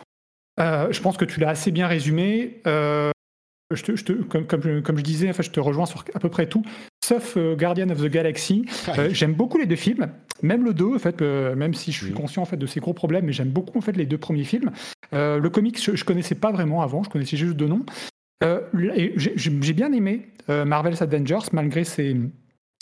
[0.58, 2.60] euh, je pense que tu l'as assez bien résumé.
[2.66, 3.10] Euh,
[3.74, 6.18] je te, je te, comme, comme, comme, je disais, enfin, je te rejoins sur à
[6.18, 6.62] peu près tout,
[7.04, 8.64] sauf euh, Guardian of the Galaxy.
[8.96, 10.08] Euh, j'aime beaucoup les deux films,
[10.42, 12.80] même le 2, en fait, euh, même si je suis conscient en fait, de ses
[12.80, 14.70] gros problèmes, mais j'aime beaucoup en fait, les deux premiers films.
[15.12, 17.84] le comics, je ne connaissais pas vraiment avant, je connaissais juste de nom.
[18.74, 22.16] J'ai bien aimé Marvel's Avengers, malgré ses,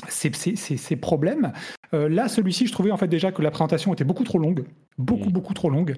[0.09, 1.53] ses, ses, ses problèmes.
[1.93, 4.65] là, celui-ci, je trouvais en fait déjà que la présentation était beaucoup trop longue,
[4.99, 5.97] beaucoup, beaucoup trop longue.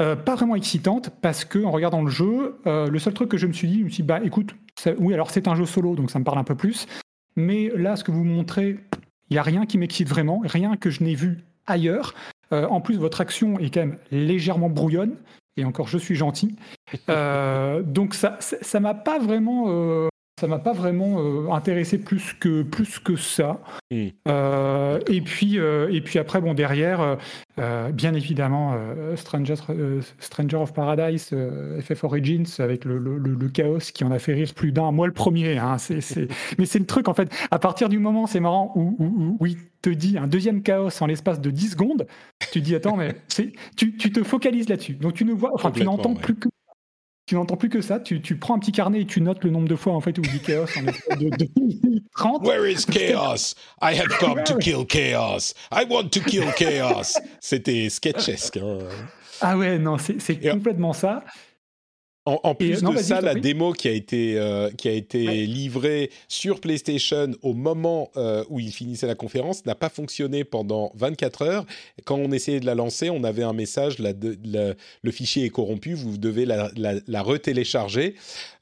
[0.00, 3.36] Euh, pas vraiment excitante parce que en regardant le jeu, euh, le seul truc que
[3.36, 4.54] je me suis dit, je me suis dit, bah écoute,
[4.98, 6.86] oui, alors c'est un jeu solo, donc ça me parle un peu plus.
[7.36, 8.78] Mais là, ce que vous montrez,
[9.28, 12.14] il n'y a rien qui m'excite vraiment, rien que je n'ai vu ailleurs.
[12.52, 15.16] Euh, en plus, votre action est quand même légèrement brouillonne,
[15.56, 16.56] et encore, je suis gentil.
[17.06, 20.08] donc ça, ça m'a pas vraiment
[20.42, 23.60] ça m'a pas vraiment euh, intéressé plus que plus que ça.
[23.92, 24.08] Hmm.
[24.26, 27.16] Euh, et puis euh, et puis après bon derrière,
[27.92, 28.74] bien évidemment
[29.14, 29.54] Stranger
[30.18, 31.32] Stranger of Paradise,
[31.80, 34.90] FF Origins avec le, le, chaos qui en a fait rire plus d'un.
[34.90, 35.58] Moi le premier.
[35.58, 35.76] Hein,
[36.58, 37.32] mais c'est le truc en fait.
[37.52, 40.90] À partir du moment, c'est marrant où, où, où, il te dit un deuxième chaos
[41.00, 42.06] en l'espace de 10 secondes,
[42.50, 43.14] tu dis attends mais
[43.76, 44.94] tu, tu te focalises là-dessus.
[44.94, 46.48] Donc tu ne vois, enfin tu n'entends plus que
[47.32, 47.98] tu n'entends plus que ça.
[47.98, 50.18] Tu, tu, prends un petit carnet et tu notes le nombre de fois en fait
[50.18, 50.82] où dit chaos en
[51.16, 51.48] de, de
[52.14, 52.46] 30.
[52.46, 53.54] Where is chaos?
[53.80, 55.54] I have come to kill chaos.
[55.72, 57.18] I want to kill chaos.
[57.40, 58.58] C'était sketchesque.
[58.58, 58.80] Hein.
[59.40, 61.24] Ah ouais, non, c'est complètement ça.
[62.24, 66.10] En, en plus de ça, la démo qui a été, euh, qui a été livrée
[66.28, 71.42] sur PlayStation au moment euh, où il finissait la conférence n'a pas fonctionné pendant 24
[71.42, 71.66] heures.
[72.04, 75.94] Quand on essayait de la lancer, on avait un message, la, le fichier est corrompu,
[75.94, 78.14] vous devez la, la, retélécharger.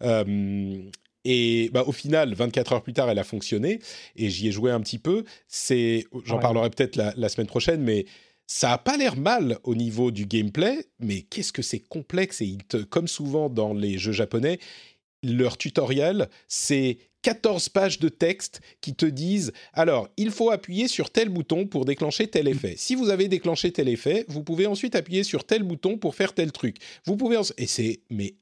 [0.03, 0.79] Euh,
[1.27, 3.81] et bah, au final, 24 heures plus tard, elle a fonctionné
[4.17, 5.25] et j'y ai joué un petit peu.
[5.49, 8.07] C'est, j'en parlerai peut-être la, la, semaine prochaine, mais
[8.53, 12.59] ça a pas l'air mal au niveau du gameplay, mais qu'est-ce que c'est complexe et
[12.91, 14.59] comme souvent dans les jeux japonais,
[15.23, 21.11] leur tutoriel, c'est 14 pages de texte qui te disent alors, il faut appuyer sur
[21.11, 22.75] tel bouton pour déclencher tel effet.
[22.77, 26.35] Si vous avez déclenché tel effet, vous pouvez ensuite appuyer sur tel bouton pour faire
[26.35, 26.79] tel truc.
[27.05, 28.35] Vous pouvez et c'est mais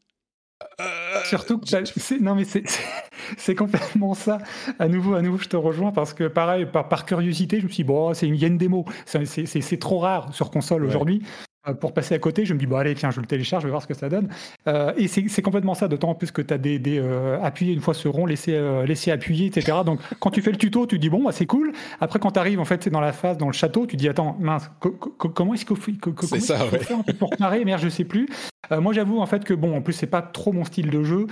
[0.80, 2.44] euh, Surtout que non mais
[3.36, 4.38] c'est complètement ça.
[4.78, 7.68] À nouveau, à nouveau, je te rejoins parce que pareil, par, par curiosité, je me
[7.68, 8.84] suis dit, bon, c'est une, il y a une démo.
[9.06, 11.22] C'est trop rare sur console aujourd'hui.
[11.68, 13.68] Euh, pour passer à côté, je me dis, bon, allez, tiens, je le télécharge, je
[13.68, 14.28] vais voir ce que ça donne.
[14.66, 17.80] Euh, et c'est complètement ça, d'autant plus que tu as des, des euh, appuyer une
[17.80, 19.78] fois ce rond, laisser, laisser appuyer, etc.
[19.84, 21.72] Donc, quand tu fais le tuto, tu dis, bon, bah, c'est cool.
[22.00, 24.08] Après, quand tu arrives, en fait, c'est dans la phase, dans le château, tu dis,
[24.08, 24.70] attends, mince,
[25.18, 26.78] comment est-ce qu'il faut, est ça, ouais.
[26.78, 27.64] faire pour parer?
[27.64, 28.28] Merde, je sais plus.
[28.70, 31.26] Moi, j'avoue, en fait, que bon, en plus, c'est pas trop mon style de jeu.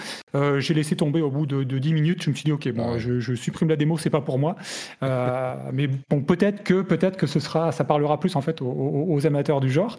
[0.58, 2.22] J'ai laissé tomber au bout de, de, 10 minutes.
[2.22, 4.56] Je me suis dit, ok, bon, je, je, supprime la démo, c'est pas pour moi.
[5.02, 9.26] mais bon, peut-être que, peut-être que ce sera, ça parlera plus, en fait, aux, aux
[9.26, 9.98] amateurs du genre.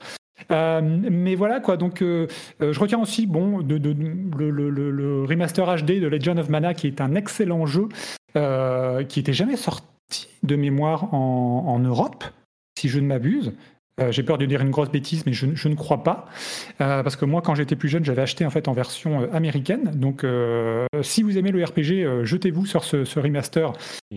[0.51, 2.27] Euh, mais voilà quoi, donc euh,
[2.61, 3.75] euh, je retiens aussi bon de,
[4.37, 7.87] le, remaster HD de Legend of Mana qui est un excellent jeu
[9.09, 12.23] qui était jamais sorti de mémoire en Europe,
[12.77, 13.53] si je ne m'abuse.
[13.99, 16.26] Euh, j'ai peur de dire une grosse bêtise, mais je, je ne crois pas.
[16.82, 19.28] Euh, parce que moi, quand j'étais plus jeune, j'avais acheté en fait en version euh,
[19.34, 19.91] américaine.
[19.95, 20.26] Donc,
[21.02, 23.74] si vous aimez le RPG, jetez-vous sur ce, ce remaster.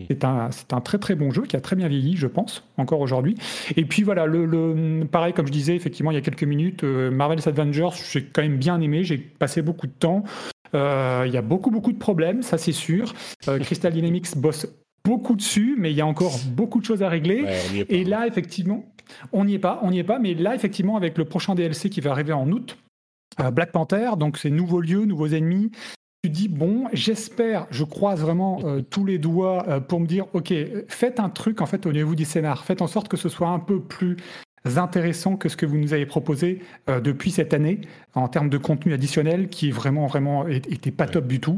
[0.09, 2.65] C'est un, c'est un très très bon jeu qui a très bien vieilli, je pense,
[2.77, 3.37] encore aujourd'hui.
[3.77, 6.83] Et puis voilà, le, le, pareil, comme je disais, effectivement, il y a quelques minutes,
[6.85, 9.05] Marvel's Avengers, j'ai quand même bien aimé.
[9.05, 10.25] J'ai passé beaucoup de temps.
[10.75, 13.15] Il y a beaucoup beaucoup de problèmes, ça c'est sûr.
[13.47, 14.67] Crystal Dynamics bosse
[15.05, 17.45] beaucoup dessus, mais il y a encore beaucoup de choses à régler.
[17.89, 18.85] et là, effectivement,
[19.33, 21.91] on n'y est pas, on n'y est pas, mais là, effectivement, avec le prochain DLC
[21.91, 22.77] qui va arriver en août,
[23.39, 25.71] euh, Black Panther, donc c'est nouveaux lieux, nouveaux ennemis.
[26.23, 30.27] Tu dis, bon, j'espère, je croise vraiment euh, tous les doigts euh, pour me dire,
[30.35, 30.53] OK,
[30.89, 33.49] faites un truc en fait au niveau du scénar, faites en sorte que ce soit
[33.49, 34.17] un peu plus
[34.77, 37.81] intéressant que ce que vous nous avez proposé depuis cette année
[38.13, 41.57] en termes de contenu additionnel qui est vraiment, vraiment, était pas top du tout.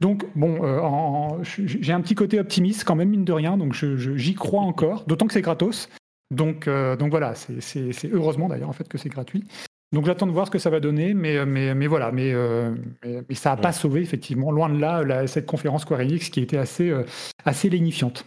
[0.00, 4.60] Donc, bon, j'ai un petit côté optimiste quand même, mine de rien, donc j'y crois
[4.64, 5.88] encore, d'autant que c'est gratos.
[6.34, 9.44] Donc, euh, donc voilà, c'est heureusement d'ailleurs en fait que c'est gratuit.
[9.92, 12.74] Donc j'attends de voir ce que ça va donner, mais, mais, mais voilà, mais, euh,
[13.04, 16.56] mais, ça n'a pas sauvé effectivement, loin de là, cette conférence Square Enix qui était
[16.56, 17.04] assez, euh,
[17.44, 18.26] assez lénifiante.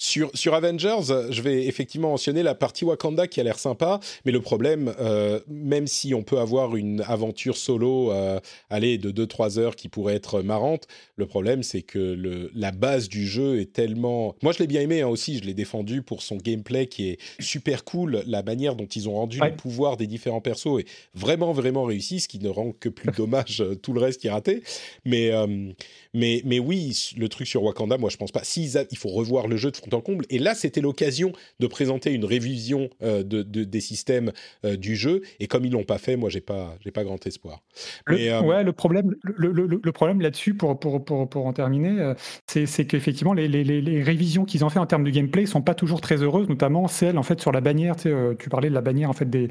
[0.00, 4.30] Sur, sur Avengers, je vais effectivement mentionner la partie Wakanda qui a l'air sympa, mais
[4.30, 8.38] le problème, euh, même si on peut avoir une aventure solo, euh,
[8.70, 13.08] allez, de 2-3 heures qui pourrait être marrante, le problème c'est que le, la base
[13.08, 14.36] du jeu est tellement...
[14.40, 17.18] Moi je l'ai bien aimé hein, aussi, je l'ai défendu pour son gameplay qui est
[17.40, 21.52] super cool, la manière dont ils ont rendu le pouvoir des différents persos est vraiment
[21.52, 24.30] vraiment réussi, ce qui ne rend que plus dommage euh, tout le reste qui est
[24.30, 24.62] raté.
[25.04, 25.72] Mais, euh,
[26.14, 28.40] mais, mais oui, le truc sur Wakanda, moi je pense pas.
[28.44, 30.24] Si il faut revoir le jeu de en comble.
[30.30, 34.32] Et là, c'était l'occasion de présenter une révision euh, de, des systèmes
[34.64, 35.22] euh, du jeu.
[35.40, 37.62] Et comme ils l'ont pas fait, moi, j'ai pas, j'ai pas grand espoir.
[38.06, 42.12] Le, euh, ouais, le problème, le, le, problème là-dessus, pour, pour, pour, pour, en terminer,
[42.46, 45.62] c'est, c'est qu'effectivement, les, les, les, révisions qu'ils ont fait en termes de gameplay sont
[45.62, 47.96] pas toujours très heureuses, notamment celle en fait sur la bannière.
[47.96, 49.48] Tu, sais, tu parlais de la bannière en fait des,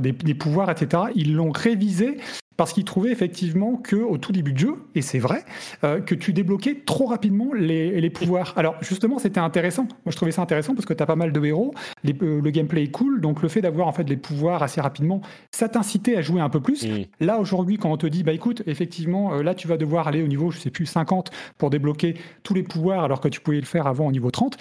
[0.00, 1.04] des, des pouvoirs, etc.
[1.14, 2.16] Ils l'ont révisé
[2.60, 5.46] parce qu'il trouvait effectivement que au tout début du jeu, et c'est vrai,
[5.82, 8.52] euh, que tu débloquais trop rapidement les, pouvoirs.
[8.54, 9.84] Alors justement, c'était intéressant.
[9.84, 11.72] Moi, je trouvais ça intéressant parce que tu as pas mal de héros,
[12.04, 15.22] euh, le gameplay est cool, donc le fait d'avoir en fait les pouvoirs assez rapidement,
[15.50, 16.86] ça t'incitait à jouer un peu plus.
[17.18, 20.22] Là aujourd'hui, quand on te dit, bah écoute, effectivement, euh, là tu vas devoir aller
[20.22, 22.12] au niveau, je sais plus, 50 pour débloquer
[22.42, 24.58] tous les pouvoirs alors que tu pouvais le faire avant au niveau 30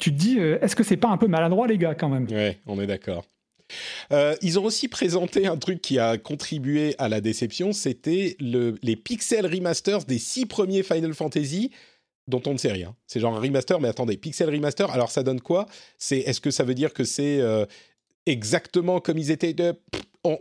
[0.00, 2.26] tu te dis, est-ce que c'est pas un peu maladroit, les gars, quand même?
[2.28, 3.24] Ouais, on est d'accord.
[4.12, 8.76] Euh, ils ont aussi présenté un truc qui a contribué à la déception, c'était le,
[8.82, 11.70] les pixel remasters des six premiers Final Fantasy
[12.28, 12.94] dont on ne sait rien.
[13.06, 15.66] C'est genre un remaster, mais attendez, pixel remaster, alors ça donne quoi?
[15.98, 17.66] C'est Est-ce que ça veut dire que c'est euh,
[18.26, 19.74] exactement comme ils étaient de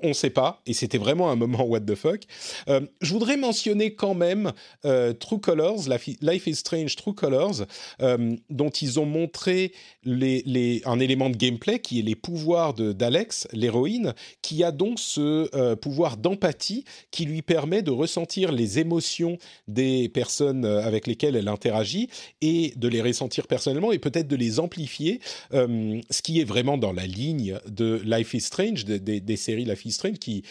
[0.02, 2.22] on ne sait pas, et c'était vraiment un moment what the fuck.
[2.68, 4.52] Euh, je voudrais mentionner quand même
[4.86, 5.84] euh, True Colors,
[6.22, 7.66] Life is Strange True Colors,
[8.02, 9.72] euh, dont ils ont montré
[10.06, 16.18] un élément de gameplay qui est les pouvoirs d'Alex, l'héroïne, qui a donc ce pouvoir
[16.18, 19.38] d'empathie qui lui permet de ressentir les émotions
[19.68, 22.10] des personnes avec lesquelles elle interagit
[22.42, 25.20] et de les ressentir personnellement et peut-être de les amplifier,
[25.52, 30.20] ce qui est vraiment dans la ligne de Life is Strange, des, séries is Strange,
[30.20, 30.44] qui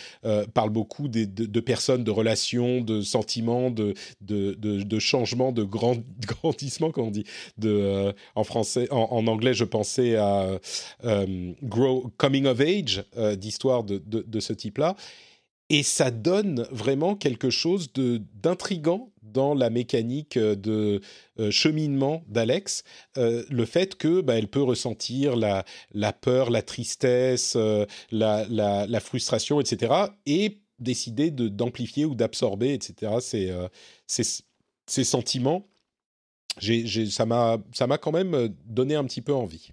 [0.53, 6.91] parle beaucoup de, personnes, de relations, de sentiments, de, de, de changements, de grand, grandissement,
[6.91, 7.25] comme on dit.
[7.59, 10.59] De, en français, en, anglais, je pensais à
[11.63, 13.05] Grow, Coming of Age,
[13.37, 14.97] d'histoire de, de, ce type-là.
[15.71, 21.01] Et ça donne vraiment quelque chose d'intrigant dans la mécanique euh, de
[21.39, 22.85] euh, cheminement d'Alex,
[23.19, 27.57] euh, le fait que bah, elle peut ressentir la, la peur, la tristesse,
[28.11, 29.93] la, la, frustration, etc.,
[30.25, 33.53] et décider d'amplifier ou d'absorber, etc., ces,
[34.07, 34.43] ces,
[34.87, 35.67] ces, sentiments.
[36.61, 39.71] ça m'a quand même donné un petit peu envie.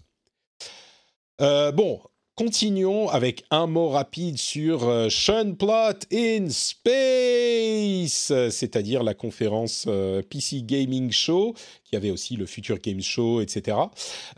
[1.39, 2.01] bon,
[2.41, 10.23] continuons avec un mot rapide sur euh, Sean Plot in Space, c'est-à-dire la conférence euh,
[10.27, 11.53] PC Gaming Show,
[11.84, 13.77] qui avait aussi le Future Games Show, etc.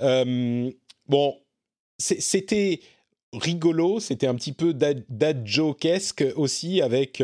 [0.01, 0.69] Euh,
[1.07, 1.38] bon,
[1.97, 2.81] c'était
[3.31, 5.05] rigolo, c'était un petit peu dad,
[5.45, 7.23] joke-esque aussi, avec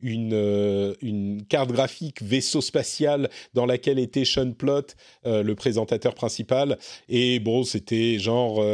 [0.00, 4.94] une, une carte graphique vaisseau spatial dans laquelle était Sean Plot,
[5.24, 6.78] le présentateur principal.
[7.08, 8.64] Et bon, c'était genre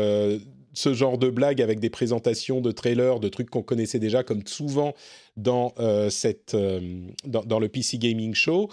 [0.77, 4.47] ce genre de blague avec des présentations de trailers, de trucs qu'on connaissait déjà, comme
[4.47, 4.95] souvent
[5.37, 6.81] dans, euh, cette, euh,
[7.25, 8.71] dans, le PC Gaming Show.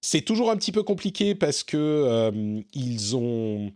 [0.00, 3.72] C'est toujours un petit peu compliqué parce que euh, ils ont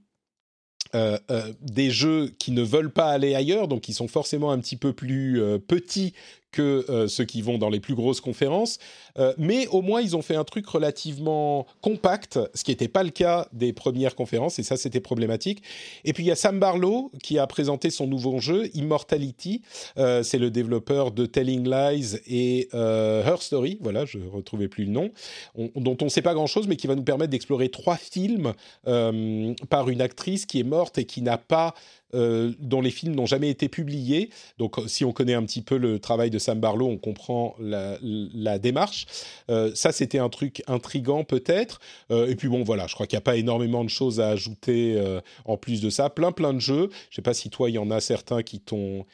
[1.63, 4.93] des jeux qui ne veulent pas aller ailleurs, donc ils sont forcément un petit peu
[4.93, 6.13] plus petits
[6.53, 8.79] que euh, ceux qui vont dans les plus grosses conférences.
[9.19, 13.03] Euh, mais au moins, ils ont fait un truc relativement compact, ce qui n'était pas
[13.03, 15.63] le cas des premières conférences, et ça, c'était problématique.
[16.05, 19.63] Et puis, il y a Sam Barlow qui a présenté son nouveau jeu, Immortality.
[19.99, 24.85] Euh, c'est le développeur de Telling Lies et Her Story, voilà, je ne retrouvais plus
[24.85, 25.11] le nom,
[25.57, 28.53] dont on ne sait pas grand-chose, mais qui va nous permettre d'explorer trois films
[28.85, 31.75] par une actrice qui est morte et qui n'a pas
[32.15, 34.31] euh, dont les films n'ont jamais été publiés.
[34.59, 38.59] Donc, si on connaît un petit peu le travail de Sam Barlow, on comprend la,
[38.59, 39.07] démarche.
[39.51, 41.81] Euh, ça, c'était un truc intrigant peut-être.
[42.11, 44.29] Euh, et puis bon, voilà, je crois qu'il n'y a pas énormément de choses à
[44.29, 45.03] ajouter
[45.45, 46.11] en plus de ça.
[46.11, 46.91] Plein, plein de jeux.
[47.11, 49.07] Je ne sais pas si toi, il y en a certains qui t'ont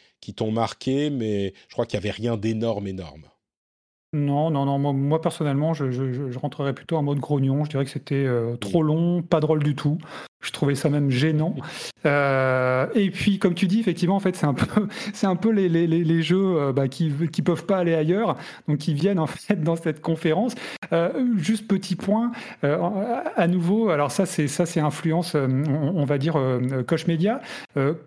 [0.51, 3.25] marqué, mais je crois qu'il n'y avait rien d'énorme, énorme.
[4.15, 4.79] Non, non, non.
[4.79, 7.65] Moi, personnellement, je, je, rentrerais plutôt en mode grognon.
[7.65, 9.99] Je dirais que c'était euh, trop long, pas drôle du tout.
[10.41, 11.57] Je trouvais ça même gênant.
[12.07, 15.51] Euh, et puis, comme tu dis, effectivement, en fait, c'est un peu, c'est un peu
[15.51, 18.37] les, les, les jeux euh, bah, qui qui peuvent pas aller ailleurs,
[18.69, 20.55] donc qui viennent en fait dans cette conférence.
[21.37, 22.33] juste petit point,
[22.63, 23.91] à nouveau.
[23.91, 26.41] Alors ça, c'est ça, c'est influence, on, va dire
[26.87, 27.41] Coche Media.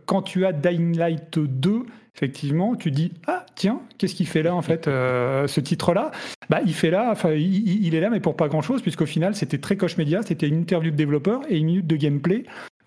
[0.05, 1.85] quand tu as Dying Light 2
[2.15, 6.11] effectivement, tu dis ah tiens, qu'est-ce qu'il fait là en fait euh, ce titre-là?
[6.49, 9.57] Bah il fait là, enfin il, est là mais pour pas grand-chose puisqu'au final c'était
[9.57, 12.20] très coche média, c'était une interview de développeur et une minute de gameplay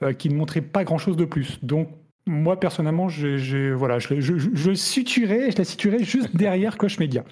[0.02, 1.58] euh, qui ne montrait pas grand-chose de plus.
[1.62, 1.88] Donc
[2.26, 7.24] moi personnellement, je, voilà, je, je, je, situerais, je la situerais juste derrière coche média.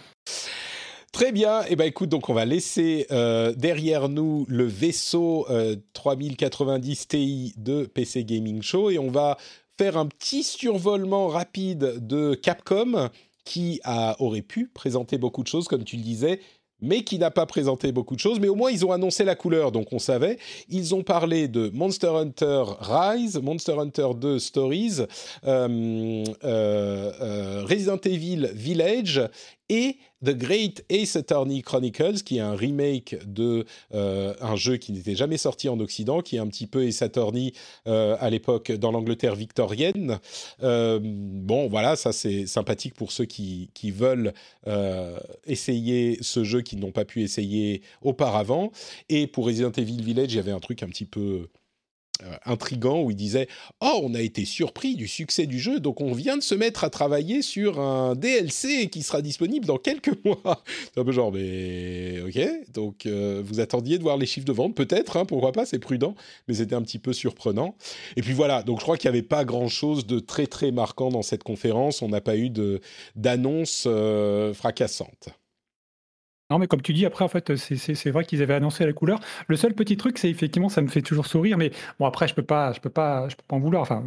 [1.13, 1.63] Très bien.
[1.63, 5.47] Et eh ben écoute, donc on va laisser euh, derrière nous le vaisseau
[5.93, 9.37] 3090 Ti de PC Gaming Show et on va
[9.79, 13.11] faire un petit survolement rapide de Capcom
[13.45, 16.41] qui a, aurait pu présenter beaucoup de choses, comme tu le disais,
[16.83, 19.35] mais qui n'a pas présenté beaucoup de choses, mais au moins ils ont annoncé la
[19.35, 20.39] couleur, donc on savait.
[20.69, 25.01] Ils ont parlé de Monster Hunter Rise, Monster Hunter 2 Stories,
[25.47, 29.23] euh, euh, euh, Resident Evil Village
[29.73, 34.93] et The Great Ace Attorney Chronicles, qui est un remake de euh, un jeu qui
[34.93, 37.55] n'était jamais sorti en Occident, qui est un petit peu Ace Attorney
[37.87, 40.19] euh, à l'époque dans l'Angleterre victorienne.
[40.63, 44.35] Euh, bon, voilà, ça c'est sympathique pour ceux qui, qui veulent
[45.47, 48.73] essayer ce jeu qu'ils n'ont pas pu essayer auparavant.
[49.09, 51.49] Et pour Resident Evil Village, il y avait un truc un petit peu
[52.45, 53.49] intrigant où il disait
[53.81, 56.85] Oh, on a été surpris du succès du jeu, donc on vient de se mettre
[56.85, 60.63] à travailler sur un DLC qui sera disponible dans quelques mois.
[60.95, 64.53] C'est un peu genre, mais ok, donc euh, vous attendiez de voir les chiffres de
[64.53, 66.15] vente, peut-être, hein, pourquoi pas, c'est prudent,
[66.49, 67.77] mais c'était un petit peu surprenant.
[68.17, 71.11] Et puis voilà, donc je crois qu'il n'y avait pas grand-chose de très très marquant
[71.11, 72.51] dans cette conférence, on n'a pas eu
[73.17, 75.29] d'annonce euh, fracassante.
[76.53, 79.21] Non, mais comme tu dis, après, en fait, c'est vrai qu'ils avaient annoncé la couleur.
[79.47, 82.35] Le seul petit truc, c'est effectivement, ça me fait toujours sourire, mais bon, après, je
[82.35, 83.81] peux pas, je peux pas, je peux pas en vouloir.
[83.81, 84.05] Enfin,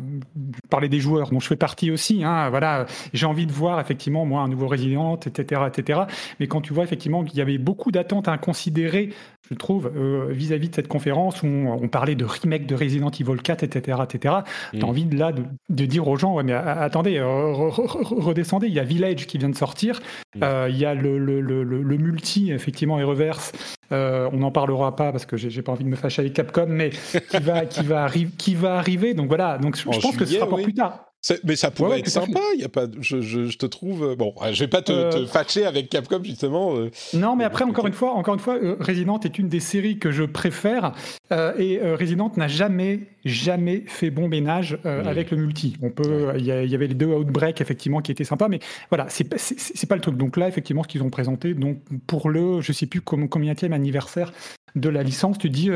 [0.70, 2.24] parler des joueurs, dont je fais partie aussi.
[2.24, 6.02] Hein, voilà, j'ai envie de voir effectivement, moi, un nouveau Resident, etc., etc.
[6.40, 9.10] Mais quand tu vois effectivement qu'il y avait beaucoup d'attentes à considérer,
[9.50, 13.42] je trouve, euh, vis-à-vis de cette conférence où on, parlait de remake de Resident Evil
[13.42, 14.36] 4, etc., etc.
[14.72, 14.84] T'as mm.
[14.84, 18.68] envie de là de, dire aux gens, ouais, mais attendez, redescendez.
[18.68, 20.00] Il y a Village qui vient de sortir.
[20.36, 20.44] Mm.
[20.44, 23.52] Euh, il y a le, le, le, le multi effectivement, et reverse.
[23.92, 26.66] Euh, on n'en parlera pas parce que j'ai pas envie de me fâcher avec Capcom,
[26.68, 29.14] mais qui va, qui va, qui va arriver.
[29.14, 31.06] Donc voilà, donc je, pense que ce sera pour plus tard.
[31.44, 32.40] Mais ça pourrait être sympa.
[32.56, 34.34] Il y a pas, je, je, je, te trouve bon.
[34.52, 36.76] Je vais pas te, euh, te fâcher avec Capcom justement.
[36.76, 36.92] Euh.
[37.14, 39.98] non, mais après encore une fois, encore une fois, euh, Resident est une des séries
[39.98, 40.94] que je préfère
[41.32, 45.76] et Resident n'a jamais, jamais fait bon ménage avec le multi.
[45.82, 49.08] On peut, il y, y, avait les deux Outbreak effectivement qui étaient sympas, mais voilà,
[49.10, 50.18] c'est pas le truc.
[50.18, 54.32] Donc là, effectivement, ce qu'ils ont présenté, donc pour le, je sais plus combien anniversaire
[54.76, 55.70] de la licence, tu dis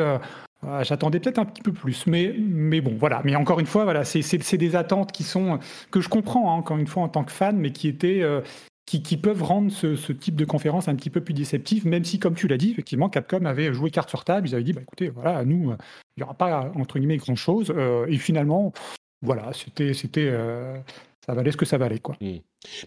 [0.67, 3.21] ah, j'attendais peut-être un petit peu plus, mais, mais bon, voilà.
[3.23, 5.59] Mais encore une fois, voilà, c'est des attentes qui sont
[5.89, 8.41] que je comprends, hein, encore une fois, en tant que fan, mais qui étaient euh,
[8.85, 12.19] qui, qui, peuvent rendre ce, type de conférence un petit peu plus déceptif, même si,
[12.19, 14.49] comme tu l'as dit, effectivement, Capcom avait joué carte sur table.
[14.49, 17.71] Ils avaient dit, bah, écoutez, voilà, nous, il n'y aura pas entre guillemets grand chose.
[17.73, 18.73] Euh, et finalement,
[19.21, 20.77] voilà, c'était, c'était, euh,
[21.25, 22.17] ça valait ce que ça valait, quoi.
[22.19, 22.37] Mmh.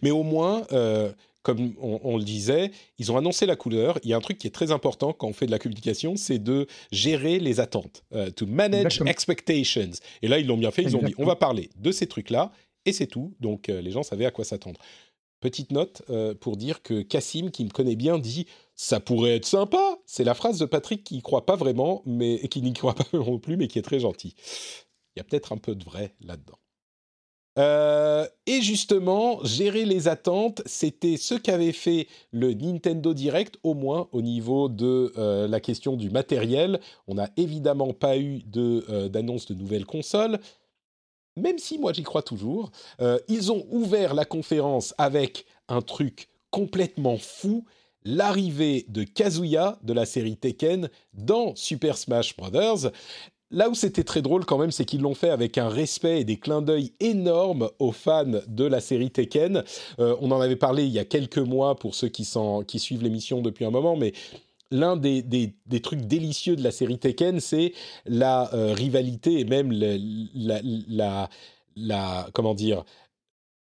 [0.03, 0.63] Mais au moins
[1.43, 3.99] comme on, le disait, ils ont annoncé la couleur.
[4.05, 6.17] Il y a un truc qui est très important quand on fait de la communication,
[6.17, 9.91] c'est de gérer les attentes, euh, to manage expectations.
[10.23, 10.83] Et là, ils l'ont bien fait.
[10.83, 12.53] Ils ont dit, on va parler de ces trucs-là,
[12.85, 13.35] et c'est tout.
[13.41, 14.81] Donc, euh, les gens savaient à quoi s'attendre.
[15.41, 18.47] Petite note euh, pour dire que Cassim, qui me connaît bien, dit
[18.77, 19.99] ça pourrait être sympa.
[20.07, 23.05] C'est la phrase de Patrick qui n'y croit pas vraiment, mais qui n'y croit pas
[23.13, 24.37] non plus, mais qui est très gentil.
[25.15, 26.59] Il y a peut-être un peu de vrai là-dedans.
[27.59, 34.09] Euh, et justement, gérer les attentes, c'était ce qu'avait fait le Nintendo Direct, au moins
[34.13, 36.81] au niveau de euh, la question du matériel.
[37.07, 40.39] On n'a évidemment pas eu euh, d'annonce de, nouvelles consoles,
[41.37, 42.71] même si moi j'y crois toujours.
[43.29, 47.65] ils ont ouvert la conférence avec un truc complètement fou,
[48.05, 52.91] l'arrivée de Kazuya de la série Tekken dans Super Smash Bros.
[53.53, 56.25] Là où c'était très drôle quand même, c'est qu'ils l'ont fait avec un respect et
[56.25, 59.63] des clins d'œil énormes aux fans de la série Tekken.
[60.01, 63.43] Euh, on en avait parlé il y a quelques mois pour ceux qui, suivent l'émission
[63.43, 64.15] depuis un moment, mais
[64.71, 65.23] l'un des,
[65.83, 67.75] trucs délicieux de la série Tekken, c'est
[68.07, 69.71] la euh, rivalité et même
[70.97, 71.29] la,
[72.33, 72.85] comment dire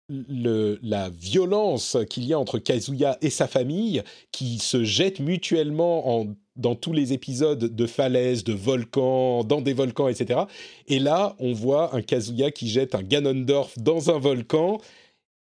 [0.09, 6.27] la violence qu'il y a entre Kazuya et sa famille, qui se jettent mutuellement en
[6.57, 10.41] dans tous les épisodes de falaises, de volcans, dans des volcans, etc.
[10.88, 14.79] Et là, on voit un Kazuya qui jette un Ganondorf dans un volcan.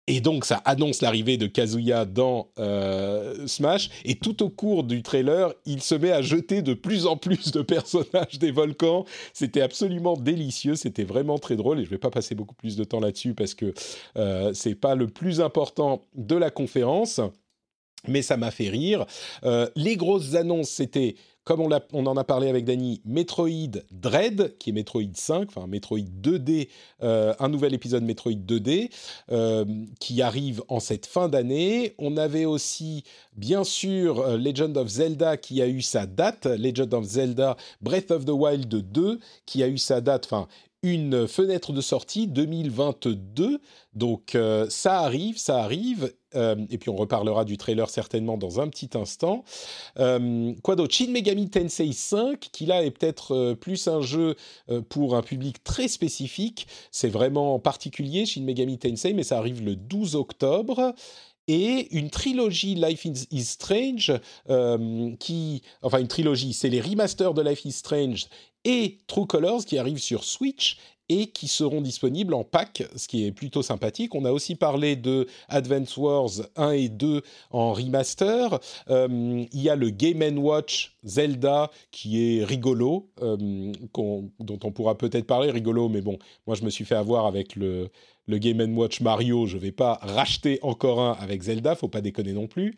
[0.10, 3.91] Et donc, ça annonce l'arrivée de Kazuya dans euh, Smash.
[4.06, 7.52] Et tout au cours du trailer, il se met à jeter de plus en plus
[7.52, 9.06] de personnages des volcans.
[9.34, 10.76] C'était absolument délicieux.
[10.76, 11.80] C'était vraiment très drôle.
[11.80, 13.72] Et je ne vais pas passer beaucoup plus de temps là-dessus parce que
[14.18, 17.22] euh, c'est pas le plus important de la conférence
[18.07, 19.05] mais ça m'a fait rire.
[19.43, 24.69] Euh, les grosses annonces, c'était, comme on, en a parlé avec Dany, Metroid Dread, qui
[24.69, 26.69] est Metroid 5, enfin Metroid 2D,
[27.01, 28.89] euh, un nouvel épisode Metroid 2D,
[29.31, 29.65] euh,
[29.99, 31.95] qui arrive en cette fin d'année.
[31.97, 33.03] On avait aussi,
[33.35, 38.26] bien sûr, Legend of Zelda, qui a eu sa date, Legend of Zelda Breath of
[38.26, 40.47] the Wild 2, qui a eu sa date, enfin
[40.84, 43.60] une fenêtre de sortie 2022.
[43.93, 44.38] Donc
[44.69, 46.14] ça arrive, ça arrive.
[46.35, 49.43] Euh, et puis on reparlera du trailer certainement dans un petit instant.
[49.97, 50.93] Euh, quoi d'autre?
[50.93, 54.35] Shin Megami Tensei 5, qui là est peut-être euh, plus un jeu
[54.89, 56.68] pour un public très spécifique.
[56.91, 60.93] C'est vraiment particulier, Shin Megami Tensei, mais ça arrive le 12 octobre
[61.47, 64.14] et une trilogie Life is Strange
[65.19, 68.27] qui, enfin une trilogie, c'est les remasters de Life is Strange
[68.65, 70.77] et True Colors qui arrivent sur Switch
[71.10, 74.14] et qui seront disponibles en pack, ce qui est plutôt sympathique.
[74.14, 78.60] On a aussi parlé de Advance Wars 1 et 2 en remaster.
[78.90, 83.38] Euh, il y a le Game Watch Zelda qui est rigolo, euh,
[83.95, 87.56] dont on pourra peut-être parler, rigolo, mais bon, moi je me suis fait avoir avec
[87.56, 87.90] le,
[88.27, 92.02] le Game Watch Mario, je ne vais pas racheter encore un avec Zelda, faut pas
[92.02, 92.76] déconner non plus.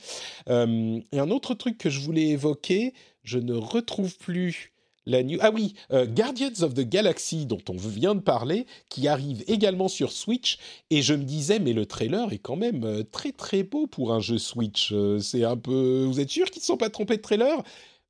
[0.49, 2.93] Euh, et un autre truc que je voulais évoquer,
[3.23, 4.70] je ne retrouve plus
[5.07, 9.87] ah oui, euh, Guardians of the Galaxy, dont on vient de parler, qui arrive également
[9.87, 10.59] sur Switch.
[10.89, 14.13] Et je me disais, mais le trailer est quand même euh, très très beau pour
[14.13, 14.91] un jeu Switch.
[14.93, 16.05] Euh, c'est un peu.
[16.07, 17.63] Vous êtes sûr qu'ils ne sont pas trompés de trailer?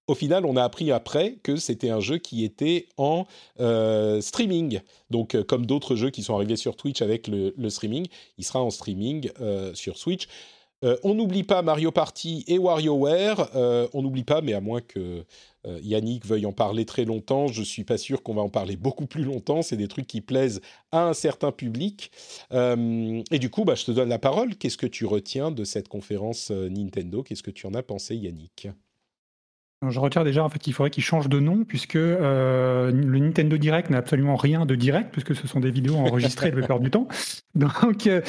[0.08, 3.26] Au final, on a appris après que c'était un jeu qui était en
[4.20, 4.82] streaming.
[5.10, 8.08] Donc, comme d'autres jeux qui sont arrivés sur Twitch avec le, streaming,
[8.38, 9.30] il sera en streaming
[9.74, 10.28] sur Switch.
[10.82, 13.52] on n'oublie pas Mario Party et WarioWare.
[13.94, 15.24] on n'oublie pas, mais à moins que
[15.68, 17.48] euh, Yannick veuille en parler très longtemps.
[17.48, 19.62] Je suis pas sûr qu'on va en parler beaucoup plus longtemps.
[19.62, 20.62] C'est des trucs qui plaisent
[20.92, 22.12] à un certain public.
[22.52, 24.56] Euh, et du coup, bah, je te donne la parole.
[24.56, 27.24] Qu'est-ce que tu retiens de cette conférence euh, Nintendo?
[27.24, 28.68] Qu'est-ce que tu en as pensé, Yannick?
[29.90, 33.58] Je retiens déjà en fait qu'il faudrait qu'il change de nom puisque euh, le Nintendo
[33.58, 36.92] Direct n'a absolument rien de direct puisque ce sont des vidéos enregistrées la plupart du
[36.92, 37.08] temps.
[37.56, 38.22] Donc euh,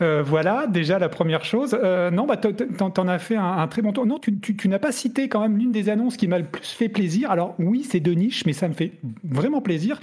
[0.00, 1.76] euh, voilà déjà la première chose.
[2.12, 4.06] non, bah t'en as fait un, très bon tour.
[4.06, 6.88] Non, tu, n'as pas cité quand même l'une des annonces qui m'a le plus fait
[6.88, 7.32] plaisir.
[7.32, 8.92] Alors oui, c'est de niche, mais ça me fait
[9.24, 10.00] vraiment plaisir.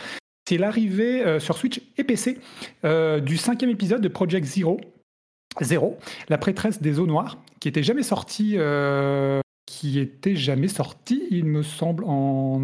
[0.47, 2.39] c'est l'arrivée sur Switch et PC
[3.21, 4.81] du cinquième épisode de Project Zero,
[5.61, 5.97] Zero,
[6.27, 8.57] la prêtresse des eaux noires, qui était jamais sorti,
[9.79, 12.59] qui était jamais sorti, il me semble, en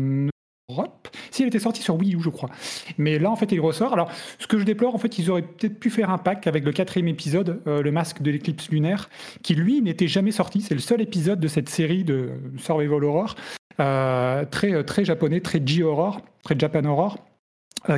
[0.70, 1.08] Europe.
[1.32, 2.50] Si elle était sortie sur Wii U, je crois.
[2.98, 3.94] Mais là, en fait, il ressort.
[3.94, 6.66] Alors, ce que je déplore, en fait, ils auraient peut-être pu faire un pack avec
[6.66, 9.10] le quatrième épisode, euh, le masque de l'éclipse lunaire,
[9.44, 10.60] qui lui n'était jamais sorti.
[10.60, 13.36] C'est le seul épisode de cette série de survival horror,
[13.80, 17.18] euh, très euh, très japonais, très J horror, très Japan horror.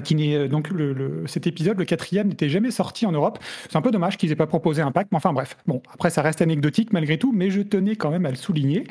[0.04, 3.40] Qui n'est donc le, cet épisode, le quatrième, n'était jamais sorti en Europe.
[3.70, 5.58] C'est un peu dommage qu'ils aient pas proposé un pack, mais enfin bref.
[5.68, 8.86] Bon, après ça reste anecdotique malgré tout, mais je tenais quand même à le souligner.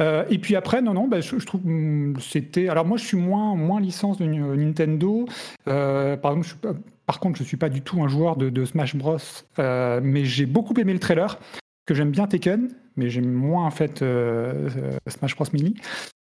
[0.00, 2.68] Euh, et puis après, non, non, bah, je, trouve hum, c'était.
[2.68, 5.26] Alors moi, je suis moins, moins licence de Nintendo.
[5.66, 6.48] Euh, par exemple,
[7.38, 9.16] je je suis pas du tout un joueur de, Smash Bros.
[9.58, 11.38] Euh, mais j'ai beaucoup aimé le trailer,
[11.86, 14.04] que j'aime bien Tekken, mais j'aime moins en fait
[15.08, 15.46] Smash Bros.
[15.52, 15.74] Mini.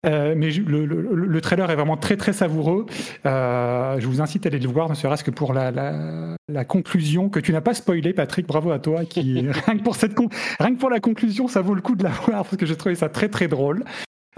[0.06, 2.88] Euh, mais le, le, le, trailer est vraiment très très savoureux.
[3.26, 6.66] Euh, je vous incite à aller le voir, ne serait-ce que pour la, la, la,
[6.66, 8.48] conclusion que tu n'as pas spoilé, Patrick.
[8.48, 9.06] Bravo à toi.
[9.06, 10.18] Qui rien que pour cette
[10.60, 12.76] rien que pour la conclusion, ça vaut le coup de la voir parce que j'ai
[12.76, 13.84] trouvé ça très très drôle.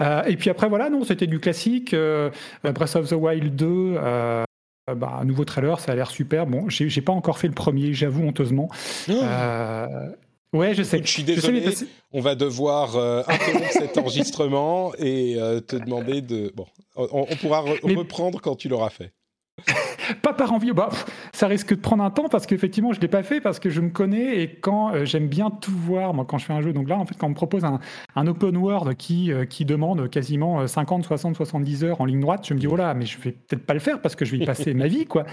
[0.02, 1.96] Euh, et puis après voilà, non, c'était du classique.
[2.62, 3.66] Breath of the Wild 2.
[3.66, 4.44] Euh,
[4.94, 6.46] bah, un nouveau trailer, ça a l'air super.
[6.46, 8.68] Bon, j'ai pas encore fait le premier, j'avoue honteusement.
[9.08, 9.14] Oh.
[10.54, 11.00] Ouais, je sais.
[11.02, 11.66] je suis désolé.
[12.12, 16.52] On va devoir euh, interrompre cet enregistrement et euh, te demander de.
[16.54, 19.12] Bon, on, pourra reprendre quand tu l'auras fait.
[20.22, 20.72] Pas par envie.
[20.72, 20.90] Bah,
[21.32, 23.70] ça risque de prendre un temps parce qu'effectivement, je ne l'ai pas fait parce que
[23.70, 26.60] je me connais et quand euh, j'aime bien tout voir, moi, quand je fais un
[26.60, 26.72] jeu.
[26.72, 27.80] Donc là, en fait, quand on me propose un,
[28.16, 32.46] un open world qui, euh, qui demande quasiment 50, 60, 70 heures en ligne droite,
[32.46, 34.32] je me dis, oh là, mais je vais peut-être pas le faire parce que je
[34.32, 35.24] vais y passer ma vie, quoi.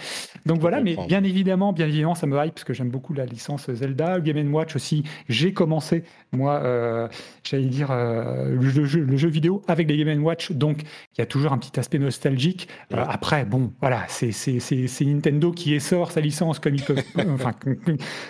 [0.46, 3.26] Donc voilà, mais bien évidemment, bien évidemment, ça me hype parce que j'aime beaucoup la
[3.26, 4.20] licence Zelda.
[4.20, 7.08] Game Watch aussi, j'ai commencé, moi, euh,
[7.44, 10.52] j'allais dire, le, jeu, le, jeu, vidéo avec des Game Watch.
[10.52, 12.68] Donc, il y a toujours un petit aspect nostalgique.
[12.92, 14.32] après, bon, voilà, c'est
[14.62, 17.54] c'est Nintendo qui essore sa licence comme ils peuvent, enfin,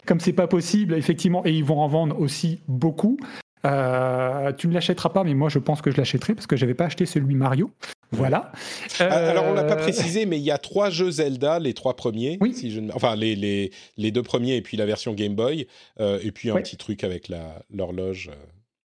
[0.06, 3.18] comme c'est pas possible, effectivement, et ils vont en vendre aussi beaucoup.
[3.66, 6.74] Euh, tu ne l'achèteras pas, mais moi je pense que je l'achèterai parce que j'avais
[6.74, 7.72] pas acheté celui Mario.
[8.12, 8.52] Voilà.
[9.00, 11.74] Ah, alors on l'a pas euh, précisé, mais il y a trois jeux Zelda, les
[11.74, 12.54] trois premiers, oui.
[12.54, 15.68] si je enfin les, les, les, deux premiers et puis la version Game Boy,
[16.00, 17.32] euh, et puis un petit truc avec
[17.70, 18.32] l'horloge.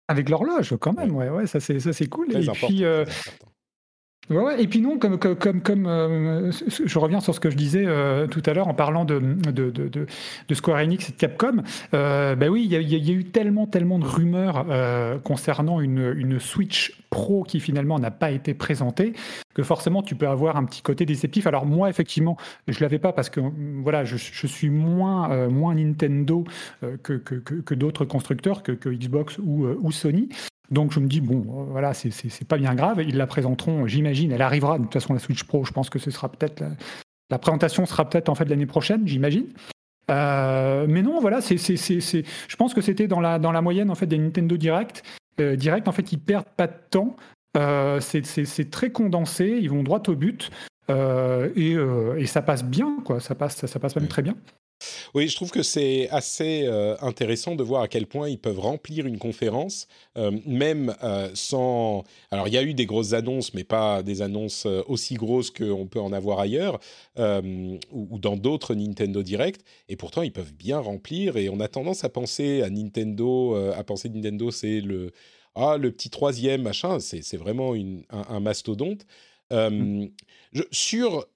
[0.07, 2.35] Avec l'horloge, quand même, ouais, ouais, ça c'est ça c'est cool.
[2.35, 2.84] et puis
[4.32, 8.54] Et puis non, comme, euh, je reviens sur ce que je disais euh, tout à
[8.54, 9.20] l'heure en parlant de,
[10.54, 11.62] Square Enix et de Capcom.
[11.94, 16.98] Euh, bah oui, il y, a eu tellement, tellement de rumeurs euh, concernant une, Switch
[17.10, 19.14] Pro qui finalement n'a pas été présentée
[19.54, 21.45] que forcément tu peux avoir un petit côté déceptif.
[21.45, 22.38] Alors moi, effectivement,
[22.68, 23.41] je l'avais pas parce que
[23.84, 26.45] voilà, je, suis moins, Nintendo
[27.04, 30.30] que, d'autres constructeurs, que, Xbox ou Sony.
[30.74, 33.02] Donc je me dis, bon, euh, voilà, c'est pas bien grave.
[33.02, 34.32] Ils la présenteront, j'imagine.
[34.32, 35.64] Elle arrivera, de toute façon, la Switch Pro.
[35.64, 36.64] Je pense que ce sera peut-être.
[37.30, 39.45] La, présentation sera peut-être en fait l'année prochaine, j'imagine.
[40.12, 43.95] Euh, mais non, voilà, c'est, je pense que c'était dans la, dans la moyenne en
[43.95, 45.04] fait des Nintendo Direct.
[45.40, 47.16] Euh, direct, en fait, ils perdent pas de temps.
[48.00, 50.52] c'est, très condensé, ils vont droit au but.
[50.90, 51.76] et,
[52.18, 53.20] et, ça passe bien, quoi.
[53.20, 54.36] Ça passe, ça, ça passe même très bien.
[55.14, 58.60] Oui, je trouve que c'est assez euh, intéressant de voir à quel point ils peuvent
[58.60, 59.88] remplir une conférence,
[60.18, 62.03] euh, même euh, sans...
[62.31, 65.88] Alors, il y a eu des grosses annonces, mais pas des annonces aussi grosses qu'on
[65.88, 66.80] peut en avoir ailleurs,
[67.18, 71.68] ou, ou, dans d'autres Nintendo Direct, et pourtant, ils peuvent bien remplir, et on a
[71.68, 75.11] tendance à penser à Nintendo, à penser Nintendo, c'est le...
[75.55, 79.05] Ah, le petit troisième, machin, c'est vraiment une, un, mastodonte.
[79.51, 80.07] Mmh.
[80.51, 81.27] Je, sur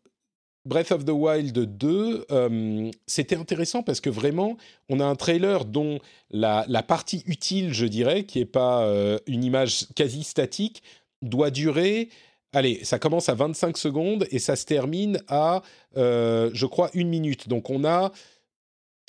[0.68, 4.58] Breath of the Wild 2, euh, c'était intéressant parce que vraiment,
[4.90, 6.00] on a un trailer dont
[6.30, 10.84] la, partie utile, je dirais, qui n'est pas euh, une image quasi statique,
[11.22, 12.10] doit durer.
[12.52, 15.62] Allez, ça commence à 25 secondes et ça se termine à,
[15.96, 17.48] euh, je crois, une minute.
[17.48, 18.12] Donc on a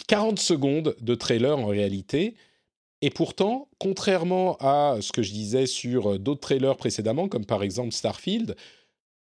[0.07, 2.35] 40 secondes de trailer en réalité.
[3.03, 7.93] Et pourtant, contrairement à ce que je disais sur d'autres trailers précédemment, comme par exemple
[7.93, 8.57] Starfield,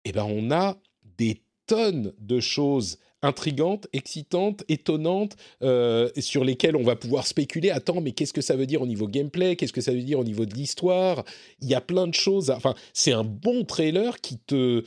[0.06, 0.76] eh ben on a
[1.16, 7.70] des tonnes de choses intrigantes, excitantes, étonnantes, euh, sur lesquelles on va pouvoir spéculer.
[7.70, 9.56] Attends, mais qu'est-ce que ça veut dire au niveau gameplay?
[9.56, 11.24] Qu'est-ce que ça veut dire au niveau de l'histoire?
[11.60, 12.50] Il y a plein de choses.
[12.50, 14.84] Enfin, c'est un bon trailer qui te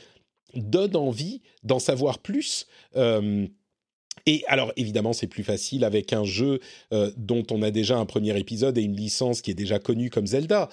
[0.54, 2.66] donne envie d'en savoir plus.
[2.96, 3.46] Euh,
[4.24, 6.60] et alors, évidemment, c'est plus facile avec un jeu
[6.92, 10.10] euh, dont on a déjà un premier épisode et une licence qui est déjà connue
[10.10, 10.68] comme Zelda.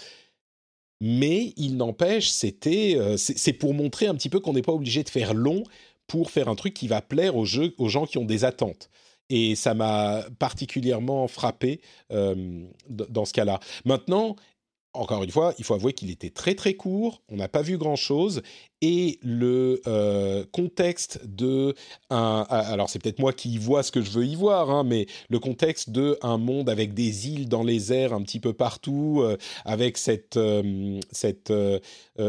[1.02, 5.10] Mais il n'empêche, c'était, c'est pour montrer un petit peu qu'on n'est pas obligé de
[5.10, 5.64] faire long
[6.08, 8.90] pour faire un truc qui va plaire aux, jeux, aux gens qui ont des attentes.
[9.30, 13.60] Et ça m'a particulièrement frappé euh, dans ce cas-là.
[13.84, 14.36] Maintenant,
[14.96, 17.78] encore une fois, il faut avouer qu'il était très très court, on n'a pas vu
[17.78, 18.42] grand-chose,
[18.82, 21.76] et le euh, contexte de
[22.10, 22.46] un...
[22.50, 25.08] Alors c'est peut-être moi qui y vois ce que je veux y voir, hein, mais
[25.30, 29.22] le contexte de un monde avec des îles dans les airs un petit peu partout,
[29.22, 31.54] euh, avec cette, euh, cette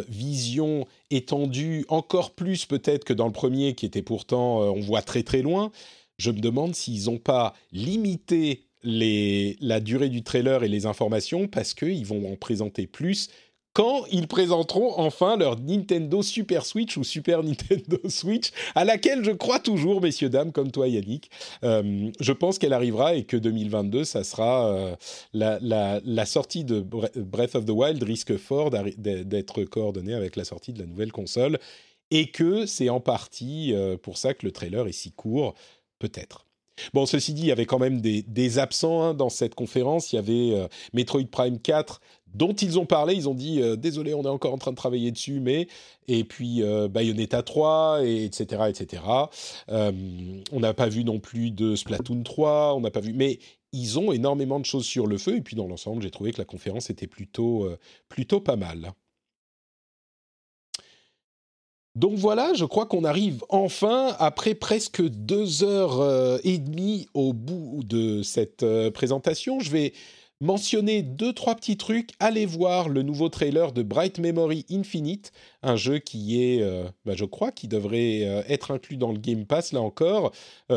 [0.08, 5.22] vision étendue encore plus peut-être que dans le premier qui était pourtant, on voit très
[5.22, 5.70] très loin,
[6.18, 11.74] je me demande s'ils n'ont pas limité la durée du trailer et les informations parce
[11.74, 13.28] qu'ils vont en présenter plus
[13.76, 19.32] quand ils présenteront enfin leur Nintendo Super Switch ou Super Nintendo Switch, à laquelle je
[19.32, 21.30] crois toujours, messieurs, dames, comme toi Yannick.
[21.62, 24.96] Euh, je pense qu'elle arrivera et que 2022, ça sera euh,
[25.34, 30.78] la, sortie de Breath of the Wild risque fort d'être coordonnée avec la sortie de
[30.78, 31.58] la nouvelle console
[32.10, 35.54] et que c'est en partie euh, pour ça que le trailer est si court,
[35.98, 36.45] peut-être.
[36.92, 40.12] Bon, ceci dit, il y avait quand même des, absents hein, dans cette conférence.
[40.12, 42.00] Il y avait euh, Metroid Prime 4
[42.34, 43.14] dont ils ont parlé.
[43.14, 45.68] Ils ont dit euh, désolé, on est encore en train de travailler dessus, mais
[46.08, 49.02] et puis euh, Bayonetta 3 et etc etc.
[49.68, 52.74] on n'a pas vu non plus de Splatoon 3.
[52.74, 53.38] On n'a pas vu, mais
[53.72, 55.36] ils ont énormément de choses sur le feu.
[55.36, 57.68] Et puis dans l'ensemble, j'ai trouvé que la conférence était plutôt
[58.08, 58.92] plutôt pas mal.
[61.96, 67.32] Donc voilà, je crois qu'on arrive enfin, après presque deux heures euh, et demie au
[67.32, 69.60] bout de cette euh, présentation.
[69.60, 69.94] Je vais
[70.42, 72.10] mentionner deux, trois petits trucs.
[72.20, 77.14] Allez voir le nouveau trailer de Bright Memory Infinite, un jeu qui est, euh, bah,
[77.16, 80.32] je crois, qui devrait être inclus dans le Game Pass, là encore.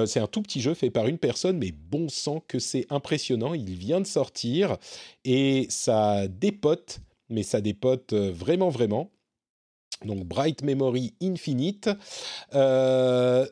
[0.06, 3.54] c'est un tout petit jeu fait par une personne, mais bon sang que c'est impressionnant.
[3.54, 4.78] Il vient de sortir
[5.26, 9.12] et ça dépote, mais ça dépote vraiment, vraiment
[10.06, 11.90] donc Bright Memory Infinite.
[12.54, 13.46] Euh,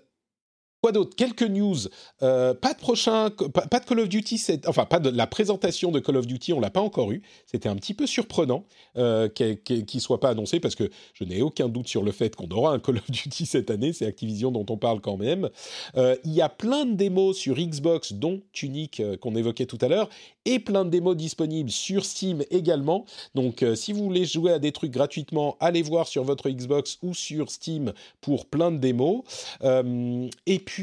[0.91, 1.75] Quoi Quelques news.
[2.21, 4.41] Euh, pas de prochain, pas, de Call of Duty.
[4.67, 6.53] Enfin, pas de la présentation de Call of Duty.
[6.53, 7.21] On l'a pas encore eu.
[7.45, 8.65] C'était un petit peu surprenant
[8.97, 12.47] euh, qu'il soit pas annoncé parce que je n'ai aucun doute sur le fait qu'on
[12.49, 13.93] aura un Call of Duty cette année.
[13.93, 15.49] C'est Activision dont on parle quand même.
[15.97, 19.77] Euh, il y a plein de démos sur Xbox, dont Tunic euh, qu'on évoquait tout
[19.81, 20.09] à l'heure,
[20.45, 23.05] et plein de démos disponibles sur Steam également.
[23.35, 27.13] Donc, si vous voulez jouer à des trucs gratuitement, allez voir sur votre Xbox ou
[27.13, 27.91] sur Steam
[28.21, 29.23] pour plein de démos.
[29.61, 30.76] et puis,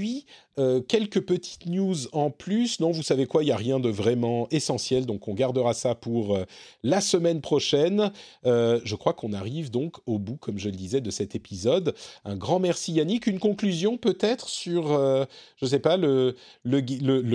[0.58, 2.80] euh, quelques petites news en plus.
[2.80, 5.94] Non, vous savez quoi, il n'y a rien de vraiment essentiel, donc on gardera ça
[5.94, 6.44] pour euh,
[6.82, 8.12] la semaine prochaine.
[8.46, 11.94] Euh, je crois qu'on arrive donc au bout, comme je le disais, de cet épisode.
[12.24, 13.26] Un grand merci Yannick.
[13.26, 15.26] Une conclusion peut-être sur, je
[15.64, 16.80] ne sais pas, le, le,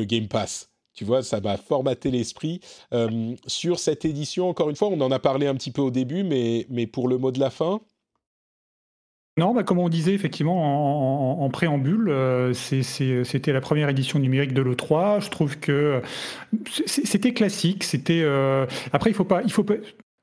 [0.05, 2.59] Game Pass tu vois, ça va formater l'esprit.
[3.47, 6.23] sur cette édition, encore une fois, on en a parlé un petit peu au début,
[6.23, 7.79] mais, mais pour le mot de la fin
[9.39, 14.61] non, bah, comme on disait effectivement en, préambule, euh, c'était la première édition numérique de
[14.61, 15.23] l'E3.
[15.23, 16.01] Je trouve que
[16.85, 17.85] c'était classique.
[17.85, 19.65] C'était euh, après il faut pas, il faut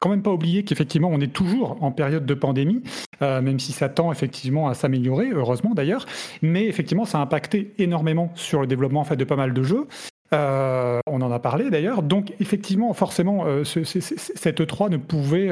[0.01, 2.83] quand même pas oublier qu'effectivement on est toujours en période de pandémie,
[3.23, 6.05] euh, même si ça tend effectivement à s'améliorer, heureusement d'ailleurs.
[6.43, 9.63] Mais effectivement, ça a impacté énormément sur le développement en fait de pas mal de
[9.63, 9.87] jeux.
[10.33, 12.03] on en a parlé d'ailleurs.
[12.03, 15.51] Donc effectivement, forcément, cette E3 ne pouvait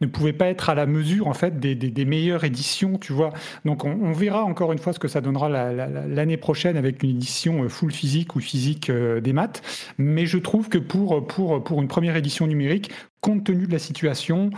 [0.00, 3.32] ne pouvait pas être à la mesure en fait des, meilleures éditions, tu vois.
[3.64, 7.64] Donc on, verra encore une fois ce que ça donnera l'année prochaine avec une édition
[7.64, 9.62] euh, full physique ou physique euh, des maths.
[9.98, 13.78] Mais je trouve que pour, pour, pour une première édition numérique, compte tenu de la
[13.78, 14.50] situation,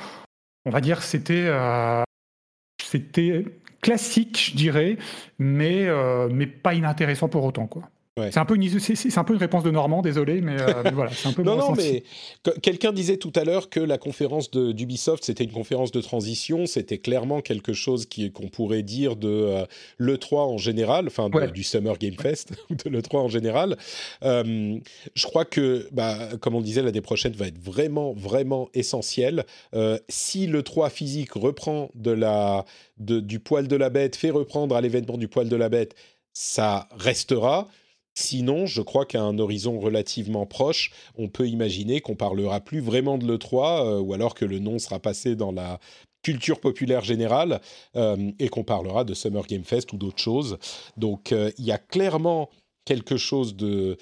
[0.66, 2.02] on va dire c'était euh,
[2.82, 3.44] c'était
[3.80, 4.98] classique, je dirais,
[5.38, 5.88] mais,
[6.30, 7.88] mais pas inintéressant pour autant, quoi.
[8.31, 11.10] C'est un peu une c'est un peu une réponse de Normand, désolé, mais, euh, voilà,
[11.12, 12.02] c'est un peu non non mais
[12.62, 16.99] quelqu'un disait tout à l'heure que la conférence d'Ubisoft c'était une conférence de transition, c'était
[16.99, 19.65] clairement quelque chose qui qu'on pourrait dire de euh,
[19.99, 22.52] le 3 en général, enfin du Summer Game Fest
[22.84, 23.76] de le 3 en général.
[24.23, 24.78] Euh,
[25.15, 29.44] je crois que bah, comme on disait l'année prochaine va être vraiment vraiment essentielle.
[30.08, 32.65] si le 3 physique reprend de la
[33.00, 35.94] de, du poil de la bête, fait reprendre à l'événement du poil de la bête,
[36.32, 37.68] ça restera.
[38.14, 43.18] Sinon, je crois qu'à un horizon relativement proche, on peut imaginer qu'on parlera plus vraiment
[43.18, 45.78] de l'E3, euh, ou alors que le nom sera passé dans la
[46.22, 47.60] culture populaire générale,
[47.97, 50.58] euh, et qu'on parlera de Summer Game Fest ou d'autres choses.
[50.97, 52.50] Donc euh, il y a clairement
[52.84, 53.97] quelque chose de,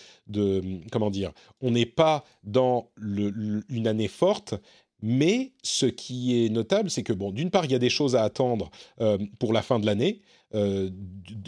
[0.91, 4.55] comment dire, on n'est pas dans une année forte,
[5.03, 8.17] mais ce qui est notable, c'est que, bon, d'une part, il y a des choses
[8.17, 8.71] à attendre
[9.39, 10.23] pour la fin de l'année.
[10.55, 10.89] Euh,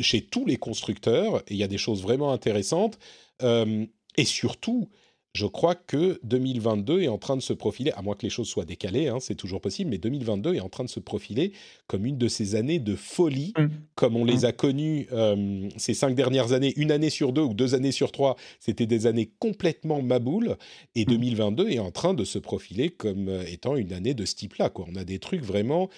[0.00, 2.98] chez tous les constructeurs, et il y a des choses vraiment intéressantes.
[3.42, 3.86] Euh,
[4.18, 4.90] et surtout,
[5.32, 8.48] je crois que 2022 est en train de se profiler, à moins que les choses
[8.48, 11.52] soient décalées, hein, c'est toujours possible, mais 2022 est en train de se profiler
[11.86, 13.66] comme une de ces années de folie, mmh.
[13.94, 14.44] comme on les mmh.
[14.44, 18.10] a connues euh, ces cinq dernières années, une année sur deux ou deux années sur
[18.10, 20.56] trois, c'était des années complètement maboules,
[20.96, 21.70] et 2022 mmh.
[21.70, 24.70] est en train de se profiler comme étant une année de ce type-là.
[24.74, 25.88] On a des trucs vraiment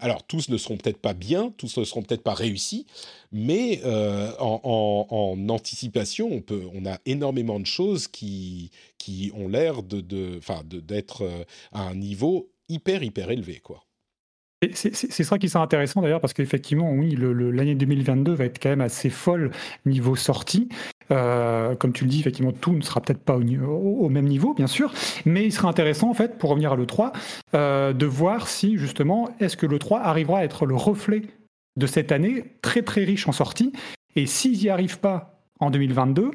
[0.00, 2.86] alors tous ne seront peut-être pas bien, tous ne seront peut-être pas réussis,
[3.32, 10.00] mais euh, en, anticipation, on, peut, a énormément de choses qui, qui ont l'air de,
[10.80, 13.60] d'être euh, à un niveau hyper, hyper élevé.
[13.60, 13.84] quoi.
[14.74, 18.80] C'est ça qui sera intéressant d'ailleurs parce qu'effectivement, oui, l'année 2022 va être quand même
[18.80, 19.50] assez folle
[19.86, 20.68] niveau sortie.
[21.12, 24.66] Euh, comme tu le dis, effectivement, tout ne sera peut-être pas au, même niveau, bien
[24.66, 24.92] sûr,
[25.26, 27.12] mais il sera intéressant, en fait, pour revenir à l'E3,
[27.54, 31.22] euh, de voir si, justement, est-ce que l'E3 arrivera à être le reflet
[31.76, 33.72] de cette année très, très riche en sorties.
[34.16, 36.30] Et s'ils n'y arrivent pas en 2022,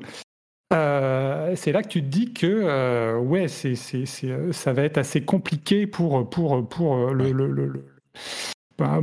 [0.73, 6.27] euh, c'est là que tu te dis que ouais, ça va être assez compliqué pour,
[6.30, 6.97] pour, pour,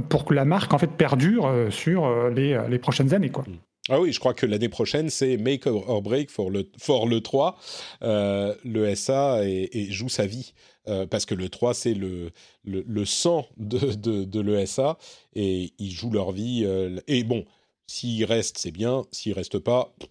[0.09, 3.31] pour que la marque en fait perdure sur les, les prochaines années.
[3.31, 3.44] Quoi.
[3.91, 7.21] Ah oui, je crois que l'année prochaine, c'est make or break for le, for le
[7.21, 7.59] 3.
[8.03, 10.55] Euh, le SA et, joue sa vie.
[10.89, 12.31] Euh, parce que le 3, c'est le,
[12.65, 14.97] le, sang de, de, de l'ESA
[15.35, 16.63] et ils jouent leur vie.
[16.65, 17.45] Euh, et bon,
[17.87, 19.05] s'ils restent, c'est bien.
[19.13, 20.07] S'ils restent pas, je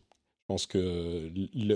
[0.47, 1.31] pense que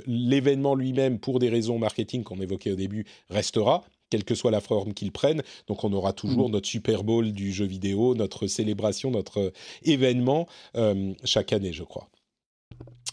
[0.06, 4.62] l'événement lui-même, pour des raisons marketing qu'on évoquait au début, restera quelle que soit la
[4.62, 5.44] forme qu'ils prennent.
[5.68, 6.54] Donc on aura toujours mmh.
[6.54, 9.52] notre Super Bowl du jeu vidéo, notre célébration, notre
[9.84, 12.10] événement euh, chaque année, je crois.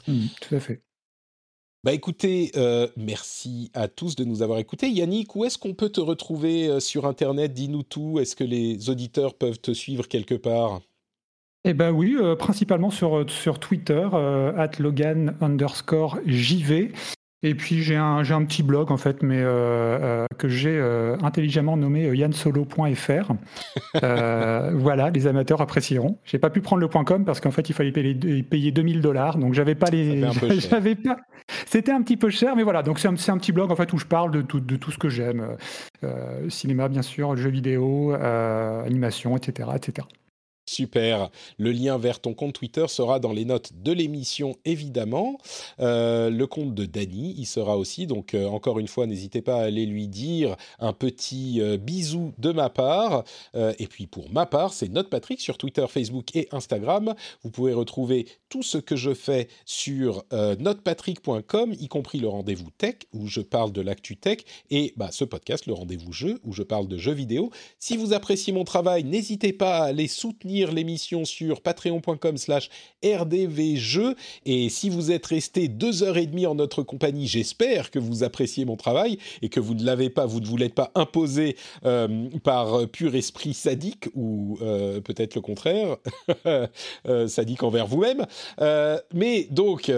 [0.07, 0.83] Mmh, tout à fait.
[1.83, 4.89] Bah écoutez, euh, merci à tous de nous avoir écoutés.
[4.89, 7.53] Yannick, où est-ce qu'on peut te retrouver euh, sur Internet?
[7.53, 8.19] Dis-nous tout.
[8.19, 10.81] Est-ce que les auditeurs peuvent te suivre quelque part?
[11.67, 16.93] Eh ben oui, principalement sur, sur Twitter, at Logan underscore JV.
[17.45, 20.75] Et puis j'ai un, j'ai un petit blog en fait, mais euh, euh, que j'ai
[20.75, 23.33] euh, intelligemment nommé yansolo.fr.
[24.73, 26.17] voilà, les amateurs apprécieront.
[26.25, 29.37] J'ai pas pu prendre le .com parce qu'en fait il fallait payer, payer 2000 dollars,
[29.37, 30.25] donc j'avais pas les.
[30.71, 31.19] J'avais pas.
[31.67, 32.83] C'était un petit peu cher, mais voilà.
[32.83, 34.77] Donc c'est un, c'est un, petit blog en fait où je parle de tout, de
[34.77, 35.47] tout ce que j'aime,
[36.49, 40.07] cinéma bien sûr, jeux vidéo, animation, etc., etc.
[40.67, 41.31] Super.
[41.59, 45.37] Le lien vers ton compte Twitter sera dans les notes de l'émission, évidemment.
[45.79, 48.07] Euh, le compte de Dany il sera aussi.
[48.07, 52.33] Donc, euh, encore une fois, n'hésitez pas à aller lui dire un petit euh, bisou
[52.39, 53.25] de ma part.
[53.55, 57.15] et puis, pour ma part, c'est Note Patrick sur Twitter, Facebook et Instagram.
[57.43, 62.97] Vous pouvez retrouver tout ce que je fais sur notepatrick.com, y compris le rendez-vous tech,
[63.13, 64.39] où je parle de l'actu tech,
[64.71, 67.51] et bah, ce podcast, le rendez-vous jeu, où je parle de jeux vidéo.
[67.79, 72.71] Si vous appréciez mon travail, n'hésitez pas à aller soutenir l'émission sur patreon.com slash
[73.05, 74.15] rdvjeux.
[74.47, 78.23] Et si vous êtes resté deux heures et demie en notre compagnie, j'espère que vous
[78.23, 81.57] appréciez mon travail et que vous ne l'avez pas, vous ne vous l'êtes pas imposé
[81.85, 85.97] euh, par pur esprit sadique ou euh, peut-être le contraire,
[86.47, 88.27] euh, sadique envers vous-même.
[89.13, 89.91] mais donc,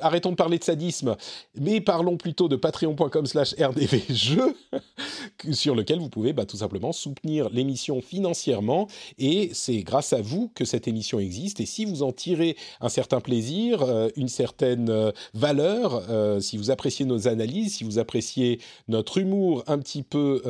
[0.00, 1.16] arrêtons de parler de sadisme,
[1.58, 4.56] mais parlons plutôt de patreon.com slash rdvjeux
[5.52, 10.50] sur lequel vous pouvez bah, tout simplement soutenir l'émission financièrement et c'est grâce à vous
[10.54, 11.60] que cette émission existe.
[11.60, 16.56] Et si vous en tirez un certain plaisir, euh, une certaine euh, valeur, euh, si
[16.56, 20.42] vous appréciez nos analyses, si vous appréciez notre humour un petit peu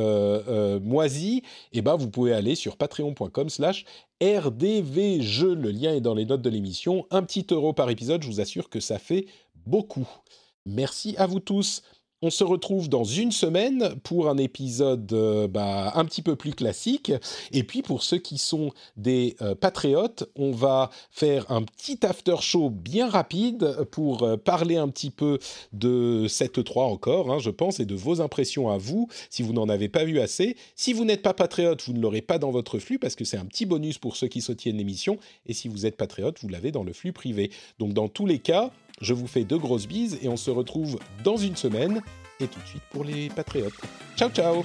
[0.82, 3.84] moisi, eh ben vous pouvez aller sur patreon.com/slash
[4.20, 5.54] rdvjeux.
[5.54, 7.06] Le lien est dans les notes de l'émission.
[7.10, 9.26] Un petit euro par épisode, je vous assure que ça fait
[9.66, 10.08] beaucoup.
[10.66, 11.82] Merci à vous tous.
[12.22, 16.54] On se retrouve dans une semaine pour un épisode euh, bah, un petit peu plus
[16.54, 17.12] classique.
[17.52, 22.36] Et puis pour ceux qui sont des euh, patriotes, on va faire un petit after
[22.40, 25.38] show bien rapide pour euh, parler un petit peu
[25.74, 29.52] de cette 3 encore, hein, je pense, et de vos impressions à vous, si vous
[29.52, 30.56] n'en avez pas vu assez.
[30.74, 33.36] Si vous n'êtes pas patriote, vous ne l'aurez pas dans votre flux parce que c'est
[33.36, 35.18] un petit bonus pour ceux qui soutiennent l'émission.
[35.44, 37.50] Et si vous êtes patriote, vous l'avez dans le flux privé.
[37.78, 40.98] Donc dans tous les cas, je vous fais de grosses bises et on se retrouve
[41.22, 42.02] dans une semaine
[42.40, 43.74] et tout de suite pour les patriotes.
[44.16, 44.64] Ciao ciao